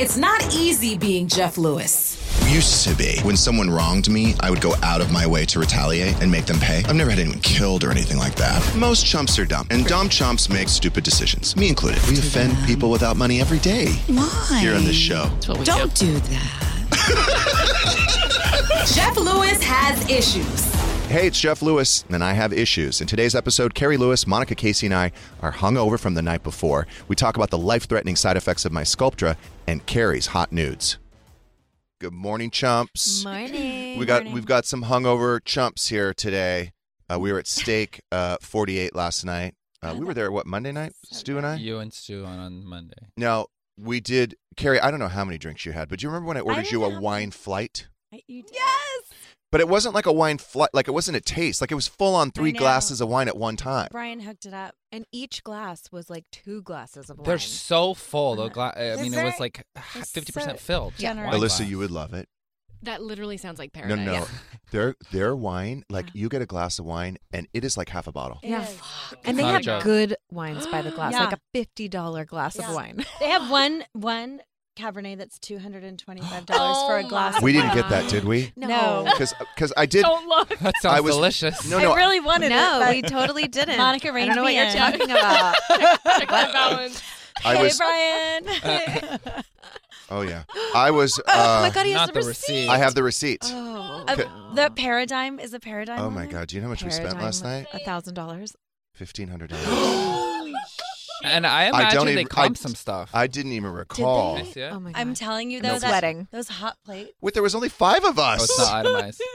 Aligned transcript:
It's 0.00 0.16
not 0.16 0.52
easy 0.52 0.98
being 0.98 1.28
Jeff 1.28 1.56
Lewis. 1.56 2.20
Used 2.52 2.84
to 2.88 2.96
be. 2.96 3.20
When 3.20 3.36
someone 3.36 3.70
wronged 3.70 4.10
me, 4.10 4.34
I 4.40 4.50
would 4.50 4.60
go 4.60 4.74
out 4.82 5.00
of 5.00 5.12
my 5.12 5.24
way 5.24 5.44
to 5.46 5.60
retaliate 5.60 6.20
and 6.20 6.32
make 6.32 6.46
them 6.46 6.58
pay. 6.58 6.82
I've 6.88 6.96
never 6.96 7.10
had 7.10 7.20
anyone 7.20 7.38
killed 7.40 7.84
or 7.84 7.92
anything 7.92 8.18
like 8.18 8.34
that. 8.34 8.74
Most 8.76 9.06
chumps 9.06 9.38
are 9.38 9.44
dumb, 9.44 9.68
and 9.70 9.86
dumb 9.86 10.08
chumps 10.08 10.48
make 10.48 10.68
stupid 10.68 11.04
decisions, 11.04 11.56
me 11.56 11.68
included. 11.68 12.02
We 12.08 12.18
offend 12.18 12.56
people 12.66 12.90
without 12.90 13.16
money 13.16 13.40
every 13.40 13.60
day 13.60 13.86
Why? 14.08 14.58
here 14.60 14.74
on 14.74 14.84
this 14.84 14.96
show. 14.96 15.30
Don't 15.40 15.94
do 15.94 16.18
that. 16.18 16.70
Jeff 18.92 19.16
Lewis 19.16 19.62
has 19.62 20.10
issues. 20.10 20.73
Hey, 21.14 21.28
it's 21.28 21.38
Jeff 21.38 21.62
Lewis, 21.62 22.04
and 22.08 22.24
I 22.24 22.32
have 22.32 22.52
issues. 22.52 23.00
In 23.00 23.06
today's 23.06 23.36
episode, 23.36 23.72
Carrie 23.72 23.96
Lewis, 23.96 24.26
Monica 24.26 24.56
Casey, 24.56 24.86
and 24.88 24.94
I 24.96 25.12
are 25.40 25.52
hungover 25.52 25.96
from 25.96 26.14
the 26.14 26.22
night 26.22 26.42
before. 26.42 26.88
We 27.06 27.14
talk 27.14 27.36
about 27.36 27.50
the 27.50 27.56
life 27.56 27.84
threatening 27.84 28.16
side 28.16 28.36
effects 28.36 28.64
of 28.64 28.72
my 28.72 28.82
Sculptra 28.82 29.36
and 29.68 29.86
Carrie's 29.86 30.26
hot 30.26 30.50
nudes. 30.50 30.98
Good 32.00 32.12
morning, 32.12 32.50
chumps. 32.50 33.22
Morning. 33.22 33.96
We 33.96 34.06
got 34.06 34.24
we've 34.24 34.44
got 34.44 34.64
some 34.64 34.82
hungover 34.82 35.38
chumps 35.44 35.86
here 35.86 36.12
today. 36.12 36.72
Uh, 37.08 37.20
we 37.20 37.30
were 37.30 37.38
at 37.38 37.46
Steak 37.46 38.00
uh, 38.10 38.38
48 38.40 38.96
last 38.96 39.24
night. 39.24 39.54
Uh, 39.84 39.94
we 39.96 40.04
were 40.04 40.14
there 40.14 40.32
what 40.32 40.48
Monday 40.48 40.72
night, 40.72 40.94
Stu 41.12 41.38
and 41.38 41.46
I. 41.46 41.54
You 41.54 41.78
and 41.78 41.94
Stu 41.94 42.24
on, 42.24 42.40
on 42.40 42.66
Monday. 42.66 43.06
Now 43.16 43.46
we 43.78 44.00
did, 44.00 44.34
Carrie. 44.56 44.80
I 44.80 44.90
don't 44.90 44.98
know 44.98 45.06
how 45.06 45.24
many 45.24 45.38
drinks 45.38 45.64
you 45.64 45.70
had, 45.70 45.88
but 45.88 46.00
do 46.00 46.06
you 46.06 46.10
remember 46.10 46.26
when 46.26 46.38
I 46.38 46.40
ordered 46.40 46.72
you 46.72 46.82
a 46.84 46.98
wine 47.00 47.30
flight? 47.30 47.86
Yes. 48.26 49.13
But 49.54 49.60
it 49.60 49.68
wasn't 49.68 49.94
like 49.94 50.06
a 50.06 50.12
wine 50.12 50.38
flight. 50.38 50.70
Like 50.72 50.88
it 50.88 50.90
wasn't 50.90 51.16
a 51.16 51.20
taste. 51.20 51.60
Like 51.60 51.70
it 51.70 51.76
was 51.76 51.86
full 51.86 52.16
on 52.16 52.32
three 52.32 52.50
glasses 52.50 53.00
of 53.00 53.08
wine 53.08 53.28
at 53.28 53.36
one 53.36 53.54
time. 53.54 53.86
Brian 53.92 54.18
hooked 54.18 54.46
it 54.46 54.52
up, 54.52 54.74
and 54.90 55.06
each 55.12 55.44
glass 55.44 55.84
was 55.92 56.10
like 56.10 56.24
two 56.32 56.60
glasses 56.62 57.08
of 57.08 57.18
wine. 57.18 57.24
They're 57.24 57.38
so 57.38 57.94
full. 57.94 58.34
The 58.34 58.42
uh, 58.46 58.48
gla- 58.48 58.74
I 58.76 58.96
mean, 59.00 59.14
it 59.14 59.22
was 59.22 59.38
like 59.38 59.64
they're 59.76 60.02
fifty 60.02 60.32
so 60.32 60.40
percent 60.40 60.58
filled. 60.58 60.94
generous. 60.96 61.30
Wine 61.30 61.40
Alyssa, 61.40 61.58
glass. 61.58 61.68
you 61.70 61.78
would 61.78 61.92
love 61.92 62.14
it. 62.14 62.28
That 62.82 63.00
literally 63.00 63.36
sounds 63.36 63.60
like 63.60 63.72
No, 63.76 63.80
paradise. 63.82 64.04
No, 64.04 64.12
no, 64.22 64.26
their 64.72 64.94
their 65.12 65.36
wine. 65.36 65.84
Like 65.88 66.06
you 66.14 66.28
get 66.28 66.42
a 66.42 66.46
glass 66.46 66.80
of 66.80 66.84
wine, 66.86 67.18
and 67.32 67.46
it 67.54 67.64
is 67.64 67.76
like 67.76 67.90
half 67.90 68.08
a 68.08 68.12
bottle. 68.12 68.40
It 68.42 68.50
Yeah. 68.50 68.62
is. 68.68 68.76
And 69.24 69.38
they 69.38 69.42
Not 69.42 69.50
a 69.50 69.52
have 69.52 69.62
joke. 69.62 69.82
good 69.84 70.16
wines 70.32 70.66
by 70.66 70.82
the 70.82 70.90
glass, 70.90 71.12
Yeah. 71.14 71.26
like 71.26 71.34
a 71.34 71.40
fifty 71.54 71.86
dollar 71.86 72.24
glass 72.24 72.56
Yeah. 72.58 72.70
of 72.70 72.74
wine. 72.74 73.04
They 73.20 73.28
have 73.28 73.48
one 73.48 73.84
one 73.92 74.40
Cabernet 74.76 75.18
that's 75.18 75.38
two 75.38 75.58
hundred 75.58 75.84
and 75.84 75.98
twenty 75.98 76.20
five 76.20 76.46
dollars 76.46 76.86
for 76.88 76.98
a 76.98 77.04
Oh 77.04 77.08
glass. 77.08 77.32
my 77.34 77.38
of 77.38 77.42
We 77.44 77.52
didn't 77.52 77.68
wine. 77.68 77.76
get 77.76 77.88
that, 77.90 78.10
did 78.10 78.24
we? 78.24 78.52
No. 78.56 79.06
Because 79.18 79.72
I 79.76 79.86
did. 79.86 80.02
Don't 80.02 80.26
look. 80.28 80.48
That 80.58 80.74
sounds 80.82 80.96
I 80.96 81.00
was- 81.00 81.14
delicious. 81.14 81.68
No, 81.70 81.78
no. 81.78 81.92
I 81.92 81.96
really 81.96 82.20
wanted 82.20 82.48
no, 82.50 82.82
it. 82.82 82.90
we 82.90 83.02
totally 83.02 83.46
didn't. 83.48 83.78
Monica 83.78 84.08
I 84.08 84.12
reined 84.12 84.28
don't 84.28 84.36
know 84.36 84.42
what 84.42 84.54
you're 84.54 84.64
in. 84.64 84.76
talking 84.76 85.02
about. 85.10 85.54
Check 86.18 86.28
that 86.28 86.50
balance. 86.52 87.02
I 87.44 87.56
hey, 87.56 87.62
was. 87.62 87.78
Brian. 87.78 89.42
Oh 90.10 90.20
yeah. 90.22 90.44
I 90.74 90.90
was. 90.90 91.18
oh 91.26 91.60
my 91.62 91.68
Uh, 91.68 91.70
God, 91.70 91.86
he 91.86 91.92
has 91.92 92.00
Not 92.06 92.14
the 92.14 92.20
the 92.20 92.26
receipt. 92.26 92.52
receipt. 92.54 92.68
I 92.68 92.78
have 92.78 92.94
the 92.94 93.02
receipt. 93.02 93.40
Oh, 93.44 94.04
Uh, 94.08 94.12
Okay. 94.12 94.24
the 94.54 94.70
paradigm 94.76 95.38
is 95.40 95.50
the 95.52 95.60
paradigm. 95.60 95.98
Oh 96.00 96.10
my 96.10 96.26
god! 96.26 96.48
Do 96.48 96.56
you 96.56 96.60
know 96.60 96.66
how 96.66 96.70
much 96.72 96.84
we 96.84 96.90
spent 96.90 97.18
last 97.20 97.42
night? 97.42 97.66
A 97.72 97.78
thousand 97.80 98.14
dollars. 98.14 98.54
Fifteen 98.94 99.28
hundred 99.28 99.50
dollars. 99.50 99.66
and 101.24 101.46
I 101.46 101.64
I 101.64 101.68
imagine 101.68 101.94
don't 101.96 102.06
they 102.06 102.12
even- 102.20 102.28
I- 102.36 102.52
some 102.54 102.74
stuff. 102.74 103.10
I 103.14 103.26
didn't 103.26 103.52
even 103.52 103.70
recall. 103.72 104.36
they? 104.36 104.64
Oh 104.64 104.80
my 104.80 104.92
god. 104.92 105.00
I'm 105.00 105.14
telling 105.14 105.50
you 105.50 105.60
though, 105.60 105.68
No 105.74 105.78
that, 105.78 105.88
sweating. 105.88 106.28
those 106.30 106.48
hot 106.48 106.76
plates. 106.84 107.12
Wait, 107.20 107.34
there 107.34 107.42
was 107.42 107.54
only 107.54 107.68
five 107.68 108.04
of 108.04 108.18
oh, 108.18 108.22
us. 108.22 108.44
it's 108.44 108.58
not 108.58 108.86
itemized. 108.86 109.22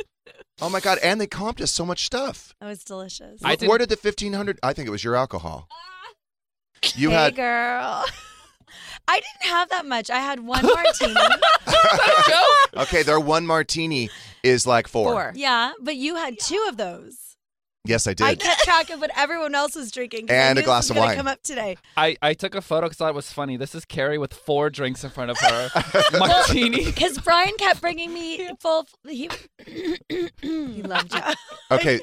Oh 0.62 0.70
my 0.70 0.82
god! 0.82 0.98
And 1.02 1.22
they 1.22 1.26
comped 1.28 1.62
us 1.62 1.72
so 1.72 1.86
much 1.86 2.06
stuff. 2.06 2.54
That 2.60 2.68
was 2.68 2.84
delicious. 2.84 3.40
I 3.42 3.56
Wh- 3.56 3.62
Where 3.62 3.78
did 3.78 3.88
the 3.88 3.96
fifteen 3.96 4.34
hundred? 4.34 4.60
I 4.62 4.74
think 4.74 4.90
it 4.90 4.92
was 4.92 5.06
your 5.06 5.16
alcohol. 5.16 5.70
Ah. 5.72 6.86
You 6.96 7.12
hey, 7.12 7.16
had. 7.16 7.36
girl. 7.38 8.04
I 9.08 9.22
didn't 9.22 9.50
have 9.54 9.70
that 9.70 9.86
much. 9.86 10.10
I 10.10 10.20
had 10.20 10.42
one 10.42 10.64
martini. 10.76 11.16
Okay, 12.76 13.04
their 13.04 13.20
one 13.22 13.46
martini 13.48 14.10
is 14.44 14.68
like 14.68 14.88
four. 14.90 15.12
Four. 15.14 15.32
yeah, 15.36 15.72
but 15.82 15.96
you 15.96 16.16
had 16.16 16.38
two 16.40 16.64
of 16.70 16.76
those. 16.78 17.29
Yes, 17.86 18.08
I 18.08 18.14
did. 18.14 18.26
I 18.26 18.36
kept 18.36 18.62
track 18.64 18.90
of 18.90 19.00
what 19.00 19.10
everyone 19.18 19.56
else 19.56 19.74
was 19.76 19.90
drinking. 19.90 20.28
'cause 20.28 20.36
I 20.36 20.40
And 20.40 20.50
a 20.50 20.54
knew 20.54 20.62
this 20.62 20.66
glass 20.66 20.84
was 20.84 20.90
of 20.92 20.96
gonna 20.98 21.08
wine. 21.08 21.18
Come 21.18 21.28
up 21.28 21.42
today. 21.44 21.78
I, 21.96 22.18
I 22.22 22.34
took 22.34 22.54
a 22.54 22.62
photo 22.62 22.88
because 22.88 22.98
I 23.00 23.06
thought 23.06 23.10
it 23.12 23.16
was 23.16 23.32
funny. 23.32 23.56
This 23.56 23.74
is 23.74 23.86
Carrie 23.86 24.18
with 24.18 24.34
four 24.34 24.70
drinks 24.70 25.04
in 25.06 25.10
front 25.10 25.32
of 25.32 25.38
her. 25.40 25.70
Martini. 26.20 26.86
Because 27.00 27.18
Brian 27.20 27.54
kept 27.58 27.80
bringing 27.82 28.14
me 28.14 28.50
full. 28.60 28.86
He, 29.08 29.30
He 30.42 30.82
loved 30.84 31.14
you. 31.14 31.22
Okay, 31.72 32.00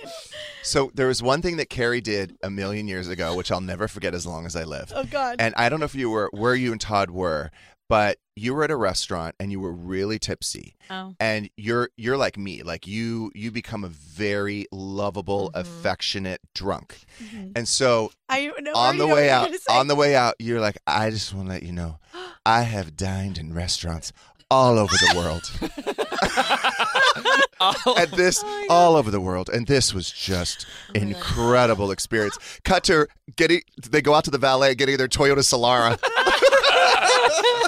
so 0.62 0.92
there 0.94 1.08
was 1.08 1.22
one 1.24 1.42
thing 1.42 1.56
that 1.56 1.68
Carrie 1.68 2.00
did 2.00 2.36
a 2.42 2.48
million 2.48 2.86
years 2.86 3.08
ago, 3.08 3.34
which 3.34 3.50
I'll 3.50 3.60
never 3.60 3.88
forget 3.88 4.14
as 4.14 4.24
long 4.24 4.46
as 4.46 4.54
I 4.54 4.62
live. 4.62 4.92
oh 4.94 5.02
God. 5.04 5.36
And 5.40 5.54
I 5.56 5.68
don't 5.68 5.80
know 5.80 5.86
if 5.86 5.94
you 5.96 6.08
were 6.08 6.30
where 6.32 6.54
you 6.54 6.70
and 6.70 6.80
Todd 6.80 7.10
were, 7.10 7.50
but 7.88 8.18
you 8.34 8.54
were 8.54 8.64
at 8.64 8.70
a 8.70 8.76
restaurant 8.76 9.34
and 9.40 9.50
you 9.50 9.60
were 9.60 9.72
really 9.72 10.18
tipsy. 10.18 10.74
oh. 10.90 11.14
And 11.20 11.48
you're 11.56 11.90
you're 11.96 12.16
like 12.16 12.36
me, 12.36 12.62
like 12.62 12.86
you 12.86 13.30
you 13.34 13.50
become 13.50 13.84
a 13.84 13.88
very 13.88 14.66
lovable, 14.72 15.50
Mm-hmm. 15.54 15.60
affectionate 15.60 16.40
drunk. 16.54 16.98
And 17.54 17.66
so 17.68 18.10
I 18.28 18.50
know 18.60 18.72
on 18.74 18.98
the 18.98 19.06
way 19.06 19.30
out, 19.30 19.50
on 19.70 19.86
the 19.86 19.94
way 19.94 20.14
out, 20.16 20.34
you're 20.38 20.60
like, 20.60 20.76
I 20.86 21.10
just 21.10 21.32
want 21.32 21.46
to 21.48 21.52
let 21.54 21.62
you 21.62 21.72
know, 21.72 21.98
I 22.46 22.62
have 22.62 22.96
dined 22.96 23.38
in 23.38 23.54
restaurants 23.54 24.12
all 24.50 24.78
over 24.78 24.92
the 24.92 25.14
world. 25.16 25.50
and 27.96 28.10
this 28.12 28.44
all 28.68 28.96
over 28.96 29.10
the 29.10 29.20
world 29.20 29.48
and 29.48 29.66
this 29.66 29.94
was 29.94 30.10
just 30.10 30.66
incredible 30.94 31.90
experience 31.90 32.36
cut 32.64 32.84
to 32.84 33.06
getting 33.36 33.62
they 33.90 34.02
go 34.02 34.12
out 34.14 34.24
to 34.24 34.30
the 34.30 34.36
valet 34.38 34.74
getting 34.74 34.96
their 34.98 35.08
toyota 35.08 35.38
solara 35.38 35.98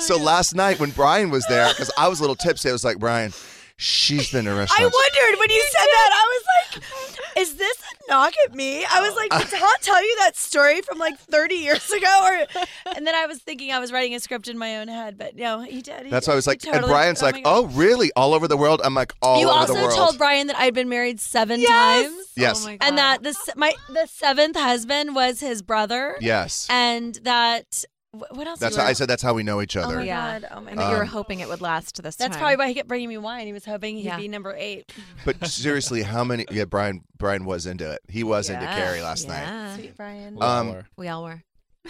so 0.00 0.16
last 0.16 0.54
night 0.54 0.78
when 0.80 0.90
brian 0.90 1.30
was 1.30 1.44
there 1.46 1.68
because 1.70 1.90
i 1.98 2.08
was 2.08 2.18
a 2.20 2.22
little 2.22 2.36
tipsy 2.36 2.68
i 2.68 2.72
was 2.72 2.84
like 2.84 2.98
brian 2.98 3.32
she's 3.80 4.32
been 4.32 4.44
to 4.44 4.50
I 4.50 4.54
wondered 4.56 5.38
when 5.38 5.50
you 5.50 5.62
said 5.70 5.86
that. 5.86 6.10
I 6.12 6.26
was 6.34 6.44
like, 6.82 7.36
"Is 7.38 7.54
this 7.54 7.76
a 7.78 8.10
knock 8.10 8.32
at 8.44 8.52
me?" 8.52 8.84
I 8.84 9.00
was 9.00 9.14
like, 9.14 9.30
"Did 9.40 9.56
Todd 9.56 9.76
tell 9.82 10.02
you 10.02 10.16
that 10.18 10.36
story 10.36 10.82
from 10.82 10.98
like 10.98 11.16
30 11.16 11.54
years 11.54 11.88
ago?" 11.92 12.20
Or, 12.24 12.62
and 12.96 13.06
then 13.06 13.14
I 13.14 13.26
was 13.26 13.38
thinking 13.38 13.70
I 13.70 13.78
was 13.78 13.92
writing 13.92 14.16
a 14.16 14.20
script 14.20 14.48
in 14.48 14.58
my 14.58 14.78
own 14.78 14.88
head, 14.88 15.16
but 15.16 15.36
no, 15.36 15.60
he 15.60 15.80
did. 15.80 16.06
He 16.06 16.10
that's 16.10 16.26
did. 16.26 16.30
why 16.30 16.32
i 16.32 16.36
was 16.36 16.44
He 16.46 16.50
like 16.50 16.66
and 16.66 16.84
brian's 16.86 17.22
oh 17.22 17.26
like 17.26 17.42
oh 17.44 17.66
really 17.68 18.10
all 18.16 18.34
over 18.34 18.48
the 18.48 18.56
world 18.56 18.80
i'm 18.82 18.94
like 18.94 19.12
all 19.22 19.38
you 19.40 19.48
over 19.48 19.66
the 19.66 19.74
world 19.74 19.84
You 19.84 19.90
also 19.90 20.06
told 20.06 20.18
Brian 20.18 20.48
that 20.48 20.56
I'd 20.58 20.74
been 20.74 20.88
married 20.88 21.20
seven 21.20 21.60
Yes. 21.60 22.04
times. 22.04 22.26
Yes. 22.36 22.62
Oh 22.64 22.66
my 22.70 22.78
And 22.80 22.98
that 22.98 23.22
the 23.22 23.36
my 23.54 23.74
the 23.90 24.08
seventh 24.08 24.56
husband 24.56 25.14
was 25.14 25.38
his 25.38 25.62
brother. 25.62 26.16
yes 26.20 26.66
And 26.68 27.14
that 27.22 27.84
wh- 27.84 27.97
what 28.12 28.46
else? 28.46 28.58
that's 28.58 28.76
how 28.76 28.84
i 28.84 28.92
said 28.94 29.06
that's 29.08 29.22
how 29.22 29.34
we 29.34 29.42
know 29.42 29.60
each 29.60 29.76
other. 29.76 29.86
Oh 29.86 29.88
other 29.90 29.98
my 29.98 30.04
Yeah. 30.04 30.40
god! 30.40 30.48
Oh 30.50 30.60
my 30.60 30.70
And 30.70 30.78
god! 30.78 30.86
that 30.86 30.90
you 30.92 30.96
were 30.96 31.02
Um, 31.02 31.08
hoping 31.08 31.40
it 31.40 31.48
would 31.48 31.60
last 31.60 32.02
this 32.02 32.16
That's 32.16 32.30
time. 32.36 32.38
probably 32.40 32.56
why 32.56 32.68
he 32.68 32.74
kept 32.74 32.88
bringing 32.88 33.08
me 33.08 33.18
wine. 33.18 33.46
He 33.46 33.52
was 33.52 33.64
hoping 33.66 33.96
he'd 33.96 34.04
Yeah. 34.06 34.16
be 34.16 34.28
number 34.28 34.54
eight. 34.56 34.90
but 35.26 35.46
seriously 35.46 36.02
how 36.02 36.24
many 36.24 36.46
yeah 36.50 36.64
brian 36.64 37.02
brian 37.18 37.44
was 37.44 37.66
into 37.66 37.90
it 37.90 38.00
he 38.08 38.24
was 38.24 38.48
into 38.48 38.64
Yeah, 38.64 38.74
carrie 38.76 39.02
last 39.02 39.28
night. 39.28 39.74
Sweet 39.76 39.96
Brian. 39.96 40.34
We 40.36 40.40
all 40.42 40.60
Um, 40.60 40.68
were. 40.70 40.86
We 40.96 41.08
all 41.08 41.22
were. 41.24 41.42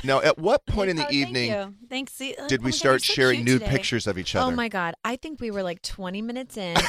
Now, 0.05 0.21
at 0.21 0.39
what 0.39 0.65
point 0.67 0.91
in 0.91 0.97
the 0.97 1.07
Oh, 1.07 1.11
evening 1.11 1.51
Thank 1.51 1.67
you. 1.69 1.75
Thanks. 1.89 2.13
See, 2.13 2.35
oh 2.39 2.47
did 2.49 2.61
my 2.61 2.67
we 2.67 2.71
God, 2.73 2.79
start 2.79 3.03
so 3.03 3.13
sharing 3.13 3.45
nude 3.45 3.61
today. 3.61 3.71
pictures 3.73 4.07
of 4.07 4.19
each 4.19 4.35
other? 4.37 4.51
Oh 4.53 4.55
my 4.55 4.69
god! 4.69 4.95
I 5.05 5.17
think 5.17 5.41
we 5.41 5.51
were 5.51 5.63
like 5.63 5.83
20 5.83 6.23
minutes 6.23 6.57
in. 6.57 6.77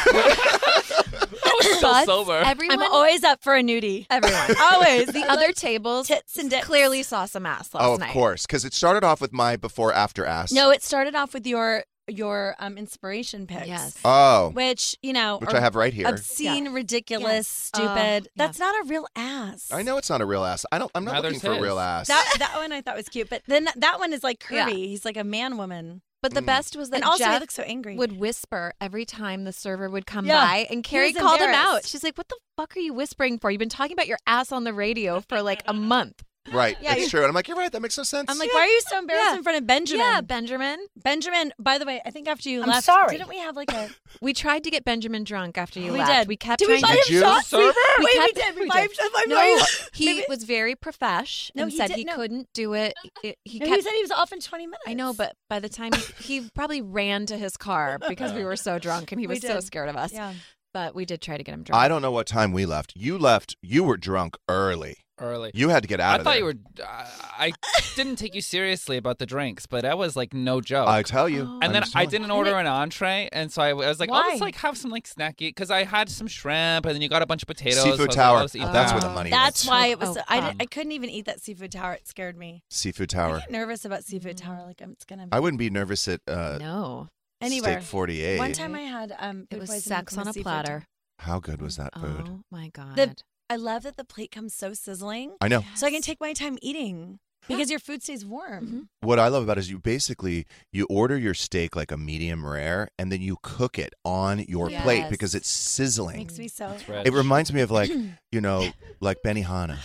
so 1.80 1.82
But 1.82 2.06
sober. 2.06 2.34
Everyone, 2.46 2.82
I'm 2.82 2.92
always 2.92 3.24
up 3.24 3.44
for 3.44 3.56
a 3.56 3.62
nudie. 3.62 4.06
everyone, 4.10 4.56
Always. 4.74 5.08
The 5.08 5.24
other 5.28 5.48
like 5.48 5.56
tables 5.56 6.08
tits 6.08 6.38
and 6.38 6.50
dicks. 6.50 6.66
clearly 6.66 7.04
saw 7.04 7.26
some 7.26 7.46
ass 7.46 7.74
last 7.74 7.82
night. 7.82 7.88
oh, 7.88 7.94
of 7.94 8.00
night. 8.00 8.14
course, 8.14 8.46
because 8.46 8.66
it 8.66 8.74
started 8.74 9.04
off 9.04 9.22
with 9.22 9.34
my 9.34 9.56
before 9.56 9.94
after 9.94 10.26
ass. 10.26 10.52
No, 10.52 10.70
it 10.72 10.84
started 10.84 11.16
off 11.16 11.34
with 11.34 11.46
your 11.48 11.84
your 12.10 12.56
um 12.60 12.78
inspiration 12.78 13.48
pics. 13.48 13.68
Yes. 13.68 13.98
Oh, 14.04 14.50
Which 14.54 14.96
you 15.02 15.14
know, 15.14 15.38
which 15.38 15.50
are 15.52 15.58
I 15.58 15.60
have 15.62 15.76
right 15.76 15.94
here. 15.94 16.08
obscene, 16.08 16.70
ridiculous, 16.74 17.30
Yes. 17.30 17.48
stupid. 17.48 18.26
Uh, 18.28 18.30
That's 18.36 18.60
not 18.60 18.76
a 18.84 18.88
real 18.88 19.08
ass. 19.16 19.72
I 19.72 19.82
know 19.84 19.98
it's 19.98 20.10
not 20.10 20.22
a 20.22 20.26
real 20.26 20.44
ass. 20.44 20.66
I 20.72 20.80
don't. 20.80 20.92
I'm 20.96 21.06
not 21.06 21.14
Neither 21.14 21.28
looking 21.30 21.36
is 21.38 21.42
for 21.44 21.52
a 21.54 21.62
real 21.62 21.80
ass. 21.80 22.08
That 22.08 22.36
that 22.40 22.56
one 22.56 22.72
I 22.72 22.82
thought 22.82 22.96
was 22.98 23.10
cute, 23.10 23.30
but 23.30 23.42
then 23.48 23.68
that 23.76 24.00
one 24.00 24.14
is 24.14 24.24
like 24.24 24.40
curvy. 24.40 24.70
Yeah. 24.70 24.88
He's 24.88 25.06
like 25.06 25.18
a 25.18 25.24
man 25.24 25.58
woman, 25.58 26.02
But 26.22 26.34
the 26.34 26.42
Mm. 26.42 26.48
best 26.48 26.76
was 26.76 26.90
that 26.90 26.98
and 26.98 27.06
also 27.06 27.24
he 27.24 27.30
Jeff 27.30 27.40
looks 27.40 27.54
so 27.56 27.64
angry. 27.64 27.96
would 27.96 28.20
whisper 28.20 28.74
every 28.82 29.06
time 29.06 29.46
the 29.46 29.54
server 29.54 29.90
would 29.90 30.06
come 30.06 30.26
Yeah. 30.26 30.44
by, 30.46 30.68
and 30.70 30.84
Carrie 30.84 31.14
called 31.14 31.40
him 31.40 31.52
out. 31.54 31.86
She's 31.86 32.04
like, 32.04 32.18
"What 32.18 32.28
the 32.28 32.36
fuck 32.58 32.76
are 32.76 32.80
you 32.82 32.94
whispering 32.94 33.40
for? 33.40 33.50
You've 33.50 33.60
been 33.60 33.70
talking 33.70 33.94
about 33.94 34.08
your 34.08 34.18
ass 34.28 34.52
on 34.52 34.66
the 34.66 34.74
radio 34.74 35.22
for 35.30 35.42
like 35.42 35.64
a 35.66 35.74
month." 35.74 36.24
Right. 36.54 36.78
Yeah, 36.82 36.96
it's 36.96 37.10
true. 37.10 37.20
And 37.22 37.28
I'm 37.30 37.34
like, 37.34 37.48
you're 37.48 37.58
right. 37.58 37.72
That 37.72 37.82
makes 37.82 37.98
no 37.98 38.04
sense. 38.04 38.26
I'm 38.30 38.38
like, 38.38 38.54
why 38.54 38.62
are 38.62 38.68
you 38.68 38.82
so 38.88 38.98
embarrassed 39.00 39.26
Yeah. 39.32 39.38
in 39.38 39.44
front 39.44 39.58
of 39.58 39.68
Benjamin? 39.68 40.06
Yeah, 40.06 40.22
Benjamin. 40.22 40.80
Benjamin. 41.04 41.52
By 41.60 41.78
the 41.78 41.86
way, 41.86 42.02
I 42.06 42.12
think 42.12 42.28
after 42.28 42.50
you 42.50 42.62
I'm 42.64 42.70
left, 42.70 42.86
sorry. 42.86 43.18
didn't 43.18 43.30
we 43.30 43.38
have 43.40 43.56
like 43.56 43.72
a? 43.72 43.90
We 44.22 44.34
tried 44.34 44.64
to 44.64 44.72
get 44.72 44.84
Benjamin 44.84 45.24
drunk 45.24 45.58
after 45.58 45.80
you 45.80 45.92
we 45.94 46.00
left. 46.00 46.12
did. 46.12 46.28
We 46.28 46.36
kept 46.36 46.60
Did 46.60 46.68
we 46.70 46.80
trying 46.80 46.96
buy 46.96 46.96
to 46.96 47.00
him 47.00 47.04
Did 47.08 47.14
you? 47.14 47.20
shots? 47.22 47.52
We, 47.52 47.60
Server? 47.60 47.74
wait, 48.00 48.06
we, 48.08 48.14
kept- 48.20 48.36
did. 48.36 48.56
We, 48.56 48.62
we 48.62 48.68
buy 48.68 48.80
him 48.82 48.88
did. 48.88 48.96
shots. 48.98 49.28
No, 49.28 49.66
he 49.94 50.24
was 50.28 50.44
very 50.44 50.76
profesh 50.76 51.52
No, 51.56 51.64
and 51.64 51.72
he 51.72 51.78
said 51.78 51.88
did- 51.88 51.98
he 51.98 52.04
no. 52.04 52.16
couldn't 52.16 52.48
do 52.54 52.74
it. 52.74 52.94
It- 53.24 53.38
he 53.46 53.60
No, 53.60 53.66
kept. 53.68 53.76
he 53.78 53.82
said 53.84 53.92
he 53.94 54.02
was 54.02 54.12
off 54.12 54.32
in 54.34 54.40
20 54.40 54.66
minutes. 54.66 54.84
I 54.88 54.94
know, 54.94 55.14
but 55.14 55.36
by 55.50 55.60
the 55.60 55.70
time 55.70 55.92
he, 55.94 56.40
he 56.42 56.50
probably 56.56 56.82
ran 56.82 57.26
to 57.28 57.38
his 57.38 57.56
car 57.56 58.00
because 58.08 58.34
we 58.34 58.44
were 58.44 58.56
so 58.56 58.80
drunk 58.80 59.12
and 59.12 59.22
he 59.22 59.28
We 59.28 59.36
was 59.36 59.42
so 59.42 59.56
did. 59.56 59.64
scared 59.64 59.90
of 59.90 59.96
us. 59.96 60.12
yeah. 60.12 60.34
But 60.74 60.94
we 60.96 61.06
did 61.06 61.22
try 61.22 61.38
to 61.38 61.44
get 61.44 61.54
him 61.54 61.64
drunk. 61.64 61.82
I 61.82 61.88
don't 61.88 62.02
know 62.02 62.12
what 62.12 62.28
time 62.28 62.52
we 62.52 62.66
left. 62.66 62.94
You 62.96 63.18
left. 63.18 63.56
You 63.62 63.84
were 63.84 63.98
drunk 63.98 64.38
early. 64.48 64.98
Early. 65.22 65.52
You 65.54 65.68
had 65.68 65.82
to 65.84 65.90
get 65.90 66.00
out 66.00 66.22
of 66.22 66.28
it. 66.28 66.30
I 66.30 66.36
of 66.38 66.46
thought 66.46 66.56
there. 66.78 66.86
you 66.86 66.88
were. 66.88 67.14
I 67.38 67.52
I 67.64 67.82
didn't 67.98 68.16
take 68.16 68.34
you 68.36 68.40
seriously 68.42 68.96
about 68.96 69.18
the 69.20 69.26
drinks, 69.26 69.66
but 69.66 69.82
that 69.82 69.98
was 69.98 70.16
like 70.16 70.34
no 70.34 70.62
joke. 70.62 70.88
I 70.88 71.04
tell 71.04 71.28
you. 71.28 71.42
Oh. 71.42 71.60
and 71.62 71.76
then 71.76 71.84
I'm 71.84 71.90
I 71.90 72.04
sorry. 72.04 72.08
didn't 72.08 72.32
order 72.32 72.56
an 72.56 72.68
entree, 72.68 73.28
and 73.34 73.52
so 73.52 73.62
I, 73.62 73.70
I 73.72 73.74
was 73.74 74.00
like, 74.00 74.10
I'll 74.10 74.22
Why? 74.22 74.30
just 74.30 74.42
like 74.42 74.56
have 74.56 74.78
some 74.78 74.92
like 74.92 75.06
snacky 75.10 75.50
because 75.50 75.72
I 75.72 75.84
had 75.84 76.08
some 76.08 76.28
shrimp, 76.28 76.86
and 76.86 76.96
then 76.96 77.02
you 77.02 77.10
got 77.10 77.22
a 77.22 77.26
bunch 77.26 77.42
of 77.44 77.48
potatoes. 77.48 77.80
so 77.82 77.88
I 77.88 77.90
was 77.90 77.98
Seafood 77.98 78.10
like, 78.12 78.16
Tower. 78.16 78.38
I'll 78.38 78.44
just 78.44 78.56
eat 78.56 78.60
That's 78.60 78.92
that. 78.92 79.02
where 79.02 79.10
the 79.10 79.14
money. 79.14 79.30
That's 79.30 79.64
is. 79.64 79.68
why 79.68 79.88
it 79.88 80.00
was. 80.00 80.16
Oh, 80.18 80.22
I, 80.30 80.40
didn't- 80.40 80.62
I 80.62 80.66
couldn't 80.68 80.94
even 80.94 81.10
eat 81.10 81.26
that 81.26 81.42
seafood 81.42 81.74
tower. 81.74 81.94
It 81.96 82.08
scared 82.08 82.38
me. 82.38 82.64
Seafood 82.70 83.14
I 83.14 83.18
Tower. 83.18 83.40
get 83.40 83.52
nervous 83.52 83.84
about 83.84 84.06
seafood 84.06 84.38
tower. 84.38 84.64
Like 84.66 84.80
I'm, 84.82 84.92
it's 84.92 85.04
gonna. 85.04 85.28
I 85.34 85.42
wouldn't 85.42 85.60
be 85.60 85.70
nervous 85.70 86.08
at 86.08 86.22
uh, 86.30 86.60
no. 86.62 87.10
Anywhere. 87.42 87.80
Steak 87.82 87.90
48. 87.90 88.38
One 88.40 88.54
time 88.54 88.76
I 88.76 88.82
had 88.82 89.16
um. 89.20 89.42
It 89.50 89.56
food 89.56 89.60
was 89.62 89.70
poisoning 89.70 89.82
sex 89.98 90.14
from 90.14 90.22
on 90.22 90.28
a 90.30 90.34
seafood 90.34 90.44
platter. 90.44 90.68
tower. 90.68 90.86
How 91.20 91.40
good 91.40 91.62
was 91.62 91.76
that 91.78 91.94
food? 92.00 92.26
Oh 92.30 92.42
my 92.52 92.70
god. 92.70 92.96
The- 92.96 93.16
I 93.52 93.56
love 93.56 93.82
that 93.82 93.98
the 93.98 94.04
plate 94.06 94.30
comes 94.30 94.54
so 94.54 94.74
sizzling, 94.74 95.32
I 95.42 95.48
know. 95.48 95.64
so 95.74 95.88
I 95.88 95.90
can 95.90 96.04
take 96.04 96.20
my 96.22 96.34
time 96.34 96.60
eating 96.62 97.18
because 97.48 97.72
your 97.72 97.80
food 97.80 98.04
stays 98.04 98.24
warm. 98.24 98.66
Mm-hmm. 98.68 98.80
What 99.08 99.18
I 99.18 99.28
love 99.28 99.42
about 99.42 99.58
it 99.58 99.62
is 99.62 99.72
you 99.72 99.80
basically 99.80 100.46
you 100.72 100.86
order 100.88 101.18
your 101.18 101.34
steak 101.34 101.76
like 101.76 101.92
a 101.92 101.98
medium 101.98 102.46
rare 102.46 102.90
and 103.00 103.12
then 103.12 103.22
you 103.24 103.38
cook 103.42 103.80
it 103.80 103.96
on 104.06 104.38
your 104.48 104.70
plate 104.70 105.00
Yes. 105.00 105.10
because 105.10 105.34
it's 105.34 105.50
sizzling. 105.50 106.18
Makes 106.18 106.38
me 106.38 106.48
so 106.48 106.68
Rich. 106.88 107.08
It 107.08 107.14
reminds 107.14 107.52
me 107.52 107.62
of 107.62 107.72
like, 107.72 107.90
you 108.32 108.40
know, 108.40 108.68
like 109.02 109.18
Benihana, 109.26 109.80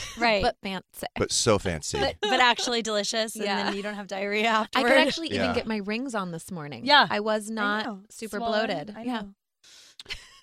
right, 0.18 0.42
but 0.42 0.56
fancy. 0.62 1.06
but 1.16 1.30
so 1.32 1.58
fancy. 1.58 1.98
but 1.98 2.16
but 2.20 2.40
actually 2.40 2.82
delicious, 2.82 3.34
and 3.36 3.44
Yeah. 3.44 3.64
then 3.64 3.76
you 3.76 3.82
don't 3.82 3.94
have 3.94 4.06
diarrhea 4.06 4.46
afterwards. 4.48 4.90
I 4.90 4.94
could 4.96 5.06
actually 5.08 5.28
Yeah. 5.34 5.44
even 5.44 5.54
get 5.54 5.66
my 5.66 5.78
rings 5.78 6.14
on 6.14 6.30
this 6.32 6.50
morning. 6.50 6.84
Yeah. 6.84 7.06
I 7.10 7.20
was 7.20 7.50
not 7.50 7.86
know. 7.86 8.00
super 8.10 8.38
Swollen. 8.38 8.66
bloated. 8.66 8.94
I 8.96 9.02
Yeah. 9.02 9.20
know. 9.22 9.34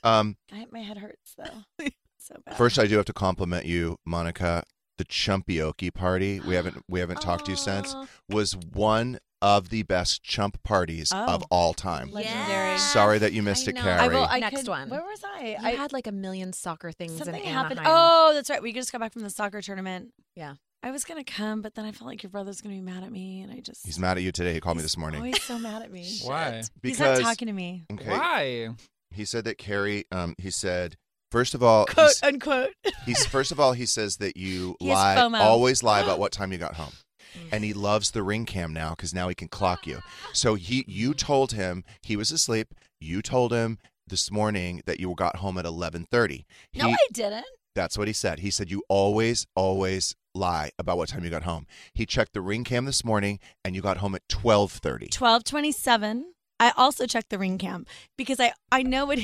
um, 0.04 0.38
I, 0.52 0.66
my 0.72 0.80
head 0.80 0.98
hurts 0.98 1.36
though. 1.38 1.86
so 2.18 2.36
bad. 2.46 2.58
first 2.58 2.80
I 2.80 2.88
do 2.88 2.96
have 2.98 3.06
to 3.06 3.14
compliment 3.14 3.66
you, 3.66 3.98
Monica. 4.06 4.64
The 4.98 5.06
Chumpioki 5.06 5.94
party 5.94 6.42
we 6.42 6.56
haven't 6.56 6.84
we 6.90 7.00
haven't 7.00 7.22
talked 7.22 7.46
to 7.46 7.52
you 7.52 7.58
since 7.58 7.96
was 8.28 8.58
one 8.58 9.20
of 9.42 9.70
the 9.70 9.84
best 9.84 10.24
chump 10.24 10.62
parties 10.64 11.12
of 11.12 11.44
Oh. 11.44 11.48
all 11.50 11.74
time. 11.74 12.12
Legendary. 12.12 12.78
Sorry 12.78 13.18
that 13.20 13.32
you 13.34 13.42
missed 13.44 13.68
I 13.68 13.72
it, 13.72 13.76
know. 13.76 13.82
Carrie. 13.84 14.00
I 14.00 14.08
will. 14.08 14.28
I 14.30 14.40
Next 14.40 14.58
could, 14.62 14.68
one. 14.68 14.90
Where 14.90 15.02
was 15.02 15.24
I? 15.24 15.58
You 15.62 15.68
I 15.68 15.72
had 15.72 15.94
like 15.94 16.08
a 16.08 16.12
million 16.12 16.52
soccer 16.54 16.92
things 16.92 17.18
something 17.18 17.36
in 17.44 17.54
happened. 17.54 17.80
Oh, 17.86 18.32
that's 18.34 18.50
right. 18.50 18.62
We 18.62 18.74
just 18.74 18.92
got 18.92 19.00
back 19.02 19.14
from 19.14 19.22
the 19.24 19.30
soccer 19.30 19.62
tournament. 19.62 20.12
Yeah. 20.36 20.56
I 20.82 20.92
was 20.92 21.04
gonna 21.04 21.26
come, 21.26 21.62
but 21.62 21.76
then 21.76 21.84
I 21.86 21.92
felt 21.92 22.08
like 22.08 22.24
your 22.24 22.30
brother's 22.30 22.62
gonna 22.62 22.76
be 22.76 22.80
mad 22.82 23.04
at 23.04 23.12
me, 23.12 23.42
and 23.42 23.52
I 23.52 23.60
just 23.60 23.86
He's 23.86 24.00
mad 24.00 24.16
at 24.18 24.24
you 24.24 24.32
today. 24.32 24.54
He 24.54 24.62
called 24.62 24.78
me 24.78 24.82
He's 24.82 24.92
this 24.92 24.98
morning. 24.98 25.20
Always 25.20 25.42
so 25.44 25.60
mad 25.60 25.82
at 25.82 25.92
me. 25.92 26.20
Why? 26.24 26.56
He's 26.58 26.70
Because 26.82 27.20
not 27.20 27.28
talking 27.28 27.48
to 27.48 27.54
me. 27.54 27.84
okay, 27.92 28.10
Why? 28.10 28.70
he 29.12 29.26
said 29.26 29.44
that 29.44 29.58
Carrie. 29.58 30.06
Um, 30.12 30.36
he 30.38 30.50
said 30.52 30.96
first 31.32 31.54
of 31.54 31.62
all, 31.62 31.86
Quote 31.86 32.08
he's, 32.08 32.24
unquote. 32.24 32.72
he's 33.06 33.26
first 33.26 33.52
of 33.52 33.60
all 33.60 33.74
he 33.74 33.86
says 33.86 34.18
that 34.18 34.38
you 34.38 34.76
He 34.80 34.88
has 34.88 34.96
lie 34.96 35.16
FOMO. 35.18 35.40
always 35.42 35.84
lie 35.84 36.00
about 36.00 36.18
what 36.20 36.32
time 36.32 36.52
you 36.54 36.58
got 36.58 36.76
home. 36.76 36.94
Mm. 37.38 37.50
And 37.52 37.64
he 37.64 37.74
loves 37.74 38.12
the 38.12 38.24
ring 38.24 38.46
cam 38.46 38.74
now 38.74 38.92
because 38.92 39.14
now 39.14 39.28
he 39.30 39.36
can 39.36 39.48
clock 39.48 39.86
you. 39.86 40.00
So 40.34 40.56
he, 40.56 40.86
you 40.88 41.14
told 41.14 41.54
him 41.54 41.84
he 42.02 42.16
was 42.16 42.32
asleep. 42.32 42.74
You 43.00 43.22
told 43.22 43.52
him 43.52 43.80
this 44.08 44.32
morning 44.32 44.82
that 44.86 45.00
you 45.00 45.14
got 45.16 45.38
home 45.38 45.58
at 45.58 45.66
eleven 45.66 46.06
thirty. 46.10 46.46
no, 46.76 46.90
I 46.90 46.98
didn't. 47.14 47.46
That's 47.76 47.98
what 47.98 48.08
he 48.08 48.14
said. 48.14 48.40
He 48.40 48.50
said 48.50 48.72
you 48.72 48.84
always, 48.90 49.46
always 49.56 50.16
lie 50.36 50.72
about 50.78 50.98
what 50.98 51.10
time 51.10 51.24
you 51.24 51.30
got 51.30 51.44
home. 51.44 51.66
He 51.94 52.06
checked 52.06 52.34
the 52.34 52.42
ring 52.42 52.64
cam 52.64 52.86
this 52.86 53.06
morning, 53.06 53.40
and 53.64 53.76
you 53.76 53.82
got 53.82 53.98
home 53.98 54.16
at 54.16 54.28
twelve 54.28 54.72
thirty. 54.72 55.08
Twelve 55.08 55.44
twenty-seven. 55.44 56.34
I 56.60 56.74
also 56.76 57.06
checked 57.06 57.30
the 57.30 57.38
ring 57.38 57.58
cam 57.58 57.86
because 58.18 58.40
I 58.40 58.54
I 58.72 58.84
know 58.84 59.06
what 59.06 59.20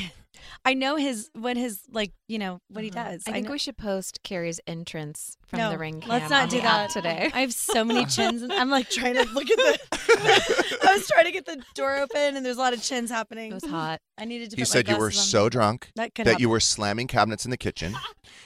I 0.64 0.74
know 0.74 0.96
his 0.96 1.30
what 1.34 1.58
his 1.58 1.82
like 1.92 2.12
you 2.28 2.40
know 2.40 2.60
what 2.70 2.84
he 2.84 2.92
uh-huh. 2.92 3.12
does. 3.12 3.24
I 3.28 3.32
think 3.32 3.48
know, 3.48 3.54
we 3.54 3.58
should 3.58 3.78
post 3.78 4.22
Carrie's 4.24 4.60
entrance 4.68 5.38
from 5.46 5.60
no, 5.60 5.72
the 5.72 5.78
ring 5.78 6.02
cam. 6.02 6.10
Let's 6.10 6.30
not 6.30 6.44
on 6.44 6.50
do 6.50 6.58
the 6.58 6.64
that 6.64 6.90
today. 6.90 7.32
I 7.34 7.42
have 7.42 7.54
so 7.54 7.84
many 7.84 8.06
chins, 8.16 8.42
and 8.42 8.52
I'm 8.52 8.70
like 8.70 8.90
trying 8.90 9.16
to 9.16 9.26
look 9.34 9.50
at 9.50 9.58
the. 9.58 10.80
I 10.88 10.94
was 10.94 11.08
trying 11.08 11.26
to 11.26 11.32
get 11.32 11.46
the 11.46 11.62
door 11.74 11.96
open, 11.98 12.36
and 12.36 12.46
there's 12.46 12.58
a 12.58 12.60
lot 12.60 12.74
of 12.74 12.82
chins 12.82 13.10
happening. 13.10 13.52
It 13.52 13.56
was 13.56 13.66
hot. 13.66 14.00
I 14.18 14.26
needed 14.26 14.52
to. 14.52 14.56
He 14.56 14.62
put 14.62 14.70
my 14.70 14.74
said 14.74 14.88
you 14.90 14.98
were 14.98 15.08
on. 15.08 15.12
so 15.12 15.50
drunk 15.50 15.90
That 15.96 16.16
could 16.16 16.26
that 16.28 16.40
you 16.40 16.50
were 16.50 16.60
slamming 16.60 17.08
cabinets 17.08 17.46
in 17.46 17.52
the 17.52 17.58
kitchen. 17.58 17.96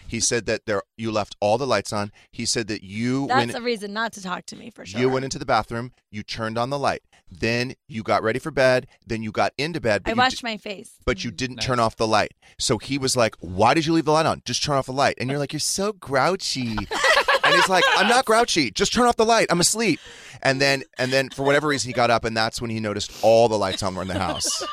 He 0.07 0.19
said 0.19 0.45
that 0.47 0.65
there 0.65 0.81
you 0.97 1.11
left 1.11 1.35
all 1.39 1.57
the 1.57 1.67
lights 1.67 1.93
on. 1.93 2.11
He 2.31 2.45
said 2.45 2.67
that 2.67 2.83
you 2.83 3.27
That's 3.27 3.53
went 3.53 3.55
a 3.55 3.61
reason 3.61 3.93
not 3.93 4.11
to 4.13 4.23
talk 4.23 4.45
to 4.47 4.55
me 4.55 4.71
for 4.71 4.85
sure. 4.85 4.99
you 4.99 5.09
went 5.09 5.23
into 5.25 5.39
the 5.39 5.45
bathroom, 5.45 5.91
you 6.11 6.23
turned 6.23 6.57
on 6.57 6.69
the 6.69 6.79
light. 6.79 7.01
Then 7.31 7.75
you 7.87 8.01
got 8.01 8.23
ready 8.23 8.39
for 8.39 8.49
bed, 8.51 8.87
then 9.05 9.21
you 9.21 9.31
got 9.31 9.53
into 9.57 9.79
bed, 9.79 10.03
but 10.03 10.11
I 10.11 10.13
washed 10.15 10.41
di- 10.41 10.49
my 10.49 10.57
face. 10.57 10.93
but 11.05 11.23
you 11.23 11.29
didn't 11.31 11.57
Nice. 11.57 11.65
turn 11.65 11.78
off 11.79 11.95
the 11.95 12.07
light. 12.07 12.31
So 12.57 12.77
he 12.77 12.97
was 12.97 13.15
like, 13.17 13.35
"Why 13.39 13.73
did 13.73 13.85
you 13.85 13.93
leave 13.93 14.05
the 14.05 14.11
light 14.11 14.25
on? 14.25 14.41
Just 14.45 14.63
turn 14.63 14.75
off 14.75 14.85
the 14.87 14.93
light." 14.93 15.15
And 15.19 15.29
you're 15.29 15.39
like, 15.39 15.53
"You're 15.53 15.59
so 15.59 15.93
grouchy." 15.93 16.77
and 16.77 17.55
he's 17.55 17.69
like, 17.69 17.83
"I'm 17.97 18.07
not 18.07 18.25
grouchy. 18.25 18.71
Just 18.71 18.93
turn 18.93 19.05
off 19.07 19.15
the 19.15 19.25
light. 19.25 19.47
I'm 19.49 19.59
asleep." 19.59 19.99
And 20.41 20.59
then 20.61 20.83
and 20.97 21.11
then 21.11 21.29
for 21.29 21.43
whatever 21.43 21.67
reason 21.67 21.89
he 21.89 21.93
got 21.93 22.09
up 22.09 22.23
and 22.25 22.35
that's 22.35 22.61
when 22.61 22.69
he 22.69 22.79
noticed 22.79 23.11
all 23.23 23.47
the 23.49 23.57
lights 23.57 23.83
on 23.83 23.95
were 23.95 24.01
in 24.03 24.07
the 24.07 24.19
house. 24.19 24.63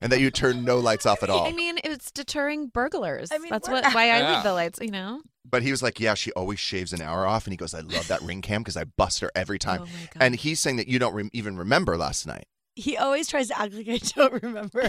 And 0.00 0.12
that 0.12 0.20
you 0.20 0.30
turned 0.30 0.64
no 0.64 0.78
lights 0.78 1.06
off 1.06 1.24
at 1.24 1.30
all. 1.30 1.44
I 1.48 1.50
mean, 1.52 1.78
it's 1.82 2.12
deterring 2.12 2.68
burglars. 2.68 3.30
I 3.32 3.38
mean, 3.38 3.50
That's 3.50 3.68
what- 3.68 3.82
what 3.82 3.94
why 3.94 4.04
I 4.04 4.18
Yeah. 4.18 4.34
leave 4.34 4.44
the 4.44 4.52
lights. 4.52 4.78
You 4.80 4.92
know. 4.92 5.22
But 5.50 5.62
he 5.62 5.70
was 5.72 5.82
like, 5.82 5.98
"Yeah, 5.98 6.14
she 6.14 6.30
always 6.32 6.60
shaves 6.60 6.92
an 6.92 7.02
hour 7.02 7.26
off." 7.26 7.46
And 7.46 7.52
he 7.52 7.56
goes, 7.56 7.74
"I 7.74 7.80
love 7.80 8.06
that 8.08 8.22
ring 8.22 8.40
cam 8.42 8.62
because 8.62 8.76
I 8.76 8.84
bust 8.84 9.20
her 9.20 9.32
every 9.34 9.58
time." 9.58 9.80
Oh 9.82 9.86
my 9.86 9.90
god. 10.14 10.20
and 10.22 10.36
he's 10.36 10.60
saying 10.60 10.76
that 10.76 10.86
you 10.88 10.98
don't 10.98 11.14
re- 11.14 11.30
even 11.32 11.56
remember 11.56 11.96
last 11.96 12.26
night. 12.26 12.46
He 12.78 12.96
always 12.96 13.26
tries 13.28 13.48
to 13.48 13.60
act 13.60 13.74
like 13.74 13.88
I 13.88 13.98
don't 14.16 14.40
remember. 14.42 14.88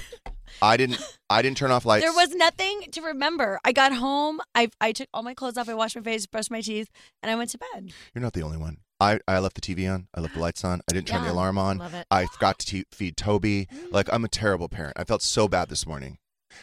I 0.61 0.77
didn't. 0.77 0.99
I 1.29 1.41
didn't 1.41 1.57
turn 1.57 1.71
off 1.71 1.85
lights. 1.85 2.03
There 2.05 2.13
was 2.13 2.33
nothing 2.35 2.81
to 2.91 3.01
remember. 3.01 3.59
I 3.65 3.71
got 3.71 3.93
home. 3.93 4.39
I 4.53 4.69
I 4.79 4.91
took 4.91 5.07
all 5.13 5.23
my 5.23 5.33
clothes 5.33 5.57
off. 5.57 5.67
I 5.69 5.73
washed 5.73 5.95
my 5.95 6.01
face, 6.03 6.25
brushed 6.27 6.51
my 6.51 6.61
teeth, 6.61 6.89
and 7.23 7.31
I 7.31 7.35
went 7.35 7.49
to 7.51 7.57
bed. 7.57 7.91
You're 8.13 8.21
not 8.21 8.33
the 8.33 8.43
only 8.43 8.57
one. 8.57 8.77
I, 9.01 9.19
I 9.27 9.39
left 9.39 9.55
the 9.55 9.61
TV 9.61 9.91
on. 9.91 10.07
I 10.13 10.19
left 10.19 10.33
the 10.35 10.39
lights 10.41 10.63
on. 10.65 10.81
I 10.89 10.93
didn't 10.93 11.07
turn 11.07 11.23
the 11.23 11.31
alarm 11.31 11.57
on. 11.57 11.77
love 11.77 11.93
it. 11.93 12.05
I 12.11 12.25
forgot 12.25 12.59
to 12.59 12.65
te- 12.65 12.85
feed 12.91 13.15
Toby. 13.15 13.67
Like 13.91 14.07
I'm 14.13 14.25
a 14.25 14.27
terrible 14.27 14.67
parent. 14.69 14.93
I 14.97 15.03
felt 15.05 15.21
so 15.21 15.47
bad 15.47 15.69
this 15.69 15.87
morning. 15.87 16.17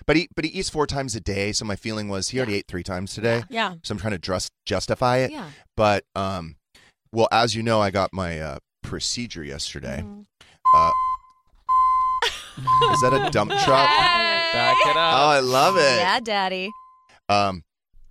But 0.06 0.16
he 0.16 0.28
but 0.36 0.44
he 0.44 0.50
eats 0.50 0.68
four 0.68 0.86
times 0.86 1.16
a 1.16 1.20
day. 1.20 1.52
So 1.52 1.64
my 1.64 1.76
feeling 1.76 2.08
was 2.08 2.28
he 2.28 2.38
already 2.38 2.54
ate 2.56 2.66
three 2.68 2.82
times 2.84 3.14
today. 3.14 3.42
Yeah. 3.48 3.74
So 3.82 3.92
I'm 3.92 3.98
trying 3.98 4.12
to 4.12 4.18
just 4.18 4.50
justify 4.64 5.16
it. 5.18 5.30
Yeah. 5.32 5.48
But 5.76 6.04
um, 6.14 6.56
well, 7.12 7.28
as 7.32 7.54
you 7.56 7.62
know, 7.62 7.80
I 7.80 7.90
got 7.90 8.12
my 8.12 8.38
uh, 8.40 8.58
procedure 8.82 9.42
yesterday. 9.42 10.02
Mhm. 10.04 10.26
Uh, 10.76 10.90
is 12.58 13.00
that 13.02 13.12
a 13.12 13.30
dump 13.30 13.50
truck? 13.50 13.66
Back 13.88 14.76
it 14.86 14.96
up. 14.96 14.96
Oh. 14.96 15.28
I 15.28 15.40
love 15.40 15.76
it. 15.76 15.98
Yeah, 15.98 16.20
Daddy. 16.20 16.70
Um, 17.28 17.62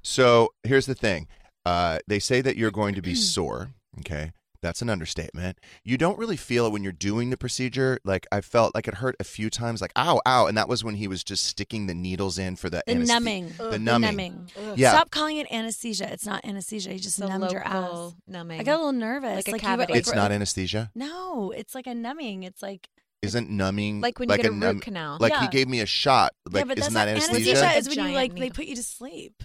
so 0.03 0.49
here's 0.63 0.85
the 0.85 0.95
thing. 0.95 1.27
Uh, 1.65 1.99
they 2.07 2.19
say 2.19 2.41
that 2.41 2.57
you're 2.57 2.71
going 2.71 2.95
to 2.95 3.01
be 3.01 3.15
sore. 3.33 3.69
Okay. 3.99 4.31
That's 4.61 4.81
an 4.81 4.89
understatement. 4.89 5.59
You 5.83 5.95
don't 5.95 6.17
really 6.17 6.37
feel 6.37 6.65
it 6.65 6.71
when 6.71 6.81
you're 6.81 6.91
doing 6.91 7.29
the 7.29 7.37
procedure. 7.37 7.99
Like 8.03 8.25
I 8.31 8.41
felt 8.41 8.73
like 8.73 8.87
it 8.87 8.95
hurt 8.95 9.15
a 9.19 9.23
few 9.23 9.51
times, 9.51 9.79
like 9.79 9.91
ow, 9.95 10.21
ow, 10.25 10.47
and 10.47 10.57
that 10.57 10.67
was 10.67 10.83
when 10.83 10.95
he 10.95 11.07
was 11.07 11.23
just 11.23 11.45
sticking 11.45 11.85
the 11.85 11.93
needles 11.93 12.39
in 12.39 12.55
for 12.55 12.71
the 12.71 12.81
The 12.87 12.93
anesthesia- 12.93 13.13
numbing. 13.13 13.53
The 13.59 13.77
numbing. 13.77 14.49
Yeah. 14.75 14.91
Stop 14.93 15.11
calling 15.11 15.37
it 15.37 15.45
anesthesia. 15.51 16.11
It's 16.11 16.25
not 16.25 16.43
anesthesia. 16.43 16.93
You 16.93 16.99
just 16.99 17.19
The 17.19 17.27
numbed 17.27 17.51
your 17.51 17.61
ass. 17.63 18.15
numbing. 18.27 18.59
I 18.59 18.63
got 18.63 18.75
a 18.75 18.77
little 18.77 18.91
nervous. 18.93 19.35
Like 19.35 19.47
a 19.49 19.51
you- 19.51 19.59
cavity. 19.59 19.93
It's 19.93 20.07
like- 20.07 20.15
not 20.15 20.31
anesthesia. 20.31 20.89
No, 20.95 21.51
it's 21.55 21.75
like 21.75 21.85
a 21.85 21.93
numbing. 21.93 22.41
It's 22.41 22.63
like 22.63 22.89
Isn't 23.21 23.49
numbing 23.49 24.01
Like 24.01 24.19
when 24.19 24.29
you 24.29 24.37
get 24.37 24.45
a 24.45 24.51
root 24.51 24.57
numb- 24.59 24.79
canal. 24.81 25.17
Like 25.19 25.33
he 25.33 25.45
Yeah. 25.45 25.49
gave 25.49 25.67
me 25.67 25.79
a 25.81 25.85
shot. 25.85 26.33
Like 26.45 26.61
yeah, 26.61 26.65
but 26.65 26.77
isn't 26.77 26.93
that's 26.93 27.05
that 27.07 27.11
not 27.17 27.23
anesthesia? 27.23 27.51
anesthesia. 27.57 27.77
Is 27.79 27.87
when 27.89 27.97
you 27.97 28.03
giant 28.03 28.15
like 28.15 28.33
they 28.33 28.39
needle. 28.41 28.55
put 28.55 28.65
you 28.65 28.75
to 28.75 28.83
sleep. 28.83 29.43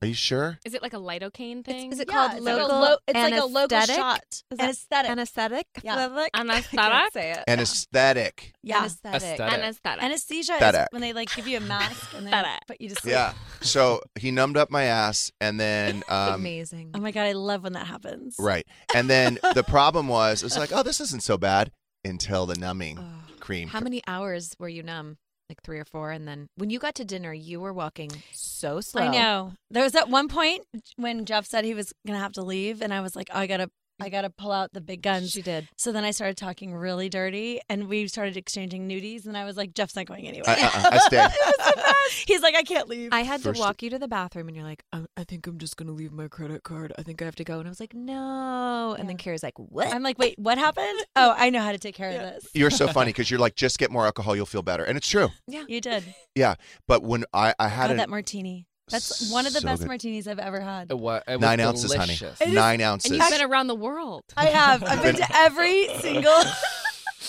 Are 0.00 0.06
you 0.08 0.14
sure? 0.14 0.58
Is 0.64 0.74
it 0.74 0.82
like 0.82 0.94
a 0.94 0.96
lidocaine 0.96 1.64
thing? 1.64 1.92
Is 1.92 2.00
it 2.00 2.08
Yeah, 2.08 2.14
called 2.14 2.32
it's 2.32 2.40
like 2.40 2.54
a 2.54 2.56
local 2.58 2.80
lo- 2.80 2.96
it's 3.06 3.14
like 3.16 3.34
a 3.40 3.44
local 3.44 3.76
anesthetic? 3.76 3.94
shot. 3.94 4.24
Is 4.50 4.58
that 4.58 4.64
Anesthetic. 4.64 5.10
Anesthetic? 5.12 5.66
Yeah. 5.84 5.92
Anesthetic? 5.94 6.30
I 6.34 6.40
Anesthetic? 6.40 6.90
can't 6.90 7.12
say 7.12 7.30
it. 7.30 7.44
Anesthetic. 7.46 8.52
Yeah. 8.64 8.78
Anesthetic. 8.80 9.22
Aesthetic. 9.22 9.54
Anesthetic. 9.58 10.04
Anesthesia 10.04 10.52
is 10.54 10.56
Aesthetic. 10.60 10.88
when 10.90 11.02
they 11.02 11.12
like 11.12 11.32
give 11.36 11.46
you 11.46 11.58
a 11.58 11.60
mask 11.74 12.14
and 12.16 12.26
then 12.26 12.34
Aesthetic. 12.34 12.66
put 12.66 12.80
you 12.80 12.88
to 12.88 12.94
sleep. 12.96 13.12
Yeah. 13.12 13.34
So 13.60 14.00
he 14.18 14.32
numbed 14.32 14.56
up 14.56 14.70
my 14.72 14.82
ass, 14.84 15.30
and 15.40 15.60
then 15.60 16.02
um, 16.08 16.34
Amazing. 16.34 16.90
Oh 16.94 16.98
my 16.98 17.12
god, 17.12 17.26
I 17.26 17.32
love 17.32 17.62
when 17.62 17.74
that 17.74 17.86
happens. 17.86 18.34
right, 18.40 18.66
and 18.96 19.08
then 19.08 19.38
the 19.54 19.62
problem 19.62 20.08
was, 20.08 20.42
it's 20.42 20.58
like, 20.58 20.72
oh, 20.72 20.82
this 20.82 21.00
isn't 21.00 21.22
so 21.22 21.38
bad 21.38 21.70
until 22.04 22.46
the 22.46 22.54
numbing 22.56 22.98
Oh. 22.98 23.34
cream. 23.40 23.68
How 23.68 23.80
many 23.80 24.02
hours 24.06 24.54
were 24.58 24.68
you 24.68 24.82
numb? 24.82 25.18
Like 25.48 25.62
three 25.62 25.78
or 25.78 25.84
four, 25.84 26.10
and 26.12 26.26
then 26.26 26.46
when 26.56 26.70
you 26.70 26.78
got 26.78 26.94
to 26.94 27.04
dinner, 27.04 27.30
you 27.34 27.60
were 27.60 27.74
walking 27.74 28.10
so 28.32 28.80
slow. 28.80 29.02
I 29.02 29.08
know. 29.08 29.52
There 29.70 29.82
was 29.82 29.94
at 29.94 30.08
one 30.08 30.28
point 30.28 30.62
when 30.96 31.26
Jeff 31.26 31.44
said 31.44 31.64
he 31.66 31.74
was 31.74 31.92
gonna 32.06 32.18
have 32.20 32.32
to 32.34 32.42
leave, 32.42 32.80
and 32.80 32.94
I 32.94 33.02
was 33.02 33.14
like, 33.14 33.28
oh, 33.34 33.38
I 33.40 33.46
gotta, 33.46 33.68
I 34.00 34.08
gotta 34.08 34.30
pull 34.30 34.50
out 34.52 34.72
the 34.72 34.80
big 34.80 35.02
guns. 35.02 35.30
She 35.30 35.42
did. 35.42 35.68
So 35.76 35.92
then 35.92 36.02
I 36.04 36.10
started 36.10 36.36
talking 36.36 36.74
really 36.74 37.08
dirty, 37.08 37.60
and 37.68 37.88
we 37.88 38.08
started 38.08 38.36
exchanging 38.36 38.88
nudies, 38.88 39.26
and 39.26 39.36
I 39.36 39.44
was 39.44 39.56
like, 39.56 39.74
Jeff's 39.74 39.94
not 39.94 40.06
going 40.06 40.26
anywhere. 40.26 40.48
I- 40.48 40.62
uh-uh, 40.62 40.90
I 40.92 40.98
stayed. 40.98 41.30
He's 42.26 42.42
like, 42.42 42.54
I 42.56 42.62
can't 42.62 42.88
leave. 42.88 43.10
I 43.12 43.20
had 43.22 43.40
First- 43.42 43.56
to 43.56 43.60
walk 43.60 43.82
you 43.82 43.90
to 43.90 43.98
the 43.98 44.08
bathroom, 44.08 44.48
and 44.48 44.56
you're 44.56 44.64
like, 44.66 44.82
I, 44.92 45.04
I 45.16 45.24
think 45.24 45.46
I'm 45.46 45.58
just 45.58 45.76
gonna 45.76 45.92
leave 45.92 46.12
my 46.12 46.26
credit 46.28 46.62
card. 46.64 46.92
I 46.98 47.02
think 47.02 47.22
I 47.22 47.26
have 47.26 47.36
to 47.36 47.44
go, 47.44 47.58
and 47.58 47.68
I 47.68 47.70
was 47.70 47.80
like, 47.80 47.94
no. 47.94 48.96
And 48.98 49.08
then 49.08 49.16
Carrie's 49.16 49.42
like, 49.42 49.58
what? 49.58 49.86
I'm 49.92 50.02
like, 50.02 50.18
wait, 50.18 50.38
what 50.38 50.58
happened? 50.58 50.88
Oh, 51.14 51.34
I 51.36 51.50
know 51.50 51.60
how 51.60 51.72
to 51.72 51.78
take 51.78 51.94
care 51.94 52.08
of 52.08 52.14
this. 52.16 52.48
You're 52.54 52.70
so 52.70 52.88
funny 52.88 53.10
because 53.10 53.30
you're 53.30 53.38
like, 53.38 53.54
just 53.54 53.78
get 53.78 53.90
more 53.90 54.06
alcohol, 54.06 54.34
you'll 54.34 54.46
feel 54.46 54.62
better, 54.62 54.82
and 54.82 54.96
it's 54.96 55.08
true. 55.08 55.28
yeah. 55.46 55.64
You 55.68 55.80
did. 55.80 56.02
Yeah, 56.34 56.54
but 56.88 57.02
when 57.02 57.24
I 57.34 57.54
I 57.58 57.68
had 57.68 57.84
God, 57.84 57.90
an, 57.92 57.96
that 57.98 58.08
martini. 58.08 58.66
That's 58.90 59.30
one 59.32 59.46
of 59.46 59.52
the 59.52 59.60
So 59.60 59.66
best 59.66 59.82
good. 59.82 59.88
martinis 59.88 60.26
I've 60.28 60.38
ever 60.38 60.60
had. 60.60 60.90
It 60.90 60.98
wa- 60.98 61.20
it 61.26 61.32
was 61.36 61.40
nine 61.40 61.60
ounces, 61.60 61.90
delicious. 61.92 62.38
honey, 62.38 62.52
nine 62.52 62.80
ounces. 62.80 63.10
And 63.12 63.20
you've 63.20 63.30
been 63.30 63.42
around 63.50 63.68
the 63.68 63.74
world. 63.74 64.24
I 64.36 64.46
have. 64.46 64.82
I've 64.84 65.02
been 65.02 65.16
to 65.16 65.36
every 65.36 65.88
single. 66.00 66.32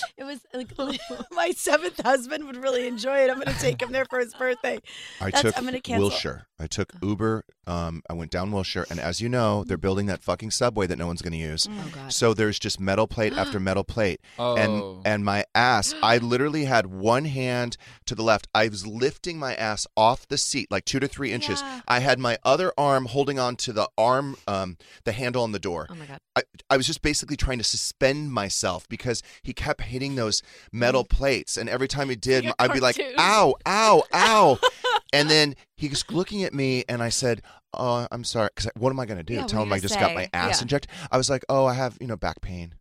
It 0.18 0.24
was 0.24 0.40
like 0.54 0.72
my 1.32 1.52
seventh 1.52 2.00
husband 2.02 2.46
would 2.46 2.58
really 2.58 2.88
enjoy 2.88 3.20
it. 3.20 3.30
I'm 3.30 3.36
going 3.40 3.48
to 3.56 3.60
take 3.62 3.82
him 3.82 3.92
there 3.92 4.06
for 4.06 4.20
his 4.20 4.34
birthday. 4.34 4.80
I 5.20 5.26
That's- 5.26 5.42
took 5.42 5.58
I'm 5.58 5.66
gonna 5.66 5.82
cancel. 5.82 6.10
Wilshire. 6.10 6.48
I 6.60 6.68
took 6.68 6.94
Uber. 7.02 7.44
Um, 7.68 8.04
I 8.10 8.14
went 8.14 8.32
down 8.32 8.52
Wilshire, 8.52 8.86
and 8.90 9.00
as 9.00 9.20
you 9.20 9.28
know, 9.28 9.64
they're 9.66 9.78
building 9.78 10.06
that 10.06 10.22
fucking 10.22 10.52
subway 10.52 10.86
that 10.88 10.98
no 10.98 11.08
one's 11.08 11.22
going 11.22 11.34
to 11.34 11.38
use. 11.38 11.68
Oh 11.70 11.90
God. 11.94 12.14
So 12.14 12.34
there's 12.34 12.58
just 12.60 12.80
metal 12.80 13.08
plate 13.08 13.34
after 13.34 13.60
metal 13.70 13.84
plate, 13.84 14.22
Oh. 14.40 14.56
and 14.56 15.06
and 15.06 15.26
my 15.26 15.46
ass. 15.56 15.94
I 16.04 16.18
literally 16.20 16.66
had 16.66 16.86
one 16.88 17.26
hand 17.26 17.76
to 18.06 18.16
the 18.16 18.24
left. 18.24 18.48
I 18.54 18.68
was 18.70 18.86
lifting 18.88 19.38
my 19.40 19.56
ass 19.56 19.88
off 19.98 20.28
the 20.28 20.38
seat 20.38 20.70
like 20.72 20.86
two 20.86 21.00
to 21.00 21.08
three 21.08 21.32
inches. 21.34 21.62
Yeah. 21.62 21.82
I 21.88 22.00
had 22.00 22.20
my 22.20 22.38
other 22.44 22.72
arm 22.78 23.06
holding 23.06 23.40
on 23.40 23.56
to 23.58 23.74
the 23.74 23.90
arm, 23.98 24.36
um, 24.48 24.78
the 25.04 25.12
handle 25.12 25.44
on 25.44 25.52
the 25.54 25.60
door. 25.60 25.88
Oh 25.90 25.96
my 25.96 26.06
God. 26.06 26.20
I, 26.36 26.44
I 26.70 26.78
was 26.78 26.88
just 26.88 27.02
basically 27.02 27.36
trying 27.38 27.58
to 27.60 27.64
suspend 27.64 28.32
myself 28.32 28.88
because 28.90 29.22
he 29.42 29.54
kept 29.54 29.82
hitting 29.84 30.16
those 30.16 30.42
metal 30.72 31.04
plates, 31.04 31.58
and 31.58 31.70
every 31.70 31.88
time 31.88 32.10
he 32.10 32.16
did, 32.16 32.46
Like 32.46 32.56
a 32.60 32.62
I'd 32.64 32.74
be 32.74 32.80
like, 32.80 33.00
"Ow, 33.18 33.56
ow, 33.66 34.04
ow!" 34.14 34.60
and 35.14 35.30
then 35.30 35.56
he 35.78 35.88
was 35.90 36.04
looking 36.12 36.44
at 36.44 36.54
me, 36.54 36.84
and 36.90 37.02
I 37.04 37.10
said, 37.10 37.42
"Oh, 37.74 38.08
I'm 38.12 38.24
sorry." 38.24 38.50
Because 38.56 38.70
what 38.78 38.90
am 38.90 39.00
I 39.00 39.06
going 39.06 39.18
to 39.18 39.24
do? 39.24 39.36
Yeah, 39.36 39.44
Tell 39.44 39.62
him 39.64 39.68
I 39.72 39.78
gonna 39.78 39.82
just 39.82 40.00
got 40.00 40.16
my 40.16 40.28
ass 40.34 40.58
Yeah. 40.60 40.64
injected? 40.64 40.92
I 41.12 41.18
was 41.18 41.30
like, 41.30 41.44
"Oh, 41.50 41.66
I 41.66 41.74
have 41.74 41.98
you 42.02 42.08
know 42.08 42.18
back 42.18 42.42
pain," 42.42 42.76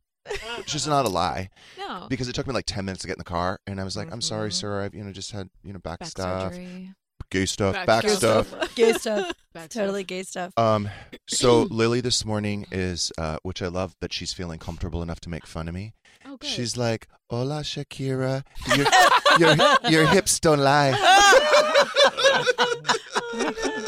which 0.58 0.74
is 0.74 0.86
not 0.86 1.04
a 1.04 1.08
lie 1.20 1.50
No. 1.78 2.06
because 2.08 2.28
it 2.28 2.34
took 2.34 2.46
me 2.46 2.54
like 2.54 2.66
ten 2.66 2.84
minutes 2.84 3.02
to 3.02 3.06
get 3.08 3.14
in 3.16 3.20
the 3.20 3.24
car, 3.24 3.60
and 3.66 3.80
I 3.80 3.84
was 3.84 3.96
like, 3.96 4.10
"I'm 4.12 4.20
sorry, 4.22 4.50
Mhm. 4.50 4.54
sir. 4.54 4.82
I've 4.82 4.94
you 4.94 5.04
know 5.04 5.12
just 5.12 5.32
had 5.32 5.50
you 5.64 5.72
know 5.72 5.78
back, 5.78 5.98
Back 6.00 6.08
stuff, 6.08 6.54
surgery. 6.54 6.90
gay 7.30 7.46
stuff, 7.46 7.72
Back 7.74 7.86
back, 7.86 8.08
stuff. 8.08 8.48
stuff." 8.48 8.74
Gay 8.74 8.92
stuff. 8.94 9.34
Back 9.52 9.68
totally 9.68 10.02
gay 10.02 10.22
stuff. 10.22 10.52
Um, 10.56 10.88
so 11.28 11.62
Lily 11.70 12.00
this 12.00 12.24
morning 12.24 12.64
is, 12.72 13.12
uh, 13.18 13.36
which 13.42 13.60
I 13.60 13.68
love 13.68 13.94
that 14.00 14.12
she's 14.12 14.32
feeling 14.32 14.58
comfortable 14.58 15.02
enough 15.02 15.20
to 15.20 15.28
make 15.28 15.46
fun 15.46 15.68
of 15.68 15.74
me. 15.74 15.92
Oh, 16.32 16.36
good. 16.38 16.48
She's 16.48 16.76
like, 16.76 17.08
"Hola, 17.28 17.62
Shakira, 17.62 18.44
your 18.76 18.86
your, 19.38 19.56
your 19.90 20.06
hips 20.06 20.40
don't 20.40 20.60
lie." 20.60 20.92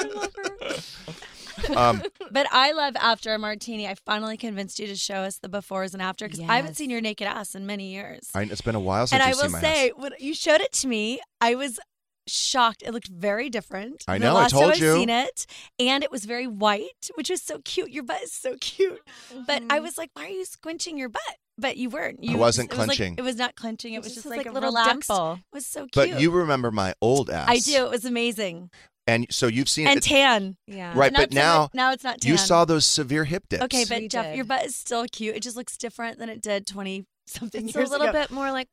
um, 1.77 2.03
But 2.31 2.47
I 2.53 2.73
love 2.73 2.95
after 2.97 3.33
a 3.35 3.39
martini. 3.39 3.87
I 3.89 3.95
finally 4.05 4.37
convinced 4.37 4.79
you 4.79 4.87
to 4.89 4.97
show 4.97 5.17
us 5.17 5.39
the 5.39 5.49
befores 5.49 5.93
and 5.95 6.03
after 6.03 6.27
because 6.27 6.41
I 6.41 6.57
haven't 6.57 6.73
Yes. 6.73 6.77
seen 6.79 6.91
your 6.91 7.01
naked 7.01 7.27
ass 7.27 7.55
in 7.55 7.67
many 7.67 7.93
years. 7.93 8.29
I, 8.35 8.43
it's 8.43 8.61
been 8.61 8.75
a 8.75 8.81
while 8.81 9.07
since 9.07 9.15
and 9.15 9.23
I 9.23 9.29
you've 9.29 9.37
will 9.39 9.45
seen 9.45 9.53
my 9.53 9.61
say, 9.61 9.89
ass. 9.89 9.93
when 9.97 10.13
you 10.19 10.35
showed 10.35 10.61
it 10.61 10.73
to 10.75 10.89
me, 10.89 11.21
I 11.41 11.55
was 11.55 11.79
shocked. 12.27 12.83
It 12.85 12.93
looked 12.93 13.09
very 13.09 13.49
different. 13.51 14.05
I 14.09 14.15
than 14.15 14.23
know, 14.23 14.33
The 14.35 14.39
I 14.39 14.43
last 14.43 14.53
time 14.53 14.61
told 14.61 14.73
I've 14.73 14.79
you. 14.81 14.95
seen 14.95 15.11
it, 15.11 15.47
and 15.79 16.03
it 16.05 16.11
was 16.11 16.25
very 16.25 16.47
white, 16.47 17.11
which 17.15 17.31
was 17.31 17.43
so 17.43 17.61
cute. 17.65 17.91
Your 17.91 18.03
butt 18.03 18.23
is 18.23 18.33
so 18.33 18.57
cute. 18.61 19.01
But 19.47 19.63
I 19.71 19.81
was 19.81 19.97
like, 19.99 20.11
why 20.15 20.27
are 20.27 20.29
you 20.29 20.45
squinching 20.45 20.99
your 20.99 21.09
butt? 21.09 21.23
But 21.57 21.77
you 21.77 21.89
weren't. 21.91 22.23
You, 22.23 22.37
wasn't 22.37 22.73
it 22.73 22.77
was 22.77 22.89
like- 22.89 22.97
clenching. 22.97 23.15
it 23.17 23.23
was 23.23 23.37
not 23.37 23.55
clenching. 23.55 23.93
It, 23.95 23.99
It 23.99 24.03
was 24.05 24.15
just 24.15 24.25
just 24.25 24.27
like, 24.27 24.39
like 24.39 24.47
a 24.47 24.53
little 24.53 24.71
relaxed. 24.71 25.09
dimple. 25.09 25.35
It 25.35 25.55
was 25.55 25.67
so 25.67 25.83
cute. 25.83 25.93
But 25.95 26.21
you 26.21 26.31
remember 26.33 26.71
my 26.73 26.95
old 27.01 27.31
ass. 27.31 27.49
I 27.49 27.59
do. 27.59 27.85
It 27.87 27.91
was 27.91 28.05
amazing. 28.05 28.71
and 29.07 29.27
so 29.31 29.47
you've 29.47 29.69
seen 29.69 29.87
And 29.87 29.99
it, 29.99 30.03
tan. 30.03 30.57
Yeah. 30.67 30.93
right? 30.97 31.13
Not 31.13 31.21
But 31.31 31.33
so 31.33 31.39
now, 31.39 31.61
much- 31.63 31.71
now 31.75 31.93
it's 31.93 32.03
not 32.05 32.21
tan. 32.21 32.33
you 32.33 32.39
saw 32.39 32.65
those 32.65 32.85
severe 32.87 33.25
hip 33.25 33.45
dips. 33.49 33.63
Okay, 33.65 33.85
but 33.89 34.01
We 34.01 34.09
Jeff, 34.09 34.25
did. 34.27 34.37
your 34.37 34.45
butt 34.47 34.65
is 34.67 34.75
still 34.75 35.05
cute. 35.13 35.37
It 35.37 35.43
just 35.45 35.57
looks 35.57 35.77
different 35.77 36.19
than 36.19 36.29
it 36.29 36.41
did 36.43 36.67
twenty 36.67 37.05
something 37.29 37.67
It's 37.69 37.77
a 37.77 37.79
years 37.79 37.91
little 37.91 38.09
ago. 38.09 38.19
bit 38.21 38.31
more 38.31 38.51
like. 38.51 38.67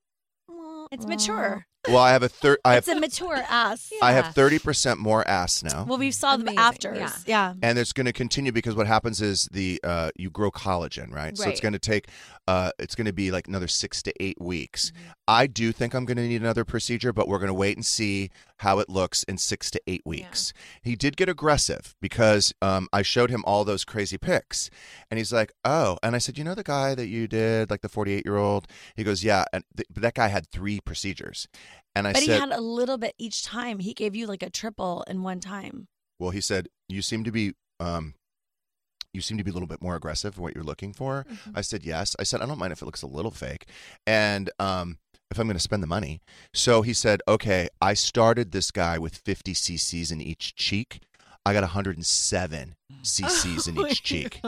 It's 0.91 1.05
mature. 1.05 1.65
Well, 1.87 1.97
I 1.97 2.11
have 2.11 2.23
a 2.23 2.29
third. 2.29 2.59
I 2.63 2.77
It's 2.77 2.87
a 2.87 2.95
mature 2.99 3.41
ass. 3.49 3.91
I 4.01 4.11
have 4.13 4.33
thirty 4.33 4.59
percent 4.59 4.99
more 4.99 5.27
ass 5.27 5.63
now. 5.63 5.85
Well, 5.85 5.97
we 5.97 6.11
saw 6.11 6.35
Amazing, 6.35 6.55
the 6.55 6.61
afters. 6.61 6.97
yeah. 6.97 7.11
Yeah. 7.25 7.53
and 7.61 7.77
it's 7.79 7.93
going 7.93 8.05
to 8.05 8.13
continue 8.13 8.51
because 8.51 8.75
what 8.75 8.87
happens 8.87 9.21
is 9.21 9.47
the 9.51 9.79
uh, 9.83 10.11
you 10.15 10.29
grow 10.29 10.51
collagen, 10.51 11.09
right? 11.11 11.15
right. 11.15 11.37
So 11.37 11.49
it's 11.49 11.59
going 11.61 11.73
to 11.73 11.79
take 11.79 12.07
uh, 12.47 12.71
it's 12.79 12.95
going 12.95 13.05
to 13.05 13.13
be 13.13 13.31
like 13.31 13.47
another 13.47 13.67
six 13.67 14.01
to 14.03 14.13
eight 14.19 14.39
weeks. 14.41 14.91
Mm-hmm. 14.91 15.09
I 15.27 15.47
do 15.47 15.71
think 15.71 15.93
I'm 15.93 16.05
going 16.05 16.17
to 16.17 16.27
need 16.27 16.41
another 16.41 16.65
procedure, 16.65 17.13
but 17.13 17.27
we're 17.27 17.37
going 17.39 17.47
to 17.47 17.53
wait 17.53 17.77
and 17.77 17.85
see 17.85 18.29
how 18.57 18.79
it 18.79 18.89
looks 18.89 19.23
in 19.23 19.37
six 19.37 19.71
to 19.71 19.81
eight 19.87 20.01
weeks. 20.05 20.51
He 20.81 20.95
did 20.95 21.17
get 21.17 21.29
aggressive 21.29 21.95
because 22.01 22.53
um, 22.61 22.89
I 22.91 23.01
showed 23.01 23.29
him 23.29 23.43
all 23.47 23.63
those 23.63 23.85
crazy 23.85 24.17
pics, 24.17 24.69
and 25.09 25.17
he's 25.17 25.31
like, 25.31 25.51
"Oh," 25.63 25.97
and 26.03 26.15
I 26.15 26.19
said, 26.19 26.37
"You 26.37 26.43
know 26.43 26.53
the 26.53 26.63
guy 26.63 26.93
that 26.93 27.07
you 27.07 27.27
did, 27.27 27.69
like 27.71 27.81
the 27.81 27.89
48 27.89 28.25
year 28.25 28.37
old?" 28.37 28.67
He 28.95 29.03
goes, 29.03 29.23
"Yeah," 29.23 29.45
and 29.53 29.63
th- 29.75 29.87
that 29.95 30.15
guy 30.15 30.27
had 30.27 30.47
three 30.47 30.79
procedures, 30.81 31.47
and 31.95 32.07
I 32.07 32.13
But 32.13 32.23
said, 32.23 32.33
he 32.33 32.39
had 32.39 32.51
a 32.51 32.61
little 32.61 32.97
bit 32.97 33.15
each 33.17 33.43
time. 33.43 33.79
He 33.79 33.93
gave 33.93 34.15
you 34.15 34.27
like 34.27 34.43
a 34.43 34.49
triple 34.49 35.03
in 35.07 35.23
one 35.23 35.39
time. 35.39 35.87
Well, 36.19 36.31
he 36.31 36.41
said, 36.41 36.69
"You 36.87 37.01
seem 37.01 37.23
to 37.23 37.31
be, 37.31 37.53
um, 37.79 38.13
you 39.13 39.21
seem 39.21 39.37
to 39.37 39.43
be 39.43 39.51
a 39.51 39.53
little 39.53 39.67
bit 39.67 39.81
more 39.81 39.95
aggressive 39.95 40.35
for 40.35 40.41
what 40.41 40.55
you're 40.55 40.63
looking 40.63 40.93
for." 40.93 41.25
Mm-hmm. 41.29 41.51
I 41.55 41.61
said, 41.61 41.83
"Yes." 41.83 42.15
I 42.19 42.23
said, 42.23 42.41
"I 42.41 42.45
don't 42.45 42.59
mind 42.59 42.73
if 42.73 42.81
it 42.81 42.85
looks 42.85 43.01
a 43.01 43.07
little 43.07 43.31
fake, 43.31 43.67
and 44.05 44.49
um, 44.59 44.99
if 45.31 45.39
I'm 45.39 45.47
going 45.47 45.55
to 45.57 45.59
spend 45.59 45.83
the 45.83 45.87
money." 45.87 46.21
So 46.53 46.81
he 46.81 46.93
said, 46.93 47.21
"Okay." 47.27 47.69
I 47.81 47.93
started 47.93 48.51
this 48.51 48.71
guy 48.71 48.97
with 48.97 49.15
50 49.17 49.53
cc's 49.53 50.11
in 50.11 50.21
each 50.21 50.55
cheek. 50.55 51.01
I 51.45 51.53
got 51.53 51.63
107 51.63 52.75
mm. 52.91 53.01
cc's 53.03 53.67
in 53.69 53.79
each 53.87 54.03
cheek. 54.03 54.41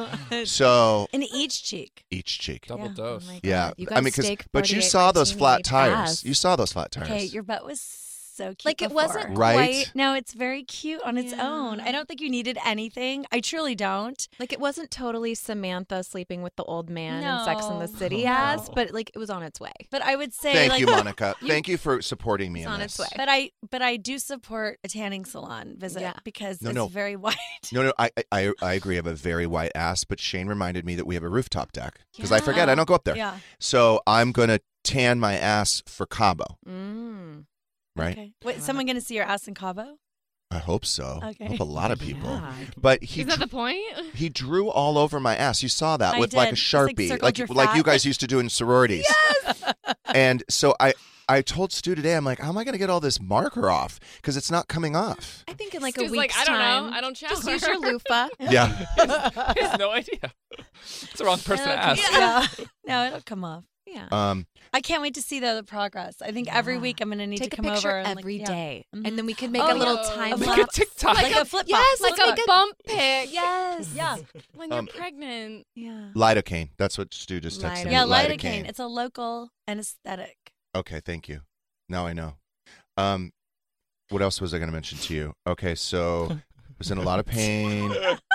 So 0.46 1.08
In 1.12 1.24
each 1.24 1.64
cheek. 1.64 2.04
each 2.12 2.40
cheek. 2.40 2.68
Double 2.68 2.86
Yeah. 2.86 2.92
Oh 2.92 2.94
dose. 2.96 3.28
Oh 3.32 3.40
Yeah, 3.44 3.66
God. 3.70 3.74
You 3.78 3.88
I 3.88 3.90
got 3.96 4.04
mean, 4.04 4.12
'cause- 4.14 4.26
steak 4.26 4.46
but 4.52 4.70
you 4.70 4.76
48 4.76 4.90
saw 4.90 5.12
those 5.12 5.30
martini 5.36 5.40
flat 5.40 5.64
tires. 5.64 6.10
ass. 6.10 6.24
You 6.24 6.34
saw 6.34 6.56
those 6.56 6.72
flat 6.74 6.92
tires. 6.92 7.10
Okay, 7.10 7.26
your 7.26 7.44
butt 7.44 7.66
was 7.66 7.80
so 8.36 8.48
cute. 8.50 8.66
Like, 8.66 8.82
it 8.82 8.90
before. 8.90 8.96
wasn't 9.08 9.38
Right? 9.38 9.54
quite 9.56 9.92
No, 9.96 10.14
it's 10.14 10.34
very 10.34 10.64
cute 10.64 11.02
on 11.04 11.18
its 11.18 11.34
own. 11.34 11.80
I 11.80 11.92
don't 11.92 12.08
think 12.08 12.22
you 12.22 12.30
needed 12.30 12.58
anything. 12.66 13.26
I 13.32 13.40
truly 13.40 13.76
don't. 13.76 14.28
Like 14.40 14.52
it 14.52 14.60
wasn't 14.60 14.92
totally 14.92 15.36
Samantha 15.36 16.04
sleeping 16.04 16.42
with 16.42 16.56
the 16.56 16.64
old 16.64 16.90
man 16.90 17.24
in 17.24 17.46
Sex 17.46 17.66
in 17.68 17.80
the 17.80 17.88
City 17.88 18.24
No. 18.24 18.32
ass, 18.32 18.70
but 18.74 18.92
like 18.92 19.12
it 19.14 19.18
was 19.20 19.30
on 19.30 19.44
its 19.44 19.60
way. 19.60 19.72
But 19.92 20.02
I 20.02 20.16
would 20.16 20.34
say 20.34 20.54
Thank 20.54 20.72
like 20.72 20.80
you, 20.82 20.86
Monica. 20.88 21.36
you- 21.42 21.48
Thank 21.48 21.68
you 21.68 21.78
for 21.78 22.02
supporting 22.02 22.52
me 22.52 22.62
It's 22.62 22.68
in 22.68 22.74
on 22.74 22.80
this. 22.80 22.94
its 22.94 23.00
way. 23.00 23.08
But 23.16 23.30
I 23.30 23.52
but 23.70 23.82
I 23.82 23.98
do 23.98 24.18
support 24.20 24.80
a 24.84 24.88
tanning 24.88 25.26
salon 25.26 25.76
visit 25.78 26.02
Yeah. 26.02 26.14
because 26.24 26.62
No, 26.62 26.70
it's 26.70 26.76
no. 26.76 26.88
very 26.88 27.16
white. 27.26 27.36
No, 27.72 27.84
no, 27.84 27.94
I, 28.00 28.10
I, 28.32 28.52
I 28.62 28.74
agree. 28.74 28.96
I 28.96 28.98
have 28.98 29.08
a 29.08 29.14
very 29.14 29.46
white 29.48 29.72
ass, 29.76 30.04
but 30.04 30.20
Shane 30.20 30.48
reminded 30.48 30.86
me 30.86 30.96
that 30.96 31.06
we 31.06 31.16
have 31.16 31.24
a 31.24 31.30
rooftop 31.30 31.72
deck 31.72 32.00
because 32.16 32.32
I 32.32 32.40
forget 32.40 32.70
I 32.70 32.76
don't 32.76 32.88
go 32.88 32.94
up 32.96 33.04
there. 33.04 33.16
Yeah. 33.16 33.38
So 33.60 34.02
I'm 34.08 34.32
gonna 34.32 34.60
tan 34.84 35.20
my 35.20 35.36
ass 35.38 35.82
for 35.88 36.06
Cabo, 36.06 36.58
Mm. 36.68 37.46
Right? 37.96 38.14
Okay. 38.14 38.34
Wait, 38.44 38.62
someone 38.62 38.86
gonna 38.86 39.02
see 39.02 39.16
your 39.16 39.26
ass 39.26 39.48
in 39.48 39.54
Cabo? 39.54 39.98
I 40.52 40.60
hope 40.60 40.86
so. 40.86 41.20
I 41.22 41.30
Okay. 41.30 41.48
hope 41.48 41.60
a 41.62 41.64
lot 41.64 41.90
of 41.92 42.00
people. 42.08 42.30
Yeah. 42.30 42.54
But 42.78 43.04
he 43.04 43.22
Is 43.22 43.28
that 43.28 43.40
the 43.40 43.48
point? 43.48 43.82
he 44.14 44.30
drew 44.30 44.70
all 44.70 44.98
over 45.00 45.20
my 45.20 45.36
ass. 45.36 45.64
You 45.64 45.70
saw 45.70 45.98
that 45.98 46.16
I 46.16 46.20
with 46.20 46.34
like 46.34 46.50
a 46.50 46.52
did. 46.52 46.58
Just, 46.58 46.74
like, 46.74 46.96
sharpie, 46.96 47.50
like 47.50 47.50
like 47.50 47.76
you 47.76 47.82
guys 47.84 48.06
used 48.06 48.20
to 48.20 48.28
do 48.28 48.40
in 48.40 48.50
sororities. 48.50 49.06
Yes. 49.44 49.74
and 50.14 50.44
so 50.50 50.76
I 50.80 50.94
I 51.28 51.42
told 51.42 51.72
Stu 51.72 51.96
today, 51.96 52.16
I'm 52.16 52.26
like, 52.26 52.40
how 52.40 52.50
am 52.50 52.58
I 52.58 52.66
going 52.66 52.74
to 52.74 52.78
get 52.78 52.90
all 52.90 53.00
this 53.00 53.20
marker 53.22 53.70
off? 53.70 53.98
Because 54.18 54.36
it's 54.36 54.52
not 54.52 54.68
coming 54.68 54.94
off. 54.94 55.46
I 55.48 55.54
think 55.54 55.74
in 55.74 55.82
like 55.82 55.96
Stu's 55.96 56.12
a 56.12 56.16
like, 56.16 56.30
week's 56.32 56.38
I 56.38 56.44
don't 56.44 56.60
know. 56.60 56.96
I 56.98 57.00
don't 57.02 57.16
shower. 57.16 57.30
Just 57.30 57.48
use 57.48 57.66
your 57.66 57.80
loofah. 57.80 58.28
Yeah. 58.42 58.68
He 59.56 59.62
has 59.62 59.80
no 59.80 59.92
idea. 59.92 60.34
It's 60.84 61.14
the 61.18 61.24
wrong 61.24 61.40
person 61.40 61.66
to 61.66 61.74
ask. 61.74 62.12
Yeah. 62.12 62.46
no, 62.86 63.06
it'll 63.08 63.22
come 63.22 63.46
off. 63.46 63.64
Yeah. 63.94 64.08
Um. 64.12 64.48
I 64.76 64.82
can't 64.82 65.02
wait 65.04 65.14
to 65.14 65.22
see 65.22 65.40
the 65.40 65.64
progress. 65.68 66.16
I 66.22 66.32
think 66.32 66.52
every 66.54 66.76
Yeah. 66.76 66.80
week 66.82 67.00
I'm 67.00 67.10
going 67.10 67.20
to 67.20 67.28
need 67.28 67.38
Take 67.38 67.52
to 67.52 67.62
a 67.62 67.64
come 67.64 67.72
picture 67.74 67.90
over 67.90 68.00
and, 68.00 68.20
every 68.20 68.40
like, 68.40 68.48
day, 68.48 68.86
yeah. 68.92 69.02
And 69.06 69.18
then 69.18 69.28
we 69.28 69.36
can 69.36 69.52
make 69.52 69.62
Oh, 69.62 69.72
a 69.72 69.78
little 69.78 69.96
yeah. 69.98 70.16
time 70.16 70.34
A 70.42 70.46
Like 70.46 70.68
a. 70.68 70.72
TikTok. 70.72 71.14
like 71.16 71.36
a 71.36 71.46
flip 71.46 71.66
Yes, 71.68 72.02
like 72.02 72.18
a 72.18 72.32
a- 72.32 72.46
bump 72.48 72.76
pic. 72.86 73.32
Yes. 73.32 73.94
Yeah. 73.96 74.18
When 74.56 74.70
you're 74.72 74.80
Um, 74.80 74.88
pregnant. 74.88 75.68
Yeah. 75.76 76.10
Lidocaine. 76.16 76.70
That's 76.78 76.98
what 76.98 77.14
Stu 77.14 77.40
just 77.40 77.62
texted 77.62 77.86
me. 77.86 77.92
Yeah, 77.92 78.04
lidocaine. 78.06 78.38
lidocaine. 78.40 78.68
It's 78.70 78.80
a 78.80 78.88
local 78.88 79.50
anesthetic. 79.68 80.38
Okay, 80.76 81.00
thank 81.06 81.30
you. 81.30 81.42
Now 81.88 82.08
I 82.08 82.14
know. 82.14 82.38
Um, 82.98 83.32
what 84.10 84.24
else 84.24 84.42
was 84.42 84.54
I 84.56 84.58
going 84.58 84.70
to 84.70 84.74
mention 84.74 84.98
to 84.98 85.14
you? 85.14 85.34
Okay, 85.46 85.76
so 85.76 86.28
I 86.32 86.42
was 86.80 86.90
in 86.90 86.98
a 86.98 87.04
lot 87.04 87.20
of 87.20 87.26
pain. 87.28 87.92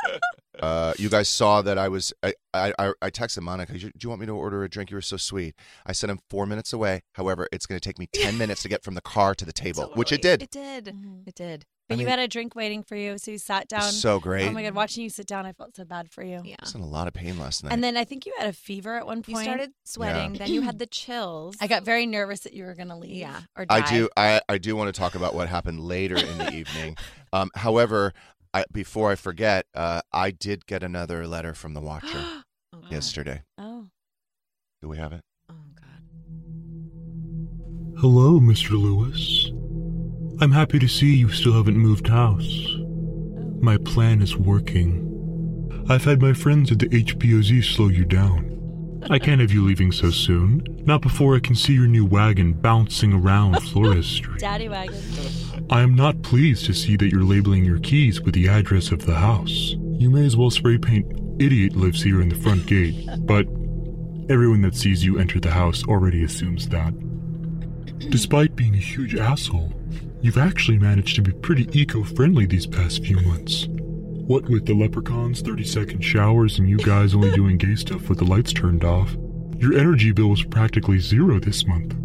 Uh, 0.60 0.94
you 0.98 1.08
guys 1.08 1.28
saw 1.28 1.62
that 1.62 1.78
I 1.78 1.88
was. 1.88 2.12
I 2.22 2.34
I, 2.54 2.72
I 2.78 2.92
I 3.02 3.10
texted 3.10 3.42
Monica. 3.42 3.72
Do 3.72 3.90
you 4.02 4.08
want 4.08 4.20
me 4.20 4.26
to 4.26 4.32
order 4.32 4.64
a 4.64 4.68
drink? 4.68 4.90
You 4.90 4.96
were 4.96 5.02
so 5.02 5.16
sweet. 5.16 5.54
I 5.86 5.92
said 5.92 6.10
I'm 6.10 6.20
four 6.30 6.46
minutes 6.46 6.72
away. 6.72 7.02
However, 7.12 7.46
it's 7.52 7.66
going 7.66 7.78
to 7.80 7.86
take 7.88 7.98
me 7.98 8.06
ten 8.12 8.36
minutes 8.38 8.62
to 8.62 8.68
get 8.68 8.82
from 8.82 8.94
the 8.94 9.00
car 9.00 9.34
to 9.34 9.44
the 9.44 9.52
table, 9.52 9.90
which 9.94 10.12
it 10.12 10.22
did. 10.22 10.42
It 10.42 10.50
did. 10.50 10.86
Mhm. 10.86 11.26
It 11.28 11.34
did. 11.34 11.64
But 11.88 11.94
I 11.94 12.00
you 12.00 12.04
mean- 12.06 12.10
had 12.10 12.18
a 12.18 12.28
drink 12.28 12.54
waiting 12.54 12.82
for 12.82 12.96
you, 12.96 13.16
so 13.16 13.30
you 13.30 13.38
sat 13.38 13.66
down. 13.66 13.92
So 13.92 14.20
great. 14.20 14.46
Oh 14.48 14.52
my 14.52 14.62
god, 14.62 14.74
watching 14.74 15.02
you 15.04 15.08
sit 15.08 15.26
down, 15.26 15.46
I 15.46 15.52
felt 15.52 15.74
so 15.74 15.84
bad 15.86 16.10
for 16.10 16.22
you. 16.22 16.42
Yeah. 16.44 16.56
I 16.60 16.64
was 16.64 16.74
in 16.74 16.82
a 16.82 16.86
lot 16.86 17.08
of 17.08 17.14
pain 17.14 17.38
last 17.38 17.64
night. 17.64 17.72
And 17.72 17.82
then 17.82 17.96
I 17.96 18.04
think 18.04 18.26
you 18.26 18.34
had 18.38 18.46
a 18.46 18.52
fever 18.52 18.96
at 18.98 19.06
one 19.06 19.22
point. 19.22 19.38
You 19.38 19.42
started 19.44 19.72
sweating, 19.84 20.34
then 20.34 20.50
you 20.50 20.60
had 20.60 20.78
the 20.78 20.86
chills. 20.86 21.56
I 21.62 21.66
got 21.66 21.84
very 21.84 22.04
nervous 22.04 22.40
that 22.40 22.52
you 22.52 22.64
were 22.64 22.74
going 22.74 22.88
to 22.88 22.96
leave. 22.96 23.12
yeah, 23.16 23.40
or 23.56 23.64
I 23.70 23.80
do. 23.90 24.08
I 24.18 24.42
I 24.50 24.58
do 24.58 24.76
want 24.76 24.94
to 24.94 24.98
talk 24.98 25.14
about 25.14 25.34
what 25.34 25.48
happened 25.48 25.80
later 25.80 26.16
in 26.16 26.38
the 26.38 26.52
evening. 26.52 26.96
Um, 27.30 27.50
however, 27.54 28.14
I, 28.58 28.64
before 28.72 29.12
I 29.12 29.14
forget, 29.14 29.66
uh, 29.74 30.00
I 30.12 30.32
did 30.32 30.66
get 30.66 30.82
another 30.82 31.26
letter 31.28 31.54
from 31.54 31.74
the 31.74 31.80
Watcher 31.88 32.24
Oh, 32.72 32.80
yesterday. 32.90 33.42
Oh. 33.56 33.86
Do 34.82 34.88
we 34.88 34.96
have 34.98 35.12
it? 35.12 35.22
Oh 35.50 35.54
God. 35.80 36.02
Hello, 38.00 38.40
Mr. 38.40 38.70
Lewis. 38.70 39.50
I'm 40.40 40.52
happy 40.52 40.78
to 40.78 40.88
see 40.88 41.16
you 41.16 41.30
still 41.30 41.52
haven't 41.54 41.76
moved 41.76 42.08
house. 42.08 42.66
My 43.60 43.76
plan 43.76 44.22
is 44.22 44.36
working. 44.36 45.04
I've 45.88 46.04
had 46.04 46.20
my 46.20 46.32
friends 46.32 46.70
at 46.70 46.78
the 46.80 46.88
HPOZ 46.88 47.64
slow 47.64 47.88
you 47.88 48.04
down. 48.04 48.57
I 49.10 49.18
can't 49.18 49.40
have 49.40 49.52
you 49.52 49.64
leaving 49.64 49.92
so 49.92 50.10
soon. 50.10 50.62
Not 50.84 51.00
before 51.00 51.36
I 51.36 51.40
can 51.40 51.54
see 51.54 51.72
your 51.72 51.86
new 51.86 52.04
wagon 52.04 52.52
bouncing 52.52 53.12
around 53.12 53.60
Flores 53.70 54.06
Street. 54.06 54.40
Daddy 54.40 54.68
wagon. 54.68 55.02
I 55.70 55.80
am 55.80 55.94
not 55.94 56.22
pleased 56.22 56.66
to 56.66 56.74
see 56.74 56.96
that 56.96 57.10
you're 57.10 57.24
labeling 57.24 57.64
your 57.64 57.78
keys 57.78 58.20
with 58.20 58.34
the 58.34 58.48
address 58.48 58.90
of 58.90 59.06
the 59.06 59.14
house. 59.14 59.74
You 59.98 60.10
may 60.10 60.24
as 60.24 60.36
well 60.36 60.50
spray 60.50 60.78
paint 60.78 61.06
idiot 61.40 61.76
lives 61.76 62.02
here 62.02 62.20
in 62.20 62.28
the 62.28 62.34
front 62.34 62.66
gate, 62.66 63.08
but 63.20 63.46
everyone 64.30 64.62
that 64.62 64.74
sees 64.76 65.04
you 65.04 65.18
enter 65.18 65.40
the 65.40 65.50
house 65.50 65.84
already 65.84 66.24
assumes 66.24 66.68
that. 66.68 66.92
Despite 68.10 68.56
being 68.56 68.74
a 68.74 68.78
huge 68.78 69.14
asshole, 69.14 69.72
you've 70.20 70.38
actually 70.38 70.78
managed 70.78 71.16
to 71.16 71.22
be 71.22 71.32
pretty 71.32 71.68
eco 71.78 72.02
friendly 72.04 72.46
these 72.46 72.66
past 72.66 73.04
few 73.04 73.20
months. 73.20 73.68
What 74.28 74.46
with 74.50 74.66
the 74.66 74.74
leprechauns, 74.74 75.40
30 75.40 75.64
second 75.64 76.02
showers, 76.02 76.58
and 76.58 76.68
you 76.68 76.76
guys 76.76 77.14
only 77.14 77.30
doing 77.30 77.56
gay 77.56 77.74
stuff 77.76 78.10
with 78.10 78.18
the 78.18 78.26
lights 78.26 78.52
turned 78.52 78.84
off, 78.84 79.16
your 79.56 79.72
energy 79.72 80.12
bill 80.12 80.28
was 80.28 80.44
practically 80.44 80.98
zero 80.98 81.40
this 81.40 81.66
month. 81.66 81.96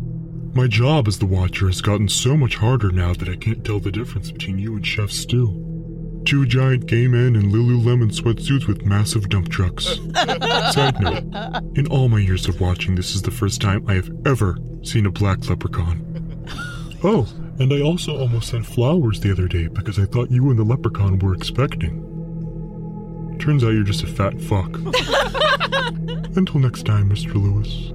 My 0.55 0.67
job 0.67 1.09
as 1.09 1.19
the 1.19 1.25
Watcher 1.25 1.67
has 1.67 1.81
gotten 1.81 2.07
so 2.07 2.37
much 2.37 2.55
harder 2.55 2.91
now 2.93 3.13
that 3.13 3.27
I 3.27 3.35
can't 3.35 3.65
tell 3.65 3.81
the 3.81 3.91
difference 3.91 4.31
between 4.31 4.57
you 4.57 4.77
and 4.77 4.87
Chef 4.87 5.11
Stu. 5.11 6.21
Two 6.23 6.45
giant 6.45 6.85
gay 6.85 7.09
men 7.09 7.35
in 7.35 7.51
Lululemon 7.51 8.17
sweatsuits 8.17 8.67
with 8.67 8.85
massive 8.85 9.27
dump 9.27 9.49
trucks. 9.49 9.83
Side 10.73 11.01
note, 11.01 11.25
in 11.75 11.87
all 11.87 12.07
my 12.07 12.19
years 12.19 12.47
of 12.47 12.61
watching, 12.61 12.95
this 12.95 13.15
is 13.15 13.21
the 13.23 13.31
first 13.31 13.59
time 13.59 13.83
I 13.85 13.95
have 13.95 14.09
ever 14.25 14.57
seen 14.81 15.05
a 15.05 15.11
black 15.11 15.49
leprechaun. 15.49 16.47
Oh, 17.03 17.27
and 17.59 17.73
I 17.73 17.81
also 17.81 18.17
almost 18.17 18.47
sent 18.47 18.65
flowers 18.65 19.19
the 19.19 19.33
other 19.33 19.49
day 19.49 19.67
because 19.67 19.99
I 19.99 20.05
thought 20.05 20.31
you 20.31 20.49
and 20.51 20.57
the 20.57 20.63
leprechaun 20.63 21.19
were 21.19 21.33
expecting. 21.33 22.11
Turns 23.43 23.61
out 23.61 23.71
you're 23.71 23.83
just 23.83 24.03
a 24.03 24.07
fat 24.07 24.39
fuck. 24.41 24.73
Until 26.37 26.61
next 26.61 26.85
time, 26.85 27.09
Mr. 27.09 27.33
Lewis. 27.33 27.91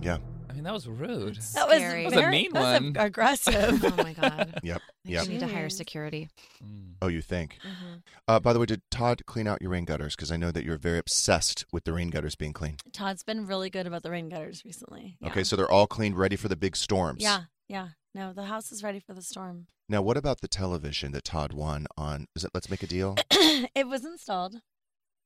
Yeah. 0.00 0.18
I 0.48 0.52
mean, 0.52 0.62
that 0.62 0.72
was 0.72 0.86
rude. 0.86 1.34
That 1.54 1.68
was, 1.68 1.78
Scary. 1.78 2.02
That 2.02 2.04
was 2.04 2.12
a 2.12 2.16
very- 2.20 2.30
mean 2.30 2.52
that 2.52 2.60
was 2.60 2.80
one. 2.82 2.96
aggressive. 2.96 3.84
Oh 3.98 4.02
my 4.02 4.12
God. 4.12 4.60
Yep. 4.62 4.80
Yep. 5.04 5.24
you 5.24 5.30
need 5.32 5.40
to 5.40 5.48
hire 5.48 5.68
security. 5.68 6.28
Mm. 6.64 6.92
Oh, 7.02 7.08
you 7.08 7.20
think? 7.20 7.58
Mm-hmm. 7.66 7.94
Uh, 8.28 8.38
by 8.38 8.52
the 8.52 8.60
way, 8.60 8.66
did 8.66 8.82
Todd 8.92 9.22
clean 9.26 9.48
out 9.48 9.60
your 9.60 9.72
rain 9.72 9.86
gutters? 9.86 10.14
Because 10.14 10.30
I 10.30 10.36
know 10.36 10.52
that 10.52 10.64
you're 10.64 10.76
very 10.78 10.98
obsessed 10.98 11.64
with 11.72 11.82
the 11.82 11.92
rain 11.92 12.10
gutters 12.10 12.36
being 12.36 12.52
clean. 12.52 12.76
Todd's 12.92 13.24
been 13.24 13.44
really 13.44 13.70
good 13.70 13.88
about 13.88 14.04
the 14.04 14.10
rain 14.12 14.28
gutters 14.28 14.64
recently. 14.64 15.16
Yeah. 15.20 15.30
Okay, 15.30 15.42
so 15.42 15.56
they're 15.56 15.70
all 15.70 15.88
cleaned, 15.88 16.16
ready 16.16 16.36
for 16.36 16.46
the 16.46 16.54
big 16.56 16.76
storms. 16.76 17.22
Yeah, 17.24 17.40
yeah. 17.70 17.88
No, 18.14 18.32
the 18.32 18.44
house 18.46 18.72
is 18.72 18.82
ready 18.82 18.98
for 18.98 19.14
the 19.14 19.22
storm. 19.22 19.66
Now, 19.88 20.02
what 20.02 20.16
about 20.16 20.40
the 20.40 20.48
television 20.48 21.12
that 21.12 21.24
Todd 21.24 21.52
won 21.52 21.86
on? 21.96 22.26
Is 22.34 22.44
it 22.44 22.50
Let's 22.52 22.68
Make 22.68 22.82
a 22.82 22.86
Deal? 22.86 23.16
it 23.30 23.86
was 23.86 24.04
installed, 24.04 24.56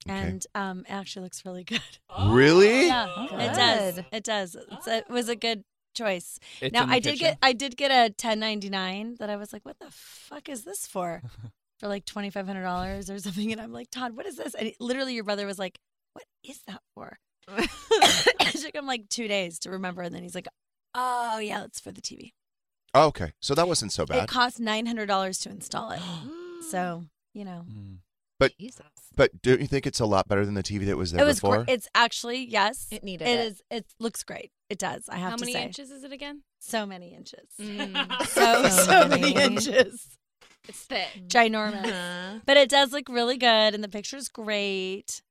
Okay. 0.08 0.18
and 0.18 0.46
um, 0.54 0.80
it 0.80 0.92
actually 0.92 1.22
looks 1.24 1.44
really 1.46 1.64
good. 1.74 1.80
Really? 2.26 2.86
Yeah, 2.86 3.06
Oh, 3.16 3.28
it 3.38 3.54
does. 3.54 4.00
It 4.12 4.24
does. 4.24 4.56
It's 4.70 4.86
it 4.86 5.08
was 5.08 5.28
a 5.30 5.36
good 5.36 5.64
choice. 5.96 6.38
It's 6.60 6.72
now 6.72 6.84
I 6.86 6.98
did 6.98 7.12
kitchen. 7.12 7.26
get 7.28 7.38
I 7.42 7.52
did 7.54 7.76
get 7.76 7.90
a 7.90 8.10
1099 8.12 9.16
that 9.18 9.30
I 9.30 9.36
was 9.36 9.52
like, 9.52 9.64
what 9.64 9.78
the 9.78 9.88
fuck 9.90 10.48
is 10.48 10.64
this 10.64 10.86
for? 10.86 11.22
for 11.80 11.88
like 11.88 12.04
twenty 12.04 12.30
five 12.30 12.46
hundred 12.46 12.62
dollars 12.64 13.08
or 13.10 13.18
something, 13.18 13.50
and 13.52 13.60
I'm 13.60 13.72
like, 13.72 13.90
Todd, 13.90 14.14
what 14.16 14.26
is 14.26 14.36
this? 14.36 14.54
And 14.54 14.68
he- 14.68 14.76
literally, 14.78 15.14
your 15.14 15.24
brother 15.24 15.46
was 15.46 15.58
like, 15.58 15.78
what 16.12 16.24
is 16.42 16.60
that 16.66 16.80
for? 16.94 17.18
it 17.48 18.60
took 18.60 18.74
him 18.74 18.86
like 18.86 19.08
two 19.08 19.26
days 19.28 19.58
to 19.60 19.70
remember, 19.70 20.02
and 20.02 20.14
then 20.14 20.22
he's 20.22 20.34
like, 20.34 20.48
oh 20.94 21.38
yeah, 21.38 21.64
it's 21.64 21.80
for 21.80 21.92
the 21.92 22.00
TV. 22.00 22.32
Oh, 22.94 23.06
okay, 23.08 23.32
so 23.40 23.54
that 23.54 23.66
wasn't 23.68 23.92
so 23.92 24.06
bad. 24.06 24.24
It 24.24 24.28
cost 24.28 24.60
nine 24.60 24.86
hundred 24.86 25.06
dollars 25.06 25.38
to 25.40 25.50
install 25.50 25.90
it. 25.90 26.00
so 26.70 27.04
you 27.32 27.44
know, 27.44 27.64
Mm. 27.70 27.98
But 28.38 28.52
Jesus. 28.58 28.82
but 29.14 29.42
don't 29.42 29.60
you 29.60 29.66
think 29.68 29.86
it's 29.86 30.00
a 30.00 30.06
lot 30.06 30.26
better 30.28 30.44
than 30.44 30.54
the 30.54 30.62
TV 30.62 30.86
that 30.86 30.96
was 30.96 31.12
there 31.12 31.22
it 31.22 31.26
was. 31.26 31.36
before? 31.40 31.64
Gr- 31.64 31.70
it's 31.70 31.88
actually 31.94 32.44
yes, 32.44 32.88
It 32.90 33.04
needed 33.04 33.26
It 33.28 33.38
it. 33.38 33.46
is. 33.46 33.62
It 33.70 33.86
looks 34.00 34.22
great. 34.24 34.50
It 34.68 34.78
does. 34.78 35.08
I 35.08 35.16
have 35.16 35.30
How 35.30 35.36
to 35.36 35.42
many 35.42 35.52
say, 35.52 35.62
inches 35.62 35.90
is 35.90 36.02
it 36.04 36.12
again? 36.12 36.42
so 36.58 36.84
many 36.84 37.14
inches. 37.14 37.46
Mm. 37.60 38.26
So 38.26 38.62
So 38.68 38.84
so 38.84 39.08
many 39.08 39.34
many. 39.34 39.54
inches. 39.56 40.08
It's 40.68 40.80
thick. 40.84 41.08
Ginormous. 41.28 41.84
Uh-huh. 41.86 42.38
But 42.46 42.56
it 42.56 42.68
does 42.68 42.92
look 42.92 43.08
really 43.08 43.36
good, 43.36 43.74
and 43.74 43.84
the 43.84 43.88
picture's 43.88 44.28
great. 44.28 45.22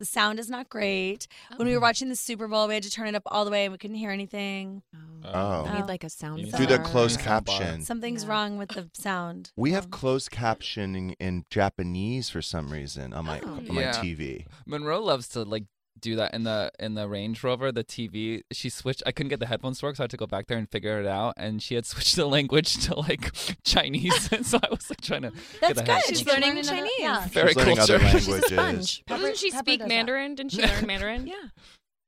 The 0.00 0.06
sound 0.06 0.38
is 0.40 0.48
not 0.48 0.70
great. 0.70 1.28
When 1.56 1.68
we 1.68 1.74
were 1.74 1.80
watching 1.80 2.08
the 2.08 2.16
Super 2.16 2.48
Bowl, 2.48 2.66
we 2.66 2.72
had 2.72 2.82
to 2.84 2.90
turn 2.90 3.06
it 3.08 3.14
up 3.14 3.22
all 3.26 3.44
the 3.44 3.50
way, 3.50 3.66
and 3.66 3.72
we 3.72 3.76
couldn't 3.76 3.96
hear 3.98 4.10
anything. 4.10 4.82
Oh. 5.22 5.66
You 5.66 5.74
need 5.74 5.84
like 5.88 6.04
a 6.04 6.08
sound. 6.08 6.50
Do 6.52 6.64
the 6.66 6.78
bar. 6.78 6.84
closed 6.86 7.20
Sound 7.20 7.44
caption. 7.46 7.82
Something's 7.82 8.24
Yeah. 8.24 8.30
wrong 8.30 8.56
with 8.56 8.70
the 8.70 8.88
sound. 8.94 9.52
We 9.56 9.72
have 9.72 9.84
Um, 9.84 9.90
closed 9.90 10.30
captioning 10.30 11.16
in 11.20 11.44
Japanese 11.50 12.30
for 12.30 12.40
some 12.40 12.70
reason 12.72 13.12
on 13.12 13.26
my 13.26 13.40
Oh. 13.40 13.56
on 13.56 13.74
my 13.74 13.82
Yeah. 13.82 13.92
TV. 13.92 14.46
Monroe 14.66 15.02
loves 15.02 15.28
to 15.28 15.42
like 15.44 15.64
do 16.00 16.16
that 16.16 16.34
in 16.34 16.44
the 16.44 16.70
in 16.78 16.94
the 16.94 17.08
Range 17.08 17.42
Rover, 17.44 17.70
the 17.72 17.84
TV. 17.84 18.42
She 18.52 18.68
switched. 18.70 19.02
I 19.06 19.12
couldn't 19.12 19.30
get 19.30 19.40
the 19.40 19.46
headphones 19.46 19.78
to 19.80 19.86
work, 19.86 19.96
so 19.96 20.02
I 20.02 20.04
had 20.04 20.10
to 20.10 20.16
go 20.16 20.26
back 20.26 20.46
there 20.46 20.58
and 20.58 20.68
figure 20.68 21.00
it 21.00 21.06
out. 21.06 21.34
And 21.36 21.62
she 21.62 21.74
had 21.74 21.86
switched 21.92 22.16
the 22.16 22.26
language 22.26 22.84
to 22.86 22.98
like 22.98 23.30
Chinese, 23.64 24.32
and 24.32 24.44
so 24.50 24.58
I 24.62 24.68
was 24.70 24.88
like 24.90 25.00
trying 25.00 25.22
to 25.22 25.30
That's 25.60 25.60
get 25.60 25.76
the 25.76 25.82
good. 25.82 25.88
headphones. 25.90 26.18
She's 26.18 26.26
learning 26.26 26.42
learn 26.48 26.58
another- 26.58 26.76
Chinese. 26.76 26.92
Yeah. 26.98 27.26
Very 27.28 27.48
She's 27.48 27.56
learning 27.56 27.78
other 27.78 27.98
culture. 27.98 28.18
She's 28.18 28.28
a 28.28 28.30
languages. 28.32 28.52
sponge. 28.58 29.04
Pepper- 29.06 29.20
Doesn't 29.20 29.36
she 29.38 29.50
Pepper 29.50 29.62
speak 29.64 29.78
does 29.80 29.84
that. 29.88 29.94
Mandarin? 29.94 30.34
Didn't 30.34 30.52
she 30.52 30.62
learn 30.62 30.86
Mandarin? 30.86 31.26
Yeah. 31.26 31.34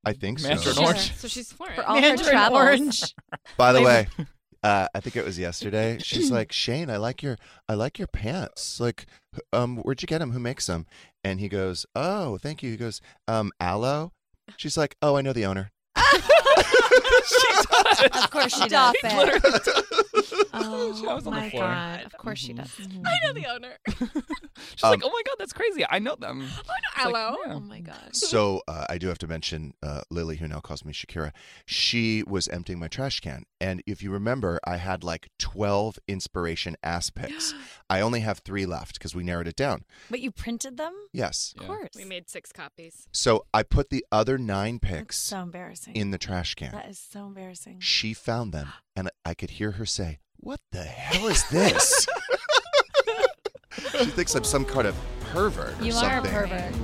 I 0.05 0.13
think 0.15 0.41
so. 0.41 0.49
Mandarin 0.49 0.79
orange. 0.79 1.15
So 1.15 1.29
she's 1.29 1.53
fluent. 1.53 1.77
For 1.77 1.85
all 1.85 1.95
her 1.95 2.01
Mandarin 2.01 2.31
travels. 2.31 2.59
orange. 2.61 3.15
By 3.57 3.73
the 3.73 3.83
way, 3.83 4.09
uh, 4.63 4.89
I 4.95 5.01
think 5.01 5.17
it 5.17 5.25
was 5.25 5.39
yesterday. 5.39 5.99
She's 6.01 6.31
like, 6.31 6.53
Shane, 6.53 6.91
I 6.91 6.97
like 6.97 7.23
your, 7.23 7.37
I 7.69 7.75
like 7.75 7.99
your 7.99 8.09
pants. 8.09 8.79
Like, 8.81 9.07
um, 9.53 9.79
where'd 9.79 10.03
you 10.03 10.07
get 10.07 10.19
them? 10.19 10.33
Who 10.33 10.39
makes 10.39 10.67
them? 10.67 10.87
And 11.25 11.41
he 11.41 11.49
goes, 11.49 11.87
Oh, 11.95 12.39
thank 12.39 12.63
you. 12.63 12.71
He 12.71 12.77
goes, 12.77 13.01
um, 13.29 13.51
Alo. 13.61 14.13
She's 14.57 14.77
like, 14.77 14.97
Oh, 15.03 15.17
I 15.17 15.23
know 15.23 15.33
the 15.33 15.47
owner. 15.47 15.71
Of 18.15 18.31
course 18.31 18.55
she 18.55 18.69
does. 18.69 18.95
Stop 20.25 20.39
it. 20.41 20.47
Oh 20.53 20.95
She 20.95 21.07
was 21.07 21.27
on 21.27 21.33
the 21.35 21.41
my 21.41 21.51
floor. 21.51 21.63
god! 21.65 22.05
Of 22.05 22.17
course 22.19 22.39
she 22.39 22.53
does. 22.53 22.71
I 23.05 23.19
know 23.25 23.33
the 23.33 23.47
owner. 23.47 23.73
She's 23.89 24.85
Um, 24.85 24.91
like, 24.91 25.01
oh 25.05 25.11
my 25.11 25.23
god, 25.27 25.37
that's 25.39 25.53
crazy. 25.53 25.85
I 25.89 25.99
know 25.99 26.15
them. 26.17 26.43
Oh, 26.43 26.59
It's 26.61 26.69
like, 26.69 26.83
hello. 26.95 27.37
yeah. 27.47 27.55
Oh 27.55 27.61
my 27.61 27.81
god! 27.81 28.15
So 28.15 28.63
uh, 28.69 28.87
I 28.89 28.99
do 28.99 29.09
have 29.09 29.19
to 29.19 29.27
mention 29.27 29.75
uh, 29.83 30.03
Lily, 30.11 30.37
who 30.37 30.47
now 30.49 30.61
calls 30.61 30.85
me 30.85 30.93
Shakira. 30.93 31.33
She 31.67 32.23
was 32.23 32.49
emptying 32.49 32.79
my 32.79 32.89
trash 32.89 33.21
can, 33.21 33.45
and 33.61 33.83
if 33.87 34.03
you 34.03 34.11
remember, 34.11 34.61
I 34.65 34.77
had 34.77 35.03
like 35.03 35.31
twelve 35.39 35.99
inspiration 36.09 36.77
ass 36.83 37.11
pics. 37.11 37.55
I 37.91 38.01
only 38.01 38.21
have 38.21 38.39
three 38.39 38.67
left 38.67 38.95
because 38.95 39.15
we 39.15 39.23
narrowed 39.23 39.49
it 39.49 39.57
down. 39.57 39.85
But 40.11 40.21
you 40.21 40.31
printed 40.31 40.77
them? 40.79 40.93
Yes. 41.13 41.55
Of 41.59 41.67
course. 41.67 41.91
We 41.97 42.05
made 42.05 42.29
six 42.31 42.51
copies. 42.53 43.07
So 43.13 43.45
I 43.53 43.63
put 43.63 43.91
the 43.91 44.05
other 44.11 44.39
nine 44.39 44.79
That's 44.83 44.95
pics 44.95 45.19
so 45.19 45.41
embarrassing. 45.43 45.95
in 45.95 46.11
the 46.11 46.19
trash 46.19 46.55
can. 46.55 46.73
that 46.73 46.89
is 46.89 46.99
so 46.99 47.27
embarrassing. 47.27 47.81
She 47.81 48.15
found 48.15 48.53
them, 48.53 48.69
and 48.97 49.11
I 49.25 49.35
could 49.35 49.51
hear 49.51 49.73
her 49.73 49.87
say, 49.87 50.19
"What 50.39 50.61
the 50.73 50.83
hell 50.85 51.27
is 51.29 51.43
this?" 51.51 52.07
she 53.99 54.05
thinks 54.07 54.35
I'm 54.35 54.45
some 54.45 54.65
kind 54.65 54.87
of 54.87 54.97
pervert. 55.33 55.81
or 55.81 55.85
You 55.85 55.93
are 55.95 56.21
a 56.21 56.25
something. 56.25 56.33
pervert. 56.33 56.75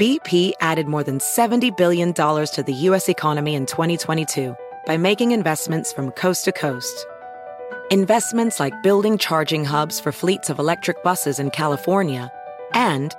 BP 0.00 0.52
added 0.60 0.88
more 0.88 1.04
than 1.04 1.18
$70 1.18 1.76
billion 1.76 2.12
to 2.12 2.64
the 2.66 2.72
U.S. 2.72 3.08
economy 3.08 3.54
in 3.54 3.64
2022 3.64 4.56
by 4.86 4.96
making 4.96 5.30
investments 5.30 5.92
from 5.92 6.10
coast 6.12 6.44
to 6.46 6.52
coast. 6.52 7.06
Investments 7.92 8.58
like 8.58 8.74
building 8.82 9.18
charging 9.18 9.64
hubs 9.64 10.00
for 10.00 10.10
fleets 10.10 10.50
of 10.50 10.58
electric 10.58 11.02
buses 11.04 11.38
in 11.38 11.50
California 11.50 12.30
and 12.72 13.14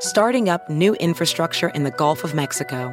starting 0.00 0.50
up 0.50 0.68
new 0.68 0.94
infrastructure 0.96 1.70
in 1.70 1.84
the 1.84 1.90
Gulf 1.92 2.24
of 2.24 2.34
Mexico. 2.34 2.92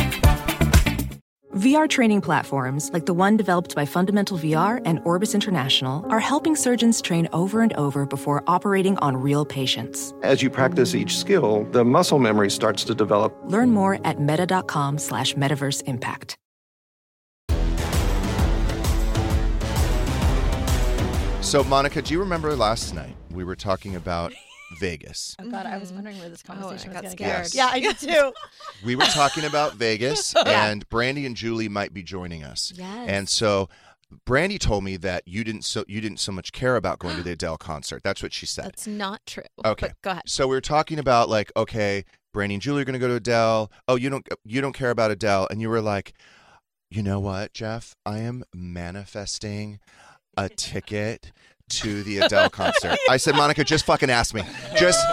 VR 1.55 1.89
training 1.89 2.21
platforms, 2.21 2.89
like 2.93 3.05
the 3.05 3.13
one 3.13 3.35
developed 3.35 3.75
by 3.75 3.85
Fundamental 3.85 4.37
VR 4.37 4.81
and 4.85 5.01
Orbis 5.03 5.35
International, 5.35 6.05
are 6.09 6.21
helping 6.21 6.55
surgeons 6.55 7.01
train 7.01 7.27
over 7.33 7.59
and 7.61 7.73
over 7.73 8.05
before 8.05 8.41
operating 8.47 8.97
on 8.99 9.17
real 9.17 9.43
patients. 9.43 10.13
As 10.23 10.41
you 10.41 10.49
practice 10.49 10.95
each 10.95 11.17
skill, 11.17 11.65
the 11.71 11.83
muscle 11.83 12.19
memory 12.19 12.49
starts 12.49 12.85
to 12.85 12.95
develop. 12.95 13.37
Learn 13.45 13.71
more 13.71 13.99
at 14.05 14.17
meta.com 14.17 14.97
slash 14.97 15.33
metaverse 15.33 15.83
impact. 15.87 16.37
So, 21.41 21.65
Monica, 21.65 22.01
do 22.01 22.13
you 22.13 22.19
remember 22.21 22.55
last 22.55 22.93
night 22.93 23.13
we 23.31 23.43
were 23.43 23.57
talking 23.57 23.97
about 23.97 24.31
Vegas? 24.79 25.35
Oh 25.39 25.49
God, 25.49 25.65
I 25.65 25.77
was 25.77 25.87
mm-hmm. 25.87 25.95
wondering 25.95 26.19
where 26.19 26.29
this 26.29 26.43
oh, 26.47 26.53
conversation 26.53 26.93
got 26.93 27.03
was 27.03 27.15
going 27.15 27.31
to 27.31 27.45
scared. 27.45 27.51
go. 27.51 27.57
Yeah, 27.57 27.69
I 27.73 27.79
did 27.79 27.97
too. 27.99 28.33
We 28.85 28.95
were 28.95 29.05
talking 29.05 29.45
about 29.45 29.75
Vegas, 29.75 30.33
Yeah. 30.45 30.67
and 30.67 30.87
Brandy 30.89 31.25
and 31.25 31.35
Julie 31.35 31.69
might 31.69 31.93
be 31.93 32.03
joining 32.03 32.43
us. 32.43 32.73
Yes. 32.75 33.09
And 33.09 33.29
so, 33.29 33.69
Brandy 34.25 34.57
told 34.57 34.83
me 34.83 34.97
that 34.97 35.27
you 35.27 35.43
didn't 35.43 35.63
so 35.63 35.85
you 35.87 36.01
didn't 36.01 36.19
so 36.19 36.31
much 36.31 36.51
care 36.51 36.75
about 36.75 36.99
going 36.99 37.15
to 37.17 37.23
the 37.23 37.31
Adele 37.33 37.57
concert. 37.57 38.01
That's 38.03 38.23
what 38.23 38.33
she 38.33 38.45
said. 38.45 38.65
That's 38.65 38.87
not 38.87 39.21
true. 39.25 39.43
Okay. 39.63 39.87
But 39.87 40.01
go 40.01 40.11
ahead. 40.11 40.23
So 40.25 40.47
we 40.47 40.55
were 40.55 40.61
talking 40.61 40.99
about 40.99 41.29
like, 41.29 41.51
okay, 41.55 42.05
Brandy 42.33 42.55
and 42.55 42.61
Julie 42.61 42.81
are 42.81 42.85
going 42.85 42.93
to 42.93 42.99
go 42.99 43.07
to 43.07 43.15
Adele. 43.15 43.71
Oh, 43.87 43.95
you 43.95 44.09
don't 44.09 44.27
you 44.43 44.61
don't 44.61 44.73
care 44.73 44.91
about 44.91 45.11
Adele, 45.11 45.47
and 45.51 45.61
you 45.61 45.69
were 45.69 45.81
like, 45.81 46.13
you 46.89 47.03
know 47.03 47.19
what, 47.19 47.53
Jeff? 47.53 47.95
I 48.05 48.19
am 48.19 48.43
manifesting 48.53 49.79
a 50.37 50.49
ticket 50.55 51.31
to 51.71 52.03
the 52.03 52.19
Adele 52.19 52.49
concert. 52.49 52.97
I 53.09 53.17
said, 53.17 53.35
Monica, 53.35 53.63
just 53.63 53.85
fucking 53.85 54.09
ask 54.09 54.33
me. 54.33 54.43
Just 54.75 55.05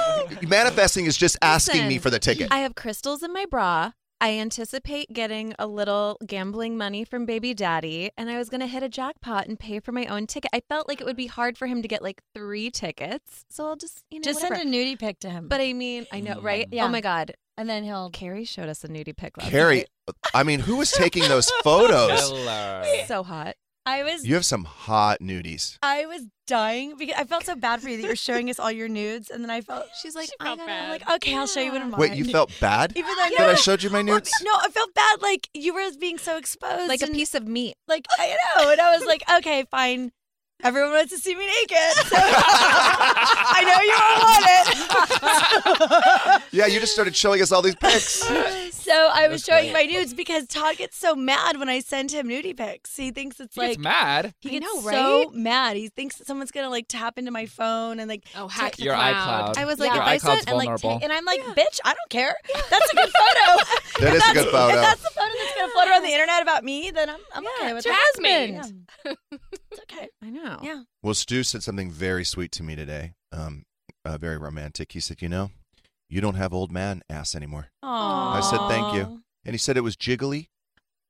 manifesting 0.46 1.06
is 1.06 1.16
just 1.16 1.36
asking 1.42 1.88
me 1.88 1.98
for 1.98 2.10
the 2.10 2.18
ticket. 2.18 2.48
I 2.50 2.58
have 2.58 2.74
crystals 2.74 3.22
in 3.22 3.32
my 3.32 3.46
bra. 3.46 3.92
I 4.20 4.32
anticipate 4.32 5.12
getting 5.12 5.54
a 5.60 5.68
little 5.68 6.18
gambling 6.26 6.76
money 6.76 7.04
from 7.04 7.24
baby 7.24 7.54
daddy, 7.54 8.10
and 8.18 8.28
I 8.28 8.36
was 8.36 8.48
going 8.48 8.60
to 8.60 8.66
hit 8.66 8.82
a 8.82 8.88
jackpot 8.88 9.46
and 9.46 9.56
pay 9.56 9.78
for 9.78 9.92
my 9.92 10.06
own 10.06 10.26
ticket. 10.26 10.50
I 10.52 10.60
felt 10.68 10.88
like 10.88 11.00
it 11.00 11.04
would 11.04 11.16
be 11.16 11.28
hard 11.28 11.56
for 11.56 11.68
him 11.68 11.82
to 11.82 11.88
get 11.88 12.02
like 12.02 12.20
three 12.34 12.68
tickets, 12.68 13.44
so 13.48 13.66
I'll 13.66 13.76
just 13.76 14.02
you 14.10 14.18
know 14.18 14.24
Just 14.24 14.42
whatever. 14.42 14.56
send 14.60 14.74
a 14.74 14.76
nudie 14.76 14.98
pic 14.98 15.20
to 15.20 15.30
him. 15.30 15.46
But 15.46 15.60
I 15.60 15.72
mean, 15.72 16.04
I 16.10 16.18
know, 16.18 16.40
right? 16.40 16.68
Mm, 16.68 16.74
yeah. 16.74 16.86
Oh 16.86 16.88
my 16.88 17.00
god, 17.00 17.34
and 17.56 17.70
then 17.70 17.84
he'll. 17.84 18.10
Carrie 18.10 18.44
showed 18.44 18.68
us 18.68 18.82
a 18.82 18.88
nudie 18.88 19.16
pic 19.16 19.38
last 19.38 19.50
Carrie, 19.50 19.84
I 20.34 20.42
mean, 20.42 20.58
who 20.58 20.76
was 20.76 20.90
taking 20.90 21.22
those 21.28 21.48
photos? 21.62 22.28
Killer. 22.28 22.84
So 23.06 23.22
hot. 23.22 23.54
I 23.88 24.02
was. 24.04 24.26
You 24.26 24.34
have 24.34 24.44
some 24.44 24.64
hot 24.64 25.20
nudies. 25.20 25.78
I 25.82 26.04
was 26.04 26.26
dying 26.46 26.94
because 26.98 27.14
I 27.16 27.24
felt 27.24 27.44
so 27.46 27.54
bad 27.56 27.80
for 27.80 27.88
you 27.88 27.96
that 27.96 28.02
you 28.02 28.08
were 28.08 28.16
showing 28.16 28.50
us 28.50 28.58
all 28.58 28.70
your 28.70 28.88
nudes, 28.88 29.30
and 29.30 29.42
then 29.42 29.50
I 29.50 29.60
felt 29.62 29.86
She's 30.02 30.14
like, 30.14 30.26
She 30.26 30.32
I 30.40 30.44
felt 30.44 30.58
gotta, 30.58 30.68
bad. 30.68 30.84
I'm 30.84 30.90
like, 30.90 31.10
okay, 31.16 31.36
I'll 31.36 31.46
show 31.46 31.60
you 31.60 31.72
what 31.72 31.80
I'm 31.80 31.90
Wait, 31.92 32.12
you 32.12 32.24
felt 32.24 32.52
bad 32.60 32.92
Even 32.96 33.14
though 33.16 33.22
I 33.22 33.30
that 33.38 33.48
I 33.48 33.54
showed 33.54 33.82
you 33.82 33.90
my 33.90 33.98
Well, 34.02 34.16
nudes? 34.16 34.32
no, 34.42 34.50
I 34.54 34.68
felt 34.68 34.92
bad. 34.94 35.22
Like 35.22 35.48
you 35.54 35.74
were 35.74 35.88
being 35.98 36.18
so 36.18 36.36
exposed, 36.36 36.88
like 36.88 37.02
a 37.02 37.06
piece 37.06 37.34
of 37.34 37.46
meat. 37.46 37.76
Like 37.86 38.06
I 38.18 38.36
know, 38.56 38.70
and 38.70 38.80
I 38.80 38.96
was 38.96 39.06
like, 39.06 39.22
okay, 39.38 39.64
fine. 39.70 40.12
Everyone 40.64 40.90
wants 40.90 41.12
to 41.12 41.18
see 41.18 41.36
me 41.36 41.46
naked, 41.46 41.94
so 42.08 42.16
I 42.20 43.62
know 43.62 43.80
you 43.86 43.94
all 43.94 44.18
want 44.26 44.44
it. 44.48 46.42
Yeah, 46.58 46.66
you 46.66 46.80
just 46.80 46.92
started 46.94 47.14
showing 47.14 47.40
us 47.42 47.52
all 47.52 47.62
these 47.62 47.76
pics. 47.76 48.04
so 48.74 48.92
I 49.12 49.28
was 49.28 49.44
showing 49.44 49.72
my 49.72 49.82
nudes 49.84 50.14
because 50.14 50.46
Todd 50.48 50.76
gets 50.78 50.96
so 50.96 51.14
mad 51.14 51.58
when 51.58 51.68
I 51.68 51.78
send 51.80 52.10
him 52.10 52.26
nudie 52.28 52.56
pics. 52.56 52.96
He 52.96 53.10
thinks 53.12 53.38
it's 53.38 53.54
He 53.54 53.60
like 53.60 53.70
gets 53.72 53.78
mad. 53.80 54.34
He 54.40 54.48
I 54.48 54.52
gets 54.58 54.64
know, 54.66 54.80
so 54.80 55.18
right? 55.26 55.32
mad. 55.34 55.76
He 55.76 55.88
thinks 55.88 56.16
that 56.16 56.26
someone's 56.26 56.50
gonna 56.50 56.70
like 56.70 56.86
tap 56.88 57.18
into 57.18 57.30
my 57.30 57.46
phone 57.46 58.00
and 58.00 58.08
like 58.08 58.24
Oh, 58.34 58.48
hack 58.48 58.72
take- 58.72 58.76
the 58.78 58.84
Your 58.84 58.94
cloud. 58.94 59.54
iCloud. 59.54 59.58
I 59.62 59.64
was 59.66 59.78
like, 59.78 59.92
Your 59.92 60.02
if 60.02 60.08
I 60.08 60.16
iCloud's 60.16 60.22
sent 60.22 60.48
and 60.48 60.56
like 60.56 60.66
vulnerable. 60.68 60.90
take, 60.98 61.04
and 61.04 61.12
I'm 61.12 61.24
like, 61.24 61.40
bitch, 61.54 61.78
I 61.84 61.94
don't 61.94 62.10
care. 62.10 62.34
That's 62.70 62.92
a 62.92 62.96
good 62.96 63.10
photo. 63.10 63.64
That 64.00 64.14
If 64.14 64.22
a 64.30 64.32
good 64.32 64.46
that's- 64.46 64.50
photo. 64.52 64.74
If 64.74 64.80
that's 64.82 65.02
the 65.02 65.10
photo 65.10 65.32
that's 65.38 65.54
gonna 65.56 65.72
float 65.72 65.88
around 65.88 66.02
the 66.02 66.10
internet 66.12 66.42
about 66.42 66.64
me, 66.64 66.90
then 66.92 67.10
I'm, 67.10 67.20
I'm 67.34 67.44
okay 67.60 67.74
with 67.74 67.84
tag 67.84 67.94
that. 67.94 68.20
me. 68.22 68.52
Yeah. 69.04 69.12
It's 69.70 69.80
okay. 69.82 70.08
I 70.22 70.30
know. 70.30 70.58
Yeah. 70.62 70.82
Well, 71.02 71.14
Stu 71.14 71.42
said 71.42 71.62
something 71.62 71.90
very 71.90 72.24
sweet 72.24 72.52
to 72.52 72.62
me 72.62 72.74
today. 72.76 73.14
Um, 73.32 73.64
uh, 74.04 74.18
very 74.18 74.38
romantic. 74.38 74.92
He 74.92 75.00
said, 75.00 75.20
"You 75.22 75.28
know, 75.28 75.50
you 76.08 76.20
don't 76.20 76.36
have 76.36 76.52
old 76.54 76.72
man 76.72 77.02
ass 77.10 77.34
anymore." 77.34 77.68
Aww. 77.84 78.36
I 78.36 78.40
said, 78.40 78.60
"Thank 78.68 78.94
you," 78.94 79.22
and 79.44 79.54
he 79.54 79.58
said 79.58 79.76
it 79.76 79.82
was 79.82 79.96
jiggly, 79.96 80.48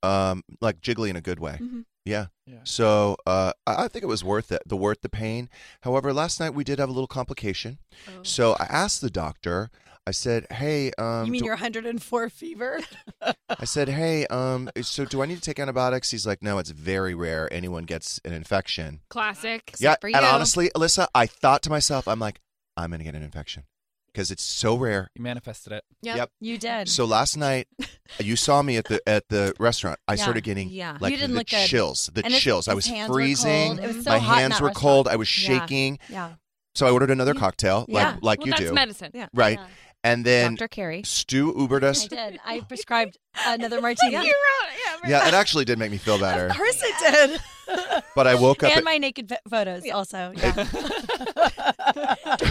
um, 0.03 0.42
like 0.61 0.81
jiggly 0.81 1.09
in 1.11 1.16
a 1.16 1.21
good 1.21 1.38
way. 1.40 1.59
Mhm. 1.61 1.85
Yeah. 2.05 2.27
So 2.64 3.16
uh, 3.27 3.53
I 3.66 3.85
I 3.85 3.88
think 3.88 4.03
it 4.03 4.07
was 4.09 4.25
worth 4.25 4.51
it, 4.51 4.62
the 4.66 4.77
worth 4.77 5.03
the 5.03 5.11
pain. 5.11 5.51
However, 5.83 6.12
last 6.12 6.40
night 6.40 6.55
we 6.55 6.64
did 6.64 6.79
have 6.79 6.88
a 6.88 6.92
little 6.92 7.07
complication. 7.07 7.79
So 8.23 8.55
I 8.59 8.64
asked 8.64 9.01
the 9.03 9.11
doctor. 9.11 9.71
I 10.09 10.11
said, 10.12 10.47
"Hey, 10.51 10.90
um, 10.97 11.27
you 11.27 11.33
mean 11.33 11.40
do- 11.42 11.44
your 11.47 11.55
104 11.57 12.31
fever? 12.31 12.81
I 13.51 13.64
said, 13.64 13.88
"Hey, 13.90 14.27
um, 14.29 14.71
so 14.81 15.05
do 15.05 15.23
I 15.23 15.27
need 15.27 15.35
to 15.37 15.40
take 15.42 15.59
antibiotics?" 15.61 16.11
He's 16.11 16.27
like, 16.27 16.42
"No, 16.42 16.57
it's 16.59 16.71
very 16.71 17.14
rare 17.14 17.53
anyone 17.53 17.85
gets 17.85 18.18
an 18.25 18.33
infection." 18.33 19.01
Classic. 19.11 19.75
yeah, 19.79 19.97
for 20.01 20.07
and 20.09 20.16
you. 20.16 20.23
honestly, 20.23 20.71
Alyssa, 20.75 21.09
I 21.14 21.27
thought 21.27 21.62
to 21.64 21.71
myself, 21.71 22.09
I'm 22.09 22.18
like, 22.18 22.40
I'm 22.77 22.90
gonna 22.90 23.05
get 23.05 23.14
an 23.14 23.23
infection 23.23 23.64
because 24.12 24.31
it's 24.31 24.42
so 24.42 24.77
rare. 24.77 25.11
You 25.14 25.23
manifested 25.23 25.73
it. 25.75 25.85
Yep. 26.01 26.31
You 26.40 26.57
did. 26.57 26.88
So 26.88 27.05
last 27.05 27.37
night, 27.37 27.68
you 28.18 28.35
saw 28.37 28.62
me 28.62 28.79
at 28.79 28.87
the 28.87 29.07
at 29.07 29.29
the 29.29 29.53
restaurant. 29.61 29.99
I 30.09 30.14
Yeah. 30.14 30.23
started 30.23 30.42
getting 30.44 30.71
Yeah. 30.71 30.97
like 31.01 31.11
You 31.11 31.18
didn't 31.18 31.33
the 31.33 31.38
look 31.40 31.49
good. 31.49 31.68
chills, 31.68 32.09
the 32.14 32.25
And 32.25 32.33
his- 32.33 32.42
chills. 32.42 32.66
I 32.66 32.73
was 32.75 32.87
hands 32.87 33.11
were 33.11 33.16
freezing. 33.16 33.77
cold. 33.77 33.81
It 33.81 33.94
was 33.94 34.05
so 34.05 34.11
My 34.12 34.18
hot 34.21 34.33
in 34.37 34.38
hands 34.40 34.55
that 34.55 34.62
were 34.62 34.68
restaurant. 34.68 34.77
cold. 34.83 35.09
I 35.09 35.16
was 35.16 35.29
shaking. 35.29 35.99
Yeah. 36.09 36.35
So 36.75 36.87
I 36.87 36.90
ordered 36.90 37.11
another 37.11 37.35
cocktail, 37.35 37.85
Yeah. 37.88 38.11
like 38.12 38.23
like 38.23 38.38
Well, 38.38 38.47
you 38.49 38.53
that's 38.53 38.62
do. 38.62 38.73
medicine. 38.73 39.11
Yeah. 39.12 39.27
Right. 39.35 39.59
And 40.05 40.25
then 40.25 40.55
Dr. 40.55 40.69
Carrie. 40.69 41.03
Stu 41.05 41.53
Ubered 41.55 41.83
us. 41.83 42.05
I 42.05 42.09
did. 42.09 42.41
I 42.45 42.61
prescribed 42.61 43.19
another 43.47 43.81
martini. 43.81 44.13
You 44.13 44.19
wrote, 44.21 45.03
yeah, 45.05 45.23
Yeah, 45.23 45.29
it 45.29 45.35
actually 45.35 45.65
did 45.65 45.79
make 45.79 45.91
me 45.91 45.99
feel 45.99 46.19
better. 46.19 46.47
Of 46.47 46.57
course 46.57 46.81
it 46.83 46.95
did. 47.13 47.41
But 48.15 48.27
I 48.27 48.35
woke 48.37 48.63
up 48.63 48.71
and 48.71 48.79
at- 48.79 48.85
my 48.85 48.97
naked 48.99 49.29
ph- 49.29 49.41
photos 49.51 49.83
also. 49.93 50.33
Yeah. 50.37 50.55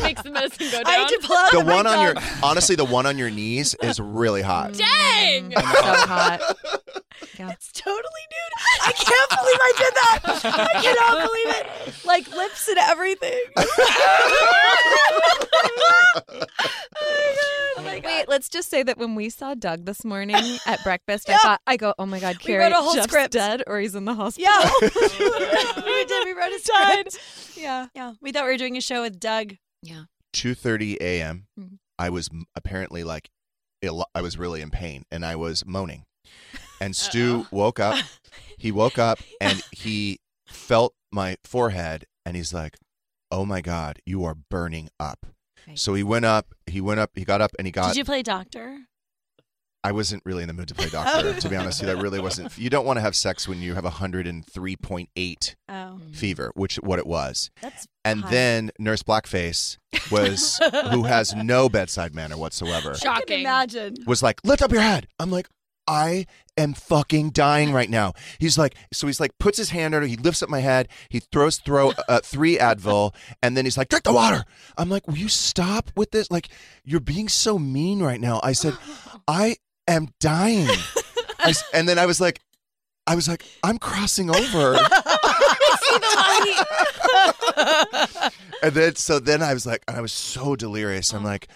Makes 0.04 0.22
the 0.24 0.32
medicine 0.32 0.68
go 0.72 0.84
down. 0.84 0.88
I 0.88 0.92
had 1.00 1.08
to 1.08 1.20
pull 1.24 1.36
out 1.38 1.52
the 1.52 1.64
my 1.64 1.76
one 1.76 1.88
on 1.88 2.02
your 2.06 2.16
honestly, 2.44 2.76
the 2.76 2.86
one 2.86 3.06
on 3.06 3.18
your 3.18 3.30
knees 3.32 3.76
is 3.82 4.00
really 4.00 4.42
hot. 4.42 4.74
Dang! 4.74 5.52
so 5.52 5.62
hot. 5.62 6.42
It's 7.22 7.72
totally 7.72 8.26
nude. 8.32 8.54
I 8.84 8.92
can't 8.94 9.30
believe 9.30 9.60
I 9.62 9.74
did 9.78 9.94
that. 9.96 10.20
I 10.46 10.82
cannot 10.82 11.28
believe 11.28 11.52
it. 11.56 11.66
Like 12.06 12.28
lips 12.36 12.68
and 12.68 12.78
everything. 12.78 13.42
Oh 17.80 17.84
my 17.84 18.00
god. 18.00 18.06
oh. 18.06 18.18
Wait, 18.18 18.28
let's 18.30 18.50
just 18.50 18.70
say 18.70 18.84
that 18.84 18.98
when 18.98 19.16
we 19.16 19.30
saw 19.30 19.54
Doug 19.54 19.86
this 19.86 20.04
morning 20.04 20.58
at 20.66 20.84
breakfast, 20.84 21.30
I 21.30 21.38
thought, 21.38 21.62
I 21.68 21.78
go, 21.78 21.94
oh 22.00 22.06
my 22.06 22.20
God, 22.20 22.38
We 22.38 22.44
Carrie, 22.46 22.64
wrote 22.64 22.72
a 22.72 22.76
whole 22.82 22.94
Jeff's 22.94 23.08
script. 23.08 23.34
dead 23.34 23.64
or 23.68 23.80
he's 23.80 23.96
in 23.96 24.06
the 24.06 24.14
hospital. 24.16 24.52
Yeah. 24.52 24.72
we 25.86 26.06
did. 26.06 26.26
We 26.26 26.34
wrote 26.34 26.52
a 26.54 26.60
script. 26.60 27.20
Yeah. 27.56 27.88
Yeah. 27.94 28.14
We 28.22 28.32
thought 28.32 28.46
we 28.46 28.52
were 28.52 28.58
doing 28.58 28.78
a 28.78 28.82
show 28.82 29.02
with 29.04 29.20
Doug. 29.20 29.56
Yeah. 29.84 30.04
2:30 30.34 30.98
a.m. 31.02 31.48
Mhm. 31.60 31.78
I 32.00 32.10
was 32.10 32.30
apparently 32.56 33.04
like 33.04 33.30
ill, 33.82 34.06
I 34.14 34.22
was 34.22 34.38
really 34.38 34.62
in 34.62 34.70
pain 34.72 35.04
and 35.12 35.26
I 35.26 35.36
was 35.36 35.66
moaning. 35.66 36.04
And 36.82 36.96
Stu 36.96 37.48
woke 37.52 37.80
up. 37.80 37.98
He 38.60 38.72
woke 38.72 38.98
up 38.98 39.20
and 39.40 39.62
he 39.72 40.20
felt 40.48 40.96
my 41.12 41.38
forehead 41.44 42.06
and 42.26 42.36
he's 42.36 42.54
like, 42.54 42.76
"Oh 43.30 43.46
my 43.46 43.62
god, 43.62 44.00
you 44.04 44.24
are 44.24 44.34
burning 44.50 44.90
up." 45.00 45.28
So 45.76 45.94
he 45.94 46.02
went 46.02 46.26
up, 46.26 46.56
he 46.66 46.82
went 46.82 47.00
up, 47.00 47.12
he 47.14 47.24
got 47.24 47.40
up 47.40 47.52
and 47.60 47.68
he 47.68 47.72
got 47.72 47.90
Did 47.90 47.98
you 47.98 48.04
play 48.06 48.24
doctor? 48.24 48.80
I 49.84 49.92
wasn't 49.92 50.24
really 50.26 50.42
in 50.42 50.48
the 50.48 50.54
mood 50.54 50.68
to 50.70 50.76
play 50.76 50.90
doctor, 50.92 51.34
oh. 51.36 51.40
to 51.40 51.50
be 51.50 51.56
honest 51.56 51.82
you. 51.82 51.88
That 51.88 51.98
really 51.98 52.20
wasn't. 52.20 52.58
You 52.58 52.70
don't 52.70 52.86
want 52.86 52.98
to 52.98 53.02
have 53.02 53.16
sex 53.16 53.48
when 53.48 53.62
you 53.62 53.76
have 53.76 53.84
103.8 53.86 55.56
Oh. 55.70 55.74
Mm. 55.74 56.16
fever, 56.16 56.52
which 56.56 56.78
what 56.78 57.00
it 57.00 57.06
was. 57.06 57.52
That's 57.62 57.88
and 58.04 58.22
high. 58.24 58.32
then 58.32 58.72
Nurse 58.80 59.04
Blackface 59.04 59.78
was, 60.12 60.60
who 60.92 61.04
has 61.04 61.36
no 61.36 61.70
bedside 61.70 62.16
manner 62.16 62.38
whatsoever, 62.38 62.96
I 63.08 63.22
can 63.22 63.42
imagine. 63.42 63.96
was 64.08 64.24
like, 64.24 64.40
"Lift 64.44 64.62
up 64.62 64.72
your 64.72 64.82
head." 64.82 65.08
I'm 65.20 65.32
like, 65.32 65.48
I 65.88 66.26
am 66.58 66.74
fucking 66.74 67.30
dying 67.32 67.72
right 67.72 67.90
now. 67.90 68.14
He's 68.40 68.58
like, 68.58 68.76
so 68.92 69.08
he's 69.08 69.20
like, 69.20 69.38
puts 69.40 69.58
his 69.58 69.70
hand 69.70 69.96
under, 69.96 70.08
he 70.08 70.18
lifts 70.18 70.44
up 70.44 70.50
my 70.50 70.60
head, 70.60 70.90
he 71.10 71.20
throws 71.20 71.58
throw 71.58 71.94
uh, 72.08 72.20
three 72.24 72.58
Advil, 72.58 73.14
and 73.42 73.56
then 73.56 73.66
he's 73.66 73.78
like, 73.78 73.90
drink 73.90 74.04
the 74.04 74.14
water. 74.14 74.44
I'm 74.78 74.90
like, 74.90 75.08
will 75.08 75.18
you 75.18 75.30
stop 75.30 75.92
with 75.96 76.12
this? 76.12 76.30
Like, 76.30 76.50
you're 76.84 77.00
being 77.00 77.30
so 77.30 77.58
mean 77.58 78.02
right 78.02 78.20
now. 78.20 78.40
I 78.44 78.54
said, 78.54 78.76
I 79.28 79.56
am 79.88 80.10
dying. 80.20 80.68
I 81.40 81.54
and 81.74 81.88
then 81.88 81.98
I 82.00 82.06
was 82.06 82.20
like, 82.20 82.42
I 83.06 83.16
was 83.16 83.28
like, 83.30 83.46
I'm 83.64 83.78
crossing 83.78 84.30
over. 84.30 84.74
and 88.62 88.74
then 88.74 88.96
so 88.96 89.20
then 89.20 89.42
I 89.42 89.54
was 89.54 89.66
like, 89.66 89.84
I 89.88 90.02
was 90.02 90.12
so 90.12 90.56
delirious. 90.58 91.14
I'm 91.14 91.24
like, 91.24 91.48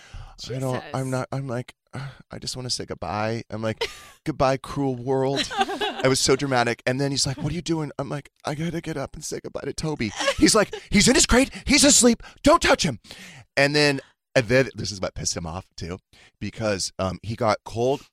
I 0.50 0.60
don't. 0.60 0.84
I'm 0.94 1.10
not. 1.10 1.28
I'm 1.32 1.48
like, 1.48 1.74
"Uh, 1.76 1.81
I 1.94 2.40
just 2.40 2.56
want 2.56 2.68
to 2.68 2.70
say 2.70 2.86
goodbye. 2.86 3.44
I'm 3.50 3.62
like, 3.62 3.88
goodbye, 4.26 4.58
cruel 4.58 4.96
world. 4.96 5.50
I 5.58 6.08
was 6.08 6.20
so 6.20 6.36
dramatic. 6.36 6.82
And 6.86 7.00
then 7.00 7.12
he's 7.12 7.28
like, 7.28 7.38
What 7.38 7.52
are 7.52 7.56
you 7.56 7.62
doing? 7.62 7.92
I'm 8.00 8.10
like, 8.10 8.30
I 8.46 8.56
gotta 8.56 8.82
get 8.82 8.98
up 8.98 9.16
and 9.16 9.24
say 9.24 9.40
goodbye 9.42 9.62
to 9.66 9.74
Toby. 9.74 10.12
He's 10.38 10.56
like, 10.56 10.74
He's 10.90 11.08
in 11.08 11.16
his 11.16 11.26
crate. 11.26 11.52
He's 11.66 11.84
asleep. 11.84 12.24
Don't 12.44 12.62
touch 12.62 12.84
him. 12.84 13.00
And 13.58 13.76
then, 13.76 14.00
and 14.36 14.48
then 14.48 14.70
this 14.76 14.92
is 14.92 15.02
what 15.02 15.14
pissed 15.14 15.36
him 15.36 15.46
off 15.46 15.66
too, 15.76 16.00
because 16.40 16.92
um, 16.98 17.20
he 17.22 17.36
got 17.36 17.58
cold 17.66 18.08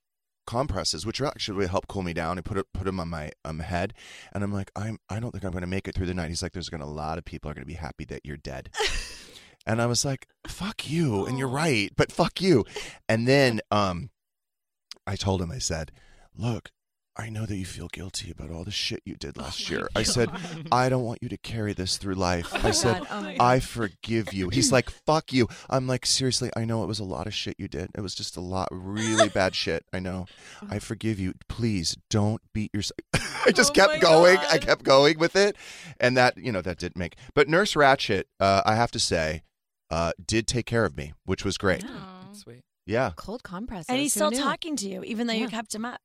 compresses, 0.46 1.04
which 1.06 1.20
actually 1.20 1.58
really 1.58 1.70
help 1.70 1.86
cool 1.86 2.02
me 2.02 2.12
down, 2.12 2.38
and 2.38 2.44
put 2.44 2.58
it 2.58 2.66
put 2.74 2.84
them 2.84 2.98
on 2.98 3.08
my 3.08 3.30
um 3.44 3.60
head. 3.60 3.94
And 4.32 4.42
I'm 4.42 4.52
like, 4.52 4.70
I'm 4.74 4.98
I 5.08 5.20
don't 5.20 5.30
think 5.30 5.44
I'm 5.44 5.52
gonna 5.52 5.66
make 5.66 5.86
it 5.88 5.94
through 5.94 6.06
the 6.06 6.14
night. 6.14 6.28
He's 6.28 6.42
like, 6.42 6.52
There's 6.52 6.68
gonna 6.68 6.84
a 6.84 6.86
lot 6.86 7.18
of 7.18 7.24
people 7.24 7.50
are 7.50 7.54
gonna 7.54 7.66
be 7.66 7.74
happy 7.74 8.04
that 8.06 8.22
you're 8.24 8.36
dead. 8.36 8.70
And 9.66 9.82
I 9.82 9.86
was 9.86 10.04
like, 10.04 10.26
fuck 10.46 10.88
you. 10.88 11.26
And 11.26 11.38
you're 11.38 11.48
right, 11.48 11.90
but 11.96 12.10
fuck 12.12 12.40
you. 12.40 12.64
And 13.08 13.26
then 13.28 13.60
um 13.70 14.10
I 15.06 15.16
told 15.16 15.40
him, 15.40 15.50
I 15.50 15.58
said, 15.58 15.92
look, 16.36 16.70
I 17.20 17.30
know 17.30 17.46
that 17.46 17.56
you 17.56 17.64
feel 17.64 17.88
guilty 17.88 18.30
about 18.30 18.52
all 18.52 18.62
the 18.62 18.70
shit 18.70 19.02
you 19.04 19.16
did 19.16 19.36
last 19.36 19.68
year. 19.68 19.88
I 19.96 20.04
said, 20.04 20.30
I 20.70 20.88
don't 20.88 21.02
want 21.02 21.18
you 21.20 21.28
to 21.30 21.36
carry 21.36 21.72
this 21.72 21.96
through 21.96 22.14
life. 22.14 22.50
Oh 22.54 22.60
I 22.62 22.70
said, 22.70 23.02
oh 23.10 23.26
I 23.40 23.56
God. 23.58 23.62
forgive 23.64 24.32
you. 24.32 24.50
He's 24.50 24.70
like, 24.78 24.88
fuck 24.88 25.32
you. 25.32 25.48
I'm 25.68 25.88
like, 25.88 26.06
seriously, 26.06 26.50
I 26.54 26.64
know 26.64 26.84
it 26.84 26.86
was 26.86 27.00
a 27.00 27.04
lot 27.04 27.26
of 27.26 27.34
shit 27.34 27.56
you 27.58 27.66
did. 27.66 27.90
It 27.96 28.02
was 28.02 28.14
just 28.14 28.36
a 28.36 28.40
lot, 28.40 28.68
really 28.70 29.28
bad 29.28 29.54
shit. 29.56 29.84
I 29.92 29.98
know. 29.98 30.26
I 30.70 30.78
forgive 30.78 31.18
you. 31.18 31.34
Please 31.48 31.96
don't 32.08 32.40
beat 32.54 32.72
yourself. 32.72 32.98
I 33.46 33.50
just 33.50 33.70
Oh 33.70 33.74
kept 33.74 34.00
going. 34.00 34.38
I 34.50 34.58
kept 34.58 34.84
going 34.84 35.18
with 35.18 35.34
it. 35.34 35.56
And 35.98 36.16
that, 36.16 36.36
you 36.38 36.52
know, 36.52 36.62
that 36.62 36.78
didn't 36.78 36.96
make. 36.98 37.16
But 37.34 37.48
Nurse 37.48 37.74
Ratched, 37.74 38.24
uh, 38.38 38.62
I 38.64 38.76
have 38.76 38.92
to 38.92 39.00
say, 39.00 39.42
uh, 39.90 40.12
did 40.24 40.46
take 40.46 40.66
care 40.66 40.84
of 40.84 40.96
me, 40.96 41.12
which 41.24 41.44
was 41.44 41.56
great. 41.58 41.84
Sweet. 42.32 42.62
Yeah. 42.86 43.12
Cold 43.16 43.42
compresses. 43.42 43.86
And 43.88 43.98
he's 43.98 44.12
still 44.12 44.30
knew? 44.30 44.38
talking 44.38 44.76
to 44.76 44.88
you, 44.88 45.02
even 45.04 45.26
though 45.26 45.32
you 45.34 45.44
Yeah. 45.44 45.50
kept 45.50 45.74
him 45.74 45.84
up. 45.84 46.00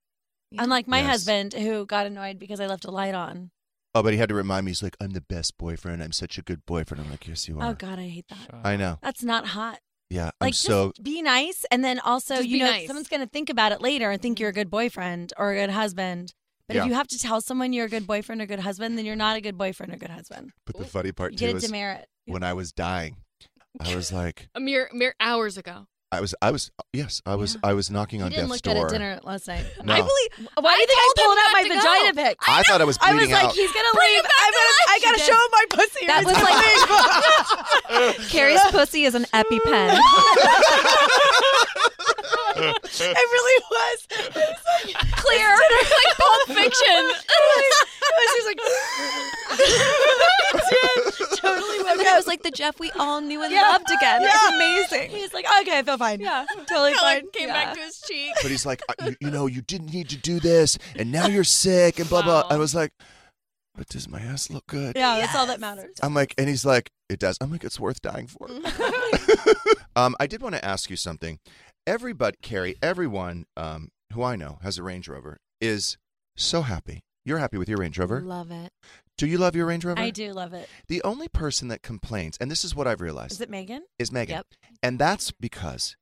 Unlike 0.57 0.87
my 0.87 0.99
Yes. 0.99 1.07
husband, 1.09 1.53
who 1.53 1.85
got 1.85 2.05
annoyed 2.05 2.37
because 2.39 2.59
I 2.59 2.67
left 2.67 2.85
a 2.85 2.91
light 2.91 3.15
on. 3.15 3.51
Oh, 3.95 4.03
but 4.03 4.13
he 4.13 4.19
had 4.19 4.29
to 4.29 4.35
remind 4.35 4.65
me. 4.65 4.71
He's 4.71 4.83
like, 4.83 4.95
I'm 4.99 5.11
the 5.11 5.21
best 5.21 5.57
boyfriend. 5.57 6.03
I'm 6.03 6.11
such 6.11 6.37
a 6.37 6.41
good 6.41 6.65
boyfriend. 6.65 7.03
I'm 7.03 7.09
like, 7.11 7.27
yes, 7.27 7.47
you 7.47 7.59
are. 7.59 7.69
Oh 7.71 7.73
God, 7.73 7.99
I 7.99 8.07
hate 8.07 8.27
that. 8.29 8.49
I 8.63 8.75
know. 8.75 8.99
That's 9.01 9.23
not 9.23 9.47
hot. 9.47 9.79
Yeah. 10.09 10.27
I'm 10.41 10.47
Like, 10.47 10.53
so. 10.53 10.89
just 10.89 11.03
be 11.03 11.21
nice, 11.21 11.65
and 11.71 11.83
then 11.83 11.99
also, 11.99 12.35
Just 12.37 12.47
you 12.47 12.57
be 12.57 12.63
know, 12.63 12.71
nice. 12.71 12.87
someone's 12.87 13.07
gonna 13.07 13.25
think 13.27 13.49
about 13.49 13.71
it 13.71 13.81
later 13.81 14.11
and 14.11 14.21
think 14.21 14.39
you're 14.39 14.49
a 14.49 14.53
good 14.53 14.69
boyfriend 14.69 15.33
or 15.37 15.51
a 15.51 15.55
good 15.55 15.69
husband. 15.71 16.33
But 16.67 16.75
Yeah. 16.75 16.83
if 16.83 16.87
you 16.89 16.93
have 16.93 17.07
to 17.07 17.19
tell 17.19 17.41
someone 17.41 17.73
you're 17.73 17.85
a 17.85 17.89
good 17.89 18.05
boyfriend 18.07 18.41
or 18.41 18.45
good 18.45 18.59
husband, 18.59 18.97
then 18.97 19.05
you're 19.05 19.15
not 19.15 19.37
a 19.37 19.41
good 19.41 19.57
boyfriend 19.57 19.93
or 19.93 19.97
good 19.97 20.11
husband. 20.11 20.51
But 20.65 20.77
the 20.77 20.85
funny 20.85 21.11
part 21.11 21.31
You 21.33 21.37
too 21.39 21.45
get 21.47 21.53
a 21.53 21.57
is 21.57 21.63
demerit. 21.63 22.07
when 22.25 22.43
I 22.43 22.53
was 22.53 22.71
dying, 22.71 23.17
I 23.79 23.95
was 23.95 24.11
like, 24.13 24.47
A 24.55 24.59
mere 24.59 24.89
mere 24.93 25.15
hours 25.19 25.57
ago. 25.57 25.87
I 26.11 26.21
was, 26.21 26.35
I 26.43 26.51
was, 26.51 26.69
yes, 26.93 27.23
I 27.25 27.33
was, 27.33 27.57
I 27.63 27.73
was 27.73 27.89
knocking 27.89 28.19
You 28.19 28.25
on 28.25 28.31
didn't 28.31 28.49
death's 28.49 28.63
look 28.67 28.75
door. 28.77 28.85
at 28.85 28.91
dinner 28.91 29.19
last 29.23 29.47
night. 29.47 29.65
No. 29.83 29.93
I 29.93 29.97
believe. 29.97 30.47
Why 30.61 30.69
I 30.69 30.75
do 30.75 30.81
you 30.81 30.85
think 30.85 30.99
I 31.01 31.09
told 31.17 31.17
him 31.17 31.25
pulled 31.25 31.37
out 31.41 31.41
not 31.41 31.53
my 31.53 31.63
to 31.63 31.69
go. 31.69 31.73
vagina 31.73 32.13
pic? 32.13 32.37
I 32.47 32.61
thought 32.69 32.81
I 32.81 32.85
was 32.85 32.99
I 33.01 33.13
was 33.17 33.29
like, 33.31 33.43
out. 33.45 33.53
he's 33.55 33.71
gonna 33.73 33.93
Bring 33.97 34.13
leave. 34.13 34.19
it 34.19 34.23
back 34.29 34.37
I'm 34.37 34.53
to 34.53 34.57
gonna, 34.61 34.93
I 34.93 34.99
gotta 35.01 35.17
You 35.17 35.25
show 35.25 35.33
him 35.33 35.49
my 35.57 35.65
pussy. 35.73 36.05
That 36.05 36.21
was 36.21 36.37
he's 36.37 36.45
like 38.21 38.29
Carrie's 38.29 38.61
pussy 38.69 39.05
is 39.05 39.15
an 39.15 39.25
EpiPen. 39.33 39.49
leaving. 39.65 39.97
it 42.93 43.27
really 43.33 43.57
was. 43.73 43.97
It 44.13 44.29
was 44.37 44.53
like, 44.85 44.93
Clear. 45.17 45.49
like 45.49 46.13
Pulp 46.13 46.45
Fiction. 46.61 47.03
it 47.09 48.13
was 48.21 48.29
just 48.37 48.47
like 48.53 48.59
totally 51.41 51.83
went 51.83 52.01
I 52.05 52.15
was 52.15 52.27
like 52.27 52.32
the 52.43 52.51
Jeff 52.51 52.79
we 52.79 52.91
all 52.91 53.21
knew 53.21 53.41
and 53.43 53.51
Yeah. 53.51 53.61
loved 53.71 53.89
again. 53.91 54.21
Yeah. 54.21 54.29
It's 54.33 54.91
amazing. 54.91 55.09
He's 55.11 55.33
like, 55.33 55.45
okay, 55.61 55.79
I 55.79 55.83
feel 55.83 55.97
fine. 55.97 56.19
Yeah. 56.19 56.45
totally 56.67 56.93
Color 56.93 57.21
fine. 57.21 57.31
came 57.31 57.47
back 57.49 57.73
to 57.75 57.81
his 57.81 58.01
cheek. 58.01 58.33
but 58.41 58.51
he's 58.51 58.65
like, 58.65 58.81
"Uh, 58.89 58.93
you, 59.05 59.15
you 59.21 59.31
know, 59.31 59.47
you 59.47 59.61
didn't 59.61 59.93
need 59.93 60.09
to 60.09 60.17
do 60.17 60.39
this, 60.39 60.77
and 60.95 61.11
now 61.11 61.27
you're 61.27 61.43
sick, 61.43 61.99
and 61.99 62.07
blah 62.09 62.21
blah. 62.21 62.41
Wow. 62.41 62.47
I 62.49 62.57
was 62.57 62.75
like, 62.75 62.91
but 63.75 63.87
does 63.89 64.07
my 64.07 64.19
ass 64.19 64.49
look 64.51 64.67
good? 64.67 64.95
Yeah, 64.95 65.17
that's 65.17 65.35
all 65.35 65.47
that 65.47 65.59
matters. 65.59 65.95
I'm 66.03 66.13
like, 66.13 66.35
and 66.37 66.47
he's 66.47 66.63
like, 66.65 66.91
it 67.09 67.17
does. 67.19 67.37
I'm 67.41 67.51
like, 67.51 67.63
it's 67.63 67.79
worth 67.79 68.01
dying 68.01 68.27
for. 68.27 68.47
um, 69.95 70.15
I 70.19 70.27
did 70.27 70.41
want 70.41 70.55
to 70.55 70.63
ask 70.63 70.89
you 70.89 70.95
something. 70.95 71.39
Everybody, 71.85 72.37
Carrie, 72.41 72.75
everyone 72.81 73.45
um, 73.57 73.89
who 74.13 74.23
I 74.23 74.35
know 74.35 74.59
has 74.63 74.77
a 74.77 74.83
Range 74.83 75.07
Rover 75.07 75.37
is 75.59 75.97
so 76.37 76.61
happy. 76.61 77.01
You're 77.25 77.39
happy 77.39 77.57
with 77.57 77.67
your 77.69 77.77
Range 77.79 77.97
Rover. 77.97 78.21
Love 78.21 78.51
it. 78.51 78.71
Do 79.17 79.27
you 79.27 79.37
love 79.37 79.55
your 79.55 79.67
Range 79.67 79.85
Rover? 79.85 80.01
I 80.01 80.09
do 80.09 80.31
love 80.33 80.53
it. 80.53 80.67
The 80.87 81.01
only 81.03 81.27
person 81.27 81.67
that 81.67 81.81
complains, 81.83 82.37
and 82.37 82.49
this 82.49 82.65
is 82.65 82.75
what 82.75 82.87
I've 82.87 83.01
realized, 83.01 83.33
Is 83.33 83.41
it 83.41 83.49
Megan? 83.49 83.83
is 83.99 84.11
Megan. 84.11 84.37
Yep. 84.37 84.47
And 84.81 84.97
that's 84.97 85.31
because 85.31 85.95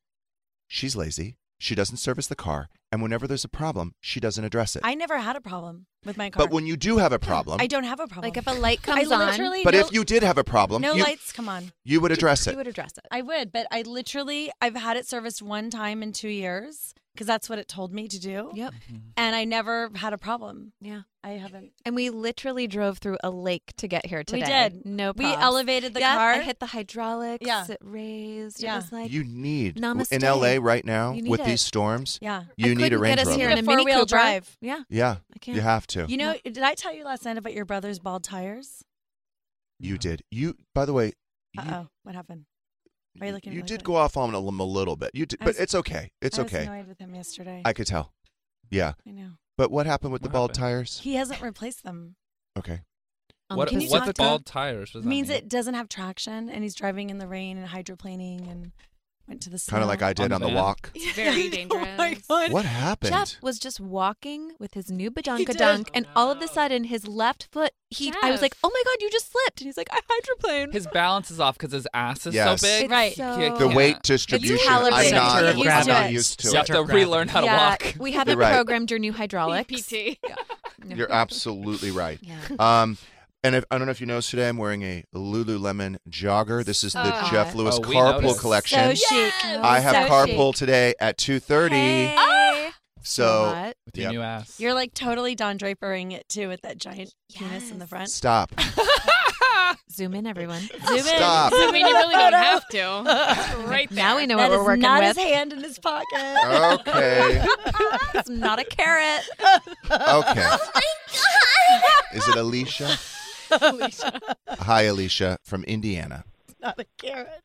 she's 0.68 0.96
lazy. 0.96 1.38
She 1.60 1.76
doesn't 1.76 1.98
service 1.98 2.26
the 2.26 2.36
car, 2.36 2.70
and 2.92 3.04
whenever 3.04 3.28
there's 3.28 3.44
a 3.44 3.50
problem, 3.50 3.94
she 4.02 4.20
doesn't 4.20 4.44
address 4.44 4.76
it. 4.76 4.82
I 4.84 4.96
never 4.96 5.20
had 5.20 5.36
a 5.36 5.42
problem 5.42 5.86
with 6.04 6.18
my 6.18 6.32
car. 6.32 6.44
but 6.46 6.52
when 6.52 6.66
you 6.66 6.76
do 6.76 6.98
have 6.98 7.12
a 7.14 7.20
problem, 7.32 7.62
I 7.62 7.68
don't 7.68 7.84
have 7.84 8.00
a 8.00 8.08
problem. 8.08 8.24
Like 8.24 8.38
if 8.38 8.48
a 8.48 8.60
light 8.60 8.80
I 8.88 9.04
comes 9.04 9.12
on, 9.12 9.20
literally 9.20 9.64
but 9.64 9.76
no, 9.76 9.82
if 9.82 9.94
you 9.94 10.04
did 10.04 10.24
have 10.24 10.40
a 10.40 10.44
problem, 10.44 10.82
no 10.82 10.94
you, 10.94 11.04
lights 11.04 11.32
come 11.32 11.48
on. 11.48 11.72
you 11.84 12.02
would 12.02 12.12
address 12.12 12.48
it. 12.48 12.52
you 12.52 12.56
it. 12.56 12.58
would 12.58 12.68
address 12.68 12.98
it. 12.98 13.06
I 13.12 13.22
would, 13.22 13.52
but 13.52 13.68
I 13.72 13.84
literally 13.84 14.52
I've 14.60 14.76
had 14.76 14.98
it 14.98 15.06
serviced 15.06 15.44
one 15.44 15.70
time 15.70 16.02
in 16.02 16.14
two 16.14 16.30
years 16.30 16.96
because 17.14 17.28
that's 17.28 17.48
what 17.48 17.60
it 17.60 17.68
told 17.68 17.94
me 17.94 18.08
to 18.08 18.20
do. 18.20 18.50
Yep. 18.56 18.74
Mm-hmm. 18.74 18.98
And 19.18 19.36
I 19.36 19.44
never 19.46 19.92
had 19.94 20.14
a 20.14 20.18
problem. 20.18 20.74
Yeah. 20.82 21.02
I 21.24 21.32
haven't. 21.32 21.72
And 21.86 21.96
we 21.96 22.10
literally 22.10 22.66
drove 22.66 22.98
through 22.98 23.18
a 23.24 23.30
lake 23.30 23.74
to 23.78 23.88
get 23.88 24.08
here 24.08 24.24
today. 24.24 24.40
We 24.40 24.46
did. 24.46 24.86
No 24.86 25.14
We 25.16 25.26
elevated 25.26 25.94
the 25.94 26.00
Yeah, 26.00 26.16
car. 26.16 26.32
I 26.32 26.42
hit 26.42 26.60
the 26.60 26.66
hydraulics. 26.66 27.46
Yeah. 27.46 27.66
It 27.70 27.78
raised. 27.82 28.62
Yeah. 28.64 28.74
It 28.74 28.78
was 28.78 28.92
like 28.92 29.12
you 29.12 29.24
need 29.24 29.78
in 29.78 30.22
LA 30.22 30.58
right 30.60 30.84
now 30.84 31.14
with 31.14 31.42
it. 31.42 31.46
these 31.46 31.62
storms. 31.62 32.18
Yeah. 32.22 32.46
you 32.58 32.72
I 32.72 32.74
need 32.74 32.78
a 32.78 32.84
couldn't 32.86 33.02
Range 33.02 33.18
get 33.18 33.28
us 33.28 33.36
here 33.36 33.50
in 33.50 33.58
a 33.58 33.60
A 33.60 33.64
Mini 33.64 33.84
four-wheel 33.84 34.06
drive. 34.06 34.58
Yeah. 34.62 34.82
yeah, 34.90 35.18
I 35.36 35.40
can't. 35.40 35.56
you 35.56 35.62
have 35.62 35.86
to. 35.88 36.06
You 36.08 36.18
know, 36.18 36.36
did 36.44 36.58
I 36.60 36.74
tell 36.74 36.94
you 36.94 37.04
last 37.04 37.24
night 37.26 37.38
about 37.38 37.54
your 37.54 37.66
brother's 37.66 38.00
bald 38.00 38.24
tires? 38.24 38.84
You 39.80 39.98
did. 40.00 40.24
You, 40.32 40.56
by 40.74 40.86
the 40.86 40.94
way, 40.94 41.14
Uh 41.58 41.64
oh, 41.72 41.88
what 42.04 42.16
happened? 42.16 42.46
Are 43.20 43.28
you 43.28 43.34
looking 43.34 43.52
at 43.52 43.54
you 43.54 43.58
me 43.60 43.64
like 43.64 43.68
did 43.68 43.84
go 43.84 43.96
off 43.96 44.16
on 44.18 44.34
him 44.34 44.60
a 44.60 44.64
little 44.64 44.96
bit. 44.96 45.12
You 45.14 45.26
did, 45.26 45.40
I 45.42 45.46
but 45.46 45.56
it's 45.60 45.76
okay. 45.76 46.12
It's 46.22 46.40
I 46.40 46.44
was 46.44 46.54
okay. 46.54 46.66
annoyed 46.66 46.88
with 46.88 46.98
him 46.98 47.14
yesterday. 47.14 47.62
I 47.66 47.74
could 47.74 47.88
tell. 47.88 48.14
Yeah. 48.70 48.94
I 49.06 49.12
know. 49.12 49.32
But 49.58 49.72
what 49.72 49.86
happened 49.86 50.14
with 50.14 50.22
the 50.22 50.30
bald 50.30 50.52
happened? 50.52 50.64
tires? 50.64 51.00
He 51.00 51.16
hasn't 51.16 51.42
replaced 51.42 51.84
them. 51.84 52.16
Okay. 52.58 52.82
Um, 53.50 53.58
What, 53.58 53.70
can 53.70 53.82
you 53.82 53.90
what's 53.90 54.06
talk 54.06 54.16
bald 54.16 54.46
tires? 54.46 54.94
What 54.94 55.00
does 55.00 55.04
that 55.04 55.10
means 55.10 55.28
mean? 55.30 55.38
it 55.38 55.50
doesn't 55.50 55.74
have 55.74 55.90
traction, 55.90 56.50
and 56.50 56.64
he's 56.64 56.76
driving 56.76 57.10
in 57.10 57.18
the 57.18 57.28
rain 57.28 57.58
and 57.58 57.68
hydroplaning 57.68 58.50
and 58.50 58.72
went 59.28 59.42
to 59.42 59.50
the 59.50 59.64
Kind 59.70 59.84
of 59.84 59.90
like 59.90 60.02
I 60.02 60.14
did 60.14 60.26
On 60.32 60.34
on 60.34 60.42
the 60.42 60.48
the 60.48 60.54
van. 60.54 60.64
walk. 60.64 60.92
It's 60.96 61.16
very 61.16 61.50
dangerous. 61.50 61.88
Oh 61.92 61.96
my 61.98 62.18
god! 62.28 62.52
What 62.52 62.66
happened? 62.66 63.14
Jeff 63.14 63.36
was 63.42 63.60
just 63.60 63.80
walking 63.80 64.52
with 64.60 64.74
his 64.74 64.90
new 64.92 65.10
did. 65.10 65.24
badunkadunk, 65.26 65.90
and 65.94 66.08
all 66.16 66.32
of 66.32 66.42
a 66.42 66.48
sudden, 66.48 66.86
his 66.86 67.08
left 67.08 67.48
foot. 67.52 67.72
He, 67.90 68.14
I 68.24 68.32
was 68.32 68.42
like, 68.42 68.56
"Oh 68.64 68.70
my 68.74 68.82
god, 68.86 68.96
you 69.02 69.10
just 69.12 69.32
slipped!" 69.32 69.62
And 69.62 69.68
he's 69.68 69.78
like, 69.78 69.90
"I 69.92 70.00
hydroplaned." 70.10 70.74
His 70.74 70.88
balance 70.88 71.30
is 71.32 71.40
off 71.40 71.58
because 71.58 71.72
his 71.74 71.88
ass 71.94 72.26
is 72.26 72.34
Yes. 72.36 72.62
so 72.62 72.68
big. 72.68 72.84
It's 72.86 72.92
Right. 72.92 73.16
so- 73.16 73.38
He 73.38 73.50
the 73.50 73.58
can't- 73.58 73.76
weight 73.76 74.02
distribution. 74.04 74.58
I'm 74.62 74.68
calibrated 74.68 75.14
not. 75.14 75.40
to 75.42 75.48
it. 75.48 75.52
I'm 75.52 75.58
Used 75.58 75.88
not 75.88 76.06
it. 76.06 76.12
used 76.12 76.40
to 76.40 76.48
You 76.48 76.54
it. 76.54 76.58
have 76.58 76.66
to 76.68 76.84
relearn 76.84 77.28
how 77.28 77.42
to 77.42 77.46
yeah, 77.48 77.70
walk. 77.70 77.96
we 78.00 78.12
have 78.14 78.28
You're 78.28 78.38
right. 78.38 78.54
programmed 78.56 78.90
your 78.92 79.00
new 79.00 79.14
hydraulics. 79.14 79.72
PT. 79.88 80.18
You're 80.86 81.12
absolutely 81.12 81.92
right. 81.92 82.20
Yeah. 82.22 82.38
Um, 82.60 82.98
and 83.44 83.56
if, 83.56 83.64
I 83.72 83.78
don't 83.78 83.88
know 83.88 83.92
if 83.92 84.00
you 84.02 84.08
noticed 84.08 84.30
today, 84.32 84.48
I'm 84.50 84.58
wearing 84.58 84.84
a 84.84 85.04
Lululemon 85.16 85.98
jogger. 86.10 86.64
This 86.64 86.84
is 86.84 86.94
the 86.94 87.26
So 87.26 87.32
Jeff. 87.32 87.56
Lewis 87.56 87.76
Oh, 87.78 87.82
carpool 87.82 88.22
noticed. 88.22 88.40
collection. 88.40 88.96
So 88.96 89.06
chic. 89.10 89.34
I 89.46 89.80
have 89.80 90.08
so 90.08 90.14
carpool 90.14 90.54
chic. 90.54 90.60
today 90.60 90.94
at 91.00 91.18
2:30. 91.18 91.70
Hey. 91.72 92.16
Ah! 92.18 92.74
So 93.04 93.46
hot. 93.54 93.74
With 93.88 93.98
your 93.98 94.04
Yep. 94.06 94.12
new 94.14 94.22
ass. 94.22 94.60
You're 94.60 94.74
like 94.76 94.94
totally 94.94 95.34
Don 95.36 95.58
Drapering 95.58 96.12
it 96.14 96.30
too 96.30 96.48
with 96.48 96.62
that 96.62 96.78
giant 96.78 97.14
penis 97.36 97.72
in 97.72 97.80
the 97.80 97.88
front. 97.88 98.10
stop. 98.12 98.52
Zoom 99.92 100.14
in, 100.14 100.26
everyone. 100.28 100.62
Zoom 100.88 100.98
in. 100.98 101.04
Stop. 101.04 101.52
I 101.54 101.72
mean, 101.72 101.86
you 101.86 101.94
really 101.94 102.14
don't 102.14 102.34
have 102.34 102.68
to. 102.70 103.66
Right 103.68 103.90
there. 103.90 103.96
Now 104.04 104.18
we 104.18 104.26
know 104.28 104.38
That 104.38 104.50
what 104.50 104.58
we're 104.58 104.62
is 104.64 104.68
working 104.68 104.82
not 104.82 105.02
with. 105.02 105.18
his 105.18 105.26
hand 105.26 105.54
in 105.54 105.64
his 105.64 105.80
pocket. 105.80 106.06
Okay. 106.88 107.44
it's 108.16 108.30
not 108.30 108.60
a 108.60 108.66
carrot. 108.66 109.24
Okay. 109.92 110.56
Is 112.14 112.28
it 112.28 112.36
Alicia? 112.36 112.98
Hi, 114.50 114.84
Alicia 114.84 115.38
from 115.44 115.64
Indiana. 115.66 116.24
It's 116.48 116.60
not 116.62 116.80
a 116.80 116.86
carrot. 116.98 117.42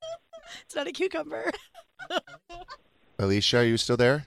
it's 0.64 0.74
not 0.74 0.86
a 0.86 0.92
cucumber. 0.92 1.50
Alicia, 3.18 3.58
are 3.58 3.64
you 3.64 3.76
still 3.76 3.96
there? 3.96 4.24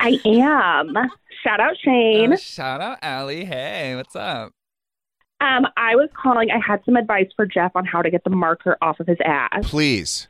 I 0.00 0.18
am. 0.24 0.94
Shout 1.44 1.60
out 1.60 1.76
Shane. 1.82 2.32
Oh, 2.32 2.36
shout 2.36 2.80
out 2.80 2.98
Allie. 3.02 3.44
Hey, 3.44 3.94
what's 3.96 4.16
up? 4.16 4.52
Um, 5.40 5.66
I 5.76 5.96
was 5.96 6.08
calling. 6.14 6.50
I 6.50 6.58
had 6.58 6.84
some 6.84 6.96
advice 6.96 7.28
for 7.34 7.46
Jeff 7.46 7.72
on 7.74 7.84
how 7.84 8.02
to 8.02 8.10
get 8.10 8.24
the 8.24 8.30
marker 8.30 8.76
off 8.80 9.00
of 9.00 9.06
his 9.06 9.18
ass. 9.24 9.68
Please. 9.68 10.28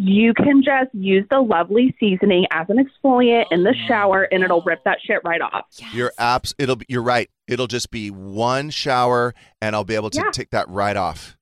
You 0.00 0.32
can 0.32 0.62
just 0.62 0.94
use 0.94 1.26
the 1.28 1.40
lovely 1.40 1.92
seasoning 1.98 2.46
as 2.52 2.66
an 2.68 2.76
exfoliant 2.78 3.46
in 3.50 3.64
the 3.64 3.74
shower, 3.88 4.28
and 4.30 4.44
it'll 4.44 4.62
rip 4.62 4.84
that 4.84 4.98
shit 5.04 5.18
right 5.24 5.40
off. 5.40 5.64
You're 5.92 6.12
abs- 6.18 6.54
it'll 6.56 6.76
be, 6.76 6.86
you're 6.88 7.02
right. 7.02 7.28
It'll 7.48 7.66
just 7.66 7.90
be 7.90 8.08
one 8.12 8.70
shower 8.70 9.34
and 9.60 9.74
I'll 9.74 9.82
be 9.82 9.96
able 9.96 10.10
to 10.10 10.18
Yeah. 10.24 10.30
take 10.30 10.50
that 10.50 10.68
right 10.68 10.96
off. 10.96 11.36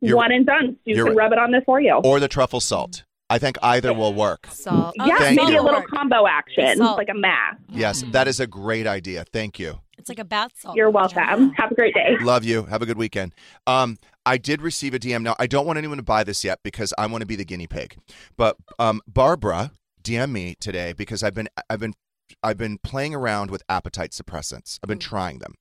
You're- 0.00 0.16
One 0.16 0.32
and 0.32 0.44
done. 0.44 0.76
You 0.84 0.96
can 0.96 1.04
right. 1.04 1.16
rub 1.16 1.32
it 1.32 1.38
on 1.38 1.52
there 1.52 1.62
for 1.62 1.80
you. 1.80 2.00
Or 2.02 2.18
the 2.18 2.26
truffle 2.26 2.58
salt. 2.60 3.04
I 3.28 3.38
think 3.38 3.58
either 3.62 3.94
will 3.94 4.12
work. 4.12 4.48
Salt. 4.50 4.96
Oh, 4.98 5.06
yeah, 5.06 5.16
Thank 5.18 5.36
maybe 5.40 5.52
you. 5.52 5.60
a 5.60 5.62
little 5.62 5.82
combo 5.82 6.26
action, 6.26 6.78
Salt. 6.78 6.98
like 6.98 7.10
a 7.10 7.14
mask. 7.14 7.58
Yes, 7.68 8.02
that 8.10 8.26
is 8.26 8.40
a 8.40 8.46
great 8.48 8.88
idea. 8.88 9.24
Thank 9.32 9.60
you. 9.60 9.78
It's 9.98 10.08
like 10.08 10.18
a 10.18 10.24
bath 10.24 10.50
salt. 10.56 10.74
You're 10.76 10.90
welcome. 10.90 11.50
Have 11.52 11.70
a 11.70 11.74
great 11.76 11.94
day. 11.94 12.16
Love 12.22 12.42
you. 12.42 12.64
Have 12.64 12.82
a 12.82 12.86
good 12.86 12.96
weekend. 12.98 13.34
Um, 13.68 13.98
I 14.26 14.36
did 14.36 14.60
receive 14.62 14.94
a 14.94 14.98
DM. 14.98 15.22
Now, 15.22 15.34
I 15.38 15.46
don't 15.46 15.66
want 15.66 15.78
anyone 15.78 15.96
to 15.96 16.02
buy 16.02 16.24
this 16.24 16.44
yet 16.44 16.60
because 16.62 16.92
I 16.98 17.06
want 17.06 17.22
to 17.22 17.26
be 17.26 17.36
the 17.36 17.44
guinea 17.44 17.66
pig. 17.66 17.96
But 18.36 18.56
um, 18.78 19.00
Barbara 19.06 19.72
DM 20.02 20.30
me 20.32 20.56
today 20.60 20.92
because 20.92 21.22
I've 21.22 21.34
been 21.34 21.48
I've 21.68 21.80
been 21.80 21.94
I've 22.42 22.58
been 22.58 22.78
playing 22.78 23.14
around 23.14 23.50
with 23.50 23.62
appetite 23.68 24.12
suppressants. 24.12 24.78
I've 24.82 24.88
been 24.88 24.98
trying 24.98 25.38
them. 25.38 25.54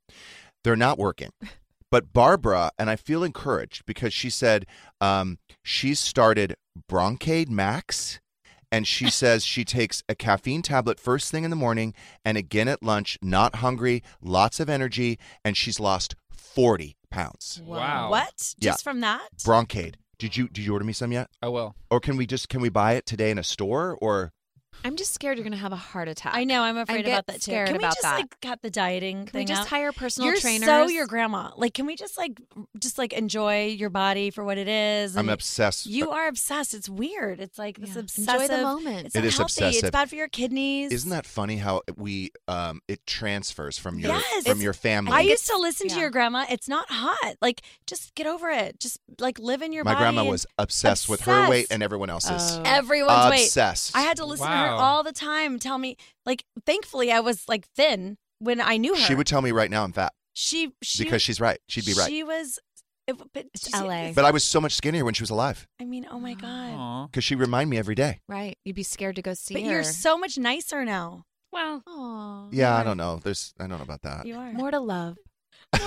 They're 0.63 0.75
not 0.75 0.97
working. 0.97 1.31
But 1.91 2.13
Barbara 2.13 2.71
and 2.77 2.89
I 2.89 2.95
feel 2.95 3.23
encouraged 3.23 3.85
because 3.85 4.13
she 4.13 4.29
said 4.29 4.65
um, 5.01 5.39
she's 5.63 5.99
started 5.99 6.55
Bronkaid 6.89 7.49
Max. 7.49 8.19
And 8.71 8.85
she 8.85 9.09
says 9.09 9.43
she 9.43 9.65
takes 9.65 10.03
a 10.07 10.13
caffeine 10.13 10.61
tablet 10.61 10.99
first 10.99 11.31
thing 11.31 11.43
in 11.43 11.49
the 11.49 11.55
morning 11.55 11.95
and 12.23 12.37
again 12.37 12.67
at 12.67 12.83
lunch, 12.83 13.17
not 13.21 13.55
hungry, 13.55 14.03
lots 14.21 14.59
of 14.59 14.69
energy, 14.69 15.17
and 15.43 15.57
she's 15.57 15.79
lost 15.79 16.15
40 16.31 16.95
pounds. 17.09 17.61
Wow. 17.65 18.09
What? 18.09 18.35
Just 18.37 18.57
Yeah. 18.61 18.75
from 18.75 18.99
that? 19.01 19.29
Bronkaid. 19.43 19.95
Did 20.17 20.35
you 20.35 20.47
did 20.49 20.65
you 20.65 20.73
order 20.73 20.83
me 20.85 20.93
some 20.93 21.11
yet? 21.11 21.29
I 21.41 21.47
will. 21.47 21.75
Or 21.89 21.99
can 21.99 22.17
we 22.17 22.25
just 22.25 22.49
can 22.49 22.59
we 22.61 22.69
buy 22.69 22.93
it 22.93 23.05
today 23.05 23.31
in 23.31 23.37
a 23.37 23.43
store 23.43 23.97
or 24.01 24.33
I'm 24.83 24.95
just 24.95 25.13
scared 25.13 25.37
you're 25.37 25.43
going 25.43 25.51
to 25.51 25.57
have 25.57 25.73
a 25.73 25.75
heart 25.77 26.07
attack. 26.07 26.33
I 26.35 26.43
know. 26.45 26.61
I'm 26.61 26.77
afraid 26.77 27.03
get 27.05 27.11
about 27.11 27.27
that 27.27 27.33
too. 27.35 27.51
scared 27.51 27.67
Can 27.67 27.73
we 27.75 27.79
about 27.79 27.91
just 27.95 28.01
that. 28.03 28.15
like 28.19 28.39
cut 28.41 28.61
the 28.61 28.69
dieting 28.69 29.25
Can 29.25 29.25
we 29.25 29.31
thing 29.41 29.47
just 29.47 29.61
out? 29.61 29.67
hire 29.67 29.91
personal 29.91 30.29
You're 30.29 30.37
trainers? 30.39 30.65
so 30.65 30.87
your 30.87 31.05
grandma. 31.05 31.51
Like, 31.57 31.73
can 31.73 31.85
we 31.85 31.95
just 31.95 32.17
like 32.17 32.39
just 32.79 32.97
like 32.97 33.11
enjoy 33.13 33.65
your 33.67 33.89
body 33.89 34.29
for 34.31 34.43
what 34.43 34.57
it 34.57 34.67
is? 34.67 35.17
I'm 35.17 35.27
obsessed. 35.29 35.85
You 35.85 36.11
are 36.11 36.27
obsessed. 36.27 36.73
It's 36.73 36.87
weird. 36.87 37.39
It's 37.39 37.57
like 37.59 37.77
this 37.77 37.93
Yeah. 37.95 37.99
obsessive. 38.01 38.41
Enjoy 38.41 38.47
the 38.47 38.61
moment. 38.61 39.05
It's 39.07 39.15
It 39.15 39.19
not 39.19 39.25
is 39.27 39.37
healthy. 39.37 39.51
obsessive. 39.65 39.83
It's 39.83 39.91
bad 39.91 40.09
for 40.09 40.15
your 40.15 40.27
kidneys. 40.29 40.91
Isn't 40.91 41.09
that 41.11 41.25
funny 41.25 41.57
how 41.57 41.81
we 41.97 42.31
um 42.47 42.81
it 42.87 43.05
transfers 43.05 43.77
from 43.77 43.99
your 43.99 44.13
Yes. 44.13 44.23
from 44.43 44.51
It's- 44.51 44.63
your 44.63 44.73
family? 44.73 45.11
I 45.13 45.21
used 45.21 45.45
to 45.47 45.57
listen 45.57 45.89
to 45.89 45.99
your 45.99 46.09
grandma. 46.09 46.45
It's 46.49 46.69
not 46.69 46.89
hot. 46.89 47.35
Like, 47.41 47.61
just 47.85 48.15
get 48.15 48.27
over 48.27 48.49
it. 48.49 48.79
Just 48.79 48.99
like 49.19 49.39
live 49.39 49.61
in 49.61 49.73
your 49.73 49.83
My 49.83 49.93
body. 49.93 50.03
grandma 50.03 50.23
was 50.23 50.45
obsessed, 50.57 51.09
with 51.09 51.21
her 51.21 51.49
weight 51.49 51.67
and 51.69 51.83
everyone 51.83 52.09
else's. 52.09 52.57
Oh. 52.57 52.63
everyone's 52.65 53.29
weight. 53.29 53.43
Obsessed. 53.45 53.95
I 53.95 54.01
had 54.01 54.15
to 54.17 54.25
listen 54.25 54.45
to 54.47 54.51
her 54.53 54.68
Wow. 54.77 54.83
all 54.83 55.03
the 55.03 55.11
time. 55.11 55.59
Tell 55.59 55.77
me, 55.77 55.97
like, 56.25 56.45
thankfully, 56.65 57.11
I 57.11 57.19
was 57.19 57.47
like 57.47 57.67
thin 57.75 58.17
when 58.39 58.61
I 58.61 58.77
knew 58.77 58.95
her. 58.95 59.01
She 59.01 59.15
would 59.15 59.27
tell 59.27 59.41
me 59.41 59.51
right 59.51 59.69
now 59.69 59.83
I'm 59.83 59.91
fat 59.91 60.13
She, 60.33 60.71
she 60.81 61.03
because 61.03 61.21
she's 61.21 61.41
right. 61.41 61.59
She'd 61.67 61.85
be 61.85 61.93
right. 61.93 62.09
She 62.09 62.23
was. 62.23 62.59
It, 63.07 63.17
but 63.33 63.47
It's 63.55 63.71
did 63.71 63.81
LA. 63.81 64.11
But 64.13 64.25
I 64.25 64.31
was 64.31 64.43
so 64.43 64.61
much 64.61 64.75
skinnier 64.75 65.03
when 65.03 65.15
she 65.15 65.23
was 65.23 65.31
alive 65.31 65.67
I 65.81 65.85
mean, 65.85 66.05
oh 66.11 66.19
my 66.19 66.35
god. 66.35 67.09
Because 67.09 67.23
she 67.23 67.33
remind 67.35 67.69
me 67.69 67.77
every 67.77 67.95
day. 67.95 68.19
Right. 68.27 68.55
You'd 68.63 68.75
be 68.75 68.83
scared 68.83 69.15
to 69.15 69.21
go 69.23 69.33
see 69.33 69.55
But 69.55 69.63
her. 69.63 69.69
you're 69.71 69.83
so 69.83 70.17
much 70.17 70.37
nicer 70.37 70.85
now. 70.85 71.23
Well, 71.51 71.81
Aw. 71.87 72.49
Yeah, 72.51 72.75
I 72.77 72.83
don't 72.83 72.97
know. 72.97 73.19
There's 73.23 73.55
I 73.59 73.65
don't 73.65 73.79
know 73.79 73.83
about 73.83 74.03
that. 74.03 74.27
You 74.27 74.35
are. 74.35 74.51
More 74.53 74.69
to 74.69 74.79
love. 74.79 75.17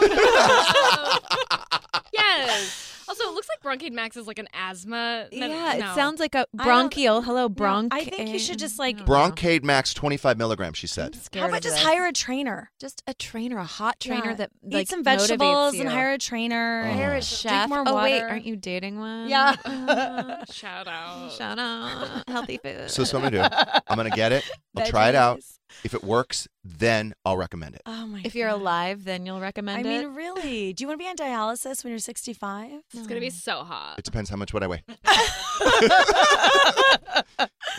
yes. 2.12 2.91
Also, 3.08 3.24
it 3.24 3.34
looks 3.34 3.48
like 3.48 3.60
Bronkaid 3.78 3.92
Max 3.92 4.16
is 4.16 4.26
like 4.26 4.38
an 4.38 4.48
asthma. 4.52 5.26
med- 5.32 5.50
yeah, 5.50 5.76
no. 5.78 5.92
it 5.92 5.94
sounds 5.94 6.20
like 6.20 6.34
a 6.34 6.46
bronchial. 6.54 7.22
Hello, 7.22 7.42
No, 7.42 7.48
bronch. 7.48 7.88
I 7.90 8.04
think 8.04 8.30
you 8.30 8.38
should 8.38 8.58
just 8.58 8.78
like. 8.78 8.98
Bronkaid 8.98 9.62
Max 9.64 9.92
25 9.94 10.38
milligrams. 10.38 10.78
She 10.78 10.86
said. 10.86 11.18
How 11.34 11.48
about 11.48 11.62
just 11.62 11.78
hire 11.78 12.06
a 12.06 12.12
trainer? 12.12 12.70
just 12.80 13.02
a 13.06 13.14
trainer, 13.14 13.58
a 13.58 13.64
hot 13.64 13.98
trainer 14.00 14.30
Yeah. 14.30 14.34
that 14.34 14.50
Eat 14.66 14.74
like 14.74 14.88
some 14.88 15.02
motivates 15.04 15.18
vegetables 15.28 15.74
you. 15.74 15.80
and 15.82 15.90
hire 15.90 16.12
a 16.12 16.18
trainer. 16.18 16.84
Oh. 16.86 16.92
Hire 16.92 17.06
a 17.08 17.10
Drink 17.12 17.24
chef. 17.24 17.68
more 17.68 17.84
Oh 17.86 17.96
wait, 18.02 18.20
aren't 18.20 18.44
you 18.44 18.56
dating 18.56 18.98
one? 18.98 19.28
Yeah. 19.28 19.54
Uh, 19.64 20.44
Shout 20.50 20.86
out. 20.88 21.32
shout 21.32 21.58
out, 21.58 22.24
healthy 22.28 22.58
food. 22.58 22.90
So 22.90 23.02
that's 23.02 23.12
what 23.12 23.24
I'm 23.24 23.30
gonna 23.32 23.48
do. 23.48 23.82
I'm 23.88 23.96
gonna 23.96 24.10
get 24.10 24.32
it. 24.32 24.48
I'll 24.76 24.86
try 24.86 25.08
it 25.08 25.14
out. 25.14 25.38
Veggies. 25.38 25.58
If 25.84 25.94
it 25.94 26.04
works, 26.04 26.46
then 26.64 27.14
I'll 27.24 27.36
recommend 27.36 27.74
it. 27.74 27.82
Oh 27.86 28.06
my. 28.06 28.22
if 28.24 28.34
you're 28.34 28.48
God. 28.50 28.60
alive, 28.60 29.04
then 29.04 29.26
you'll 29.26 29.36
I 29.36 29.40
recommend 29.40 29.84
it. 29.86 29.88
I 29.88 30.02
mean, 30.04 30.14
really? 30.14 30.72
Do 30.72 30.82
you 30.84 30.88
want 30.88 31.00
to 31.00 31.04
be 31.04 31.08
on 31.08 31.16
dialysis 31.16 31.82
when 31.84 31.90
you're 31.90 31.98
65? 31.98 32.70
It's 32.94 33.06
gonna 33.06 33.20
be 33.20 33.30
so 33.30 33.64
hot. 33.64 33.98
It 33.98 34.04
depends 34.04 34.30
how 34.30 34.36
much 34.36 34.52
would 34.52 34.62
I 34.62 34.66
weigh. 34.68 34.82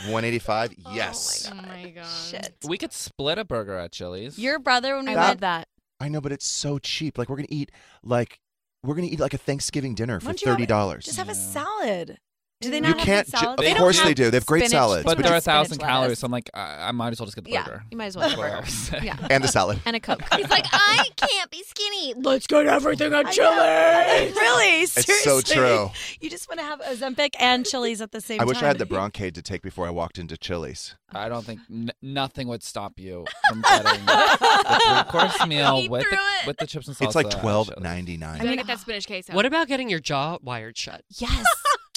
185. 0.06 0.74
Yes. 0.92 1.50
Oh 1.52 1.56
my 1.56 1.90
god. 1.96 2.06
Shit. 2.06 2.56
We 2.68 2.78
could 2.78 2.94
split 2.94 3.38
a 3.38 3.46
burger 3.46 3.78
at 3.78 3.92
Chili's. 3.92 4.38
Your 4.38 4.60
brother 4.60 4.96
when 4.96 5.06
we 5.06 5.12
I 5.12 5.16
That- 5.16 5.28
love 5.30 5.40
that. 5.42 5.68
I 6.00 6.10
know, 6.10 6.20
but 6.20 6.32
it's 6.34 6.46
so 6.46 6.80
cheap. 6.80 7.18
Like 7.18 7.30
we're 7.30 7.38
gonna 7.38 7.48
eat 7.50 7.72
like 8.04 8.40
we're 8.84 8.96
gonna 8.96 9.08
eat 9.08 9.20
like 9.20 9.34
a 9.34 9.38
Thanksgiving 9.38 9.96
dinner 9.96 10.20
for 10.20 10.26
Why 10.26 10.32
don't 10.34 10.42
you 10.42 10.48
have- 10.50 10.58
thirty 10.58 10.66
dollars. 10.66 11.06
Just 11.06 11.18
have 11.18 11.30
a 11.30 11.36
salad. 11.36 12.18
Do 12.64 12.70
they 12.72 12.78
You 12.78 12.82
not 12.82 12.98
have 12.98 13.06
can't. 13.06 13.32
good 13.32 13.40
ju- 13.40 13.48
of 13.48 13.58
They 13.58 13.70
don't 13.70 13.78
course 13.78 13.98
have 14.00 14.08
they 14.08 14.14
do. 14.14 14.30
They 14.32 14.38
have 14.38 14.46
great 14.46 14.60
spinach, 14.62 14.72
salads. 14.72 15.04
But 15.04 15.18
Put 15.18 15.24
there 15.24 15.32
are 15.34 15.36
a 15.36 15.38
a 15.38 15.42
thousand 15.42 15.76
spinach 15.76 15.90
calories, 15.92 16.20
so 16.20 16.26
I'm 16.26 16.32
like, 16.32 16.50
I, 16.54 16.88
I 16.90 16.92
might 16.92 17.12
as 17.14 17.20
well 17.20 17.26
just 17.28 17.36
get 17.36 17.46
the 17.46 17.52
Yeah, 17.52 17.64
burger. 17.64 17.84
you 17.92 17.98
might 17.98 18.06
as 18.08 18.18
well 18.18 18.30
have 18.30 18.38
a 18.40 18.42
That's 18.42 18.92
what 18.92 18.94
I 18.94 19.00
burger. 19.00 19.06
Yeah. 19.06 19.28
and 19.32 19.44
the 19.44 19.48
salad. 19.48 19.80
And 19.86 19.96
a 19.96 20.00
Coke. 20.00 20.22
He's 20.36 20.50
like, 20.50 20.66
I 20.72 21.08
can't 21.16 21.52
be 21.52 21.64
skinny. 21.64 22.14
Let's 22.16 22.48
get 22.48 22.66
everything 22.68 23.14
on 23.14 23.32
chili. 23.32 23.48
really? 24.34 24.86
seriously, 24.86 25.04
It's 25.14 25.24
so 25.24 25.42
true. 25.42 25.92
You 26.22 26.30
just 26.30 26.48
want 26.50 26.60
to 26.60 26.66
have 26.66 26.80
Ozempic 26.82 27.32
and 27.40 27.66
Chili's 27.66 28.02
at 28.02 28.12
the 28.12 28.22
same 28.22 28.40
time. 28.40 28.48
I 28.48 28.52
time. 28.52 28.56
wish 28.56 28.64
I 28.64 28.68
had 28.68 28.78
the 28.80 28.86
Bronkaid 28.86 29.34
to 29.36 29.42
take 29.42 29.62
before 29.62 29.86
I 29.88 29.90
walked 29.90 30.18
into 30.18 30.38
Chili's. 30.38 30.96
I 31.16 31.30
don't 31.30 31.46
think 31.46 31.60
n- 31.70 31.92
nothing 32.02 32.48
would 32.48 32.64
stop 32.64 33.00
you 33.00 33.26
from 33.48 33.62
getting 33.62 34.04
the 34.06 34.80
three 34.84 35.12
course 35.12 35.46
meal 35.46 35.78
He 35.82 35.88
with 35.90 36.02
threw 36.04 36.12
the, 36.12 36.18
it. 36.18 36.48
with 36.48 36.58
the 36.58 36.66
chips 36.66 36.88
and 36.88 36.98
salsa. 36.98 37.06
It's 37.06 37.16
like 37.16 37.28
at 37.28 37.40
twelve 37.40 37.68
Chili's. 37.68 37.84
ninety 37.84 38.14
I 38.14 38.18
nine. 38.18 38.38
gotta 38.44 38.56
get 38.56 38.66
that 38.68 38.80
spinach 38.80 39.06
queso. 39.06 39.34
What 39.34 39.46
about 39.46 39.68
getting 39.68 39.90
your 39.92 40.00
jaw 40.00 40.40
wired 40.42 40.76
shut? 40.76 41.04
Yes. 41.18 41.46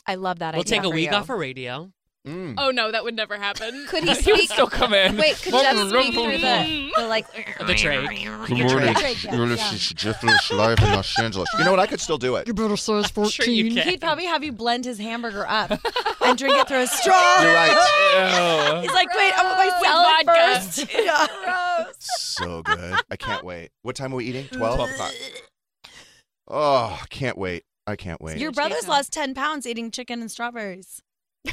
I 0.06 0.14
love 0.14 0.38
that 0.40 0.54
idea. 0.54 0.58
We'll 0.58 0.60
idea. 0.62 0.76
take 0.78 0.84
a 0.84 0.90
for 0.90 0.94
week 0.94 1.10
you. 1.10 1.16
off 1.16 1.30
of 1.30 1.38
radio. 1.38 1.90
Mm. 2.26 2.54
Oh 2.58 2.72
no, 2.72 2.90
that 2.90 3.04
would 3.04 3.14
never 3.14 3.36
happen. 3.36 3.86
Could 3.88 4.02
he 4.02 4.12
He 4.14 4.32
would 4.32 4.40
speak? 4.40 4.50
still 4.50 4.66
come 4.66 4.92
in. 4.94 5.16
Wait, 5.16 5.36
could 5.36 5.52
Jeff 5.52 5.76
speak 5.76 6.12
through 6.12 6.38
the, 6.38 6.90
the 6.96 7.06
like 7.06 7.26
The 7.64 7.74
trade. 7.74 8.08
Good 8.48 8.58
morning. 8.58 8.96
You're 9.30 9.46
listening 9.46 9.78
to 9.78 9.94
Jeff 9.94 10.22
Lewis 10.24 10.50
live 10.50 10.78
in 10.80 10.90
Los 10.92 11.16
Angeles. 11.20 11.48
You 11.56 11.64
know 11.64 11.70
what? 11.70 11.78
I 11.78 11.86
could 11.86 12.00
still 12.00 12.18
do 12.18 12.34
it. 12.34 12.52
brother 12.52 12.76
says 12.76 13.12
Sure 13.30 13.46
you 13.46 13.72
can. 13.72 13.86
He'd 13.88 14.00
probably 14.00 14.24
have 14.26 14.42
you 14.42 14.50
blend 14.50 14.84
his 14.86 14.98
hamburger 14.98 15.46
up 15.46 15.70
and 16.24 16.36
drink 16.36 16.56
it 16.56 16.66
through 16.66 16.82
a 16.82 16.86
straw. 16.88 17.42
You're 17.42 17.54
right. 17.54 18.80
He's 18.82 18.92
like, 18.92 19.14
wait, 19.14 19.32
I 19.36 19.44
want 19.44 19.58
my 19.58 19.70
salad 19.82 20.64
first. 20.64 20.92
Yeah. 20.92 21.84
So 22.00 22.62
good. 22.62 23.00
I 23.08 23.16
can't 23.16 23.44
wait. 23.44 23.70
What 23.82 23.94
time 23.94 24.12
are 24.12 24.16
we 24.16 24.24
eating? 24.24 24.46
Twelve. 24.48 24.76
12 24.76 24.90
o'clock. 24.90 25.12
Oh, 26.48 27.00
can't 27.10 27.38
wait. 27.38 27.64
I 27.86 27.96
can't 27.96 28.20
wait. 28.20 28.38
Your 28.38 28.52
brother's 28.52 28.88
lost 28.88 29.12
10 29.12 29.34
pounds 29.34 29.66
eating 29.66 29.90
chicken 29.90 30.20
and 30.20 30.30
strawberries. 30.30 31.02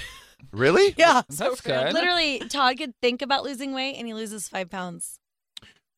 Really? 0.52 0.94
Yeah. 0.98 1.22
That's 1.30 1.62
good. 1.62 1.94
Literally, 1.94 2.40
Todd 2.40 2.78
could 2.78 2.94
think 3.02 3.22
about 3.22 3.46
losing 3.46 3.74
weight 3.74 3.96
and 3.96 4.06
he 4.06 4.14
loses 4.14 4.50
five 4.50 4.70
pounds. 4.70 5.18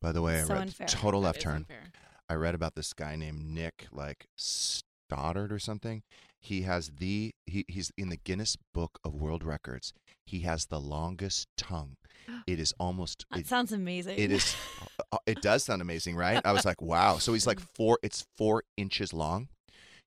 By 0.02 0.12
the 0.12 0.22
way, 0.22 0.40
I 0.40 0.44
So 0.44 0.54
read 0.54 0.62
unfair. 0.62 0.88
total 0.88 1.22
That 1.22 1.26
left 1.30 1.42
turn. 1.42 1.56
unfair. 1.56 1.92
I 2.30 2.36
read 2.36 2.54
about 2.54 2.76
this 2.76 2.94
guy 2.94 3.16
named 3.16 3.44
Nick, 3.44 3.88
like 3.92 4.28
Stoddard 4.38 5.52
or 5.52 5.58
something. 5.58 6.04
He 6.40 6.62
has 6.62 6.92
the 7.00 7.34
he, 7.48 7.66
he's 7.68 7.92
in 7.98 8.10
the 8.10 8.18
Guinness 8.18 8.56
Book 8.72 9.00
of 9.04 9.16
World 9.16 9.44
Records. 9.44 9.94
He 10.28 10.42
has 10.42 10.68
the 10.68 10.80
longest 10.80 11.48
tongue. 11.58 11.96
It 12.48 12.60
is 12.60 12.72
almost 12.80 13.26
That 13.32 13.40
it, 13.42 13.48
sounds 13.48 13.72
amazing. 13.72 14.18
it 14.20 14.32
is 14.32 14.56
uh, 15.12 15.18
it 15.26 15.42
does 15.42 15.64
sound 15.64 15.82
amazing, 15.82 16.16
right? 16.16 16.40
I 16.46 16.52
was 16.54 16.66
like, 16.66 16.82
wow. 16.84 17.18
So 17.18 17.34
he's 17.34 17.48
like 17.48 17.60
four. 17.76 17.98
It's 18.04 18.26
four 18.38 18.64
inches 18.78 19.12
long. 19.12 19.50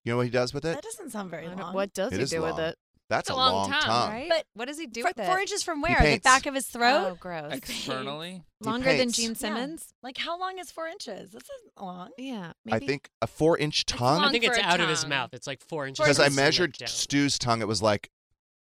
You 0.08 0.14
know 0.14 0.16
what 0.18 0.26
he 0.26 0.30
does 0.32 0.54
with 0.54 0.64
it? 0.64 0.72
That 0.74 0.82
doesn't 0.82 1.10
sound 1.10 1.30
very 1.30 1.44
I 1.44 1.48
don't- 1.50 1.58
long. 1.58 1.74
What 1.74 1.92
does 1.92 2.12
It 2.12 2.16
he 2.16 2.22
is 2.22 2.30
do 2.30 2.40
with 2.40 2.52
long. 2.52 2.60
it? 2.60 2.78
That's 3.10 3.28
It's 3.28 3.30
a 3.30 3.34
a 3.34 3.36
long 3.36 3.52
long 3.52 3.70
tongue, 3.70 3.82
tongue. 3.82 4.10
Right? 4.10 4.28
But 4.30 4.44
what 4.54 4.68
does 4.68 4.78
he 4.78 4.86
do 4.86 5.02
Four, 5.02 5.10
with 5.10 5.18
it? 5.18 5.26
four 5.26 5.38
inches 5.38 5.62
from 5.62 5.80
where? 5.82 5.96
The 5.96 6.02
paints. 6.04 6.24
back 6.24 6.46
of 6.46 6.54
his 6.54 6.66
throat? 6.66 7.08
Oh, 7.10 7.14
gross. 7.18 7.52
Externally. 7.54 8.42
Longer 8.60 8.84
than 8.88 8.96
paints. 8.98 9.16
Gene 9.16 9.30
Yeah. 9.30 9.34
Simmons? 9.36 9.94
Like, 10.02 10.16
how 10.18 10.38
long 10.38 10.58
is 10.58 10.70
four 10.70 10.86
inches? 10.88 11.30
This 11.32 11.42
isn't 11.42 11.82
long. 11.84 12.10
Yeah. 12.18 12.52
Maybe. 12.64 12.76
I 12.84 12.86
think 12.86 13.08
a 13.22 13.26
four 13.26 13.56
inch 13.58 13.84
tongue. 13.86 14.18
I 14.20 14.22
long 14.24 14.32
think 14.32 14.44
for 14.44 14.50
it's 14.52 14.60
a 14.60 14.64
out 14.66 14.80
of 14.80 14.88
his 14.90 15.00
tongue. 15.02 15.10
mouth. 15.10 15.30
It's 15.34 15.46
like 15.46 15.62
four 15.62 15.86
inches. 15.86 16.02
Because 16.04 16.18
I 16.20 16.24
from 16.24 16.32
his 16.32 16.36
measured 16.36 16.70
lip 16.70 16.76
down. 16.80 16.88
Stu's 16.88 17.38
tongue. 17.38 17.60
It 17.62 17.68
was 17.68 17.80
like, 17.82 18.10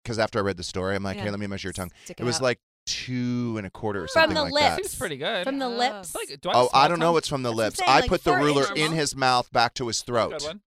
because 0.04 0.18
after 0.18 0.38
I 0.38 0.42
read 0.42 0.56
the 0.58 0.62
story, 0.62 0.94
I'm 0.96 1.02
like, 1.02 1.16
Yeah. 1.16 1.24
hey, 1.24 1.30
let 1.30 1.40
me 1.40 1.46
measure 1.46 1.68
your 1.68 1.72
tongue. 1.74 1.90
Stick 2.04 2.20
It 2.20 2.24
was 2.24 2.36
out. 2.36 2.42
like 2.42 2.60
two 2.84 3.54
and 3.58 3.66
a 3.66 3.70
quarter 3.70 4.00
or 4.04 4.08
From 4.08 4.20
something 4.22 4.34
the 4.34 4.42
like 4.44 4.52
lips. 4.52 4.64
that. 4.66 4.76
Seems 4.76 4.94
pretty 4.98 5.16
good. 5.18 5.44
From 5.44 5.58
the 5.58 5.66
Oh. 5.66 5.70
lips. 5.70 6.14
Like, 6.14 6.38
do 6.40 6.48
I 6.50 6.52
oh, 6.52 6.54
have 6.54 6.62
Oh, 6.64 6.66
a 6.66 6.68
small 6.70 6.82
I 6.82 6.88
don't 6.88 6.98
know 6.98 7.04
tongue? 7.06 7.14
what's 7.14 7.28
from 7.28 7.42
the 7.44 7.48
That's 7.50 7.56
what 7.56 7.62
I'm 7.62 7.66
lips. 7.66 7.78
saying, 7.78 7.90
I 7.90 8.00
like 8.00 8.08
put 8.10 8.24
the 8.24 8.30
four 8.30 8.38
ruler 8.40 8.62
inches. 8.68 8.84
in 8.84 8.92
his 8.92 9.16
mouth 9.16 9.50
back 9.52 9.72
to 9.74 9.86
his 9.86 10.00
Good 10.00 10.06
throat. 10.06 10.42
one. 10.42 10.60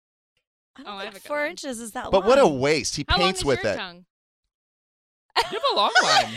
I 0.86 0.90
Oh, 0.90 0.92
don't 0.92 1.00
I 1.00 1.04
have 1.04 1.12
think 1.14 1.24
a 1.24 1.28
good 1.28 1.28
four 1.28 1.38
one. 1.40 1.50
inches 1.50 1.80
is 1.80 1.92
that 1.92 2.04
long. 2.04 2.12
But 2.12 2.24
what 2.24 2.38
a 2.38 2.46
waste. 2.46 2.96
He 2.96 3.04
How 3.08 3.16
long 3.18 3.26
paints 3.28 3.40
is 3.40 3.44
with 3.44 3.62
your 3.62 3.72
it. 3.72 3.76
tongue? 3.76 4.04
You 5.50 5.58
have 5.58 5.62
a 5.72 5.76
long 5.76 5.92
one. 6.02 6.36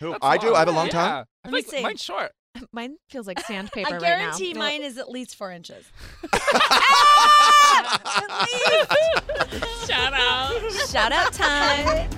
Who? 0.00 0.16
I 0.22 0.36
do. 0.38 0.54
I 0.54 0.60
have 0.60 0.68
a 0.68 0.72
long 0.72 0.86
Yeah. 0.86 0.92
tongue. 0.92 1.24
I 1.44 1.48
Let 1.50 1.64
feel 1.64 1.74
like 1.78 1.82
mine's 1.84 2.02
short. 2.02 2.32
Mine 2.72 2.96
feels 3.08 3.26
like 3.26 3.40
sandpaper 3.46 3.88
I 3.88 3.92
right 3.92 4.02
now. 4.02 4.08
guarantee 4.18 4.52
No. 4.52 4.60
mine 4.60 4.82
is 4.82 4.98
at 4.98 5.08
least 5.10 5.36
four 5.36 5.50
inches. 5.52 5.86
Ah! 6.34 8.00
Shout 9.86 10.12
out. 10.12 10.72
Shout 10.90 11.12
out 11.12 11.32
time. 11.32 12.10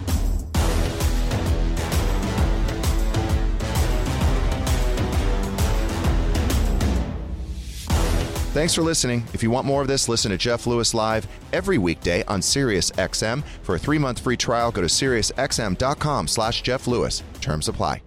Thanks 8.54 8.72
for 8.72 8.82
listening. 8.82 9.24
If 9.34 9.42
you 9.42 9.50
want 9.50 9.66
more 9.66 9.82
of 9.82 9.88
this, 9.88 10.08
listen 10.08 10.30
to 10.30 10.36
Jeff 10.36 10.64
Lewis 10.64 10.94
live 10.94 11.26
every 11.52 11.76
weekday 11.76 12.22
on 12.26 12.40
Sirius 12.40 12.92
XM. 12.92 13.42
For 13.64 13.74
a 13.74 13.80
three-month 13.80 14.20
free 14.20 14.36
trial, 14.36 14.70
go 14.70 14.80
to 14.80 14.86
SiriusXM.com 14.86 16.28
slash 16.28 16.62
Jeff 16.62 16.86
Lewis. 16.86 17.24
Terms 17.40 17.66
apply. 17.66 18.00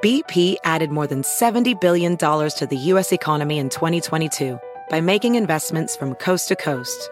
BP 0.00 0.54
added 0.62 0.92
more 0.92 1.08
than 1.08 1.22
$70 1.22 1.80
billion 1.80 2.16
to 2.16 2.68
the 2.70 2.76
U.S. 2.76 3.10
economy 3.10 3.58
in 3.58 3.68
2022 3.68 4.60
by 4.90 5.00
making 5.00 5.34
investments 5.34 5.96
from 5.96 6.14
coast 6.14 6.46
to 6.48 6.54
coast. 6.54 7.10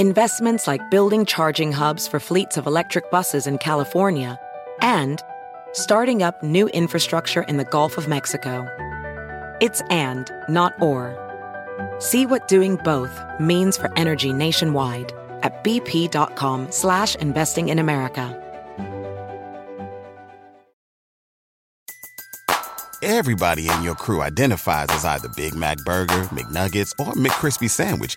Investments 0.00 0.66
like 0.66 0.90
building 0.90 1.26
charging 1.26 1.72
hubs 1.72 2.08
for 2.08 2.18
fleets 2.18 2.56
of 2.56 2.66
electric 2.66 3.10
buses 3.10 3.46
in 3.46 3.58
California 3.58 4.40
and 4.80 5.20
starting 5.74 6.22
up 6.22 6.42
new 6.42 6.68
infrastructure 6.68 7.42
in 7.42 7.58
the 7.58 7.66
Gulf 7.66 7.98
of 7.98 8.08
Mexico. 8.08 8.66
It's 9.60 9.82
and, 9.90 10.32
not 10.48 10.72
or. 10.80 11.14
See 11.98 12.24
what 12.24 12.48
doing 12.48 12.76
both 12.76 13.12
means 13.38 13.76
for 13.76 13.92
energy 13.98 14.32
nationwide 14.32 15.12
at 15.42 15.62
bp.com 15.62 16.72
slash 16.72 17.14
investing 17.16 17.68
in 17.68 17.78
America. 17.78 18.38
Everybody 23.02 23.68
in 23.68 23.82
your 23.82 23.96
crew 23.96 24.22
identifies 24.22 24.86
as 24.88 25.04
either 25.04 25.28
Big 25.36 25.54
Mac 25.54 25.76
Burger, 25.84 26.22
McNuggets, 26.32 26.92
or 26.98 27.12
McCrispy 27.12 27.68
Sandwich. 27.68 28.16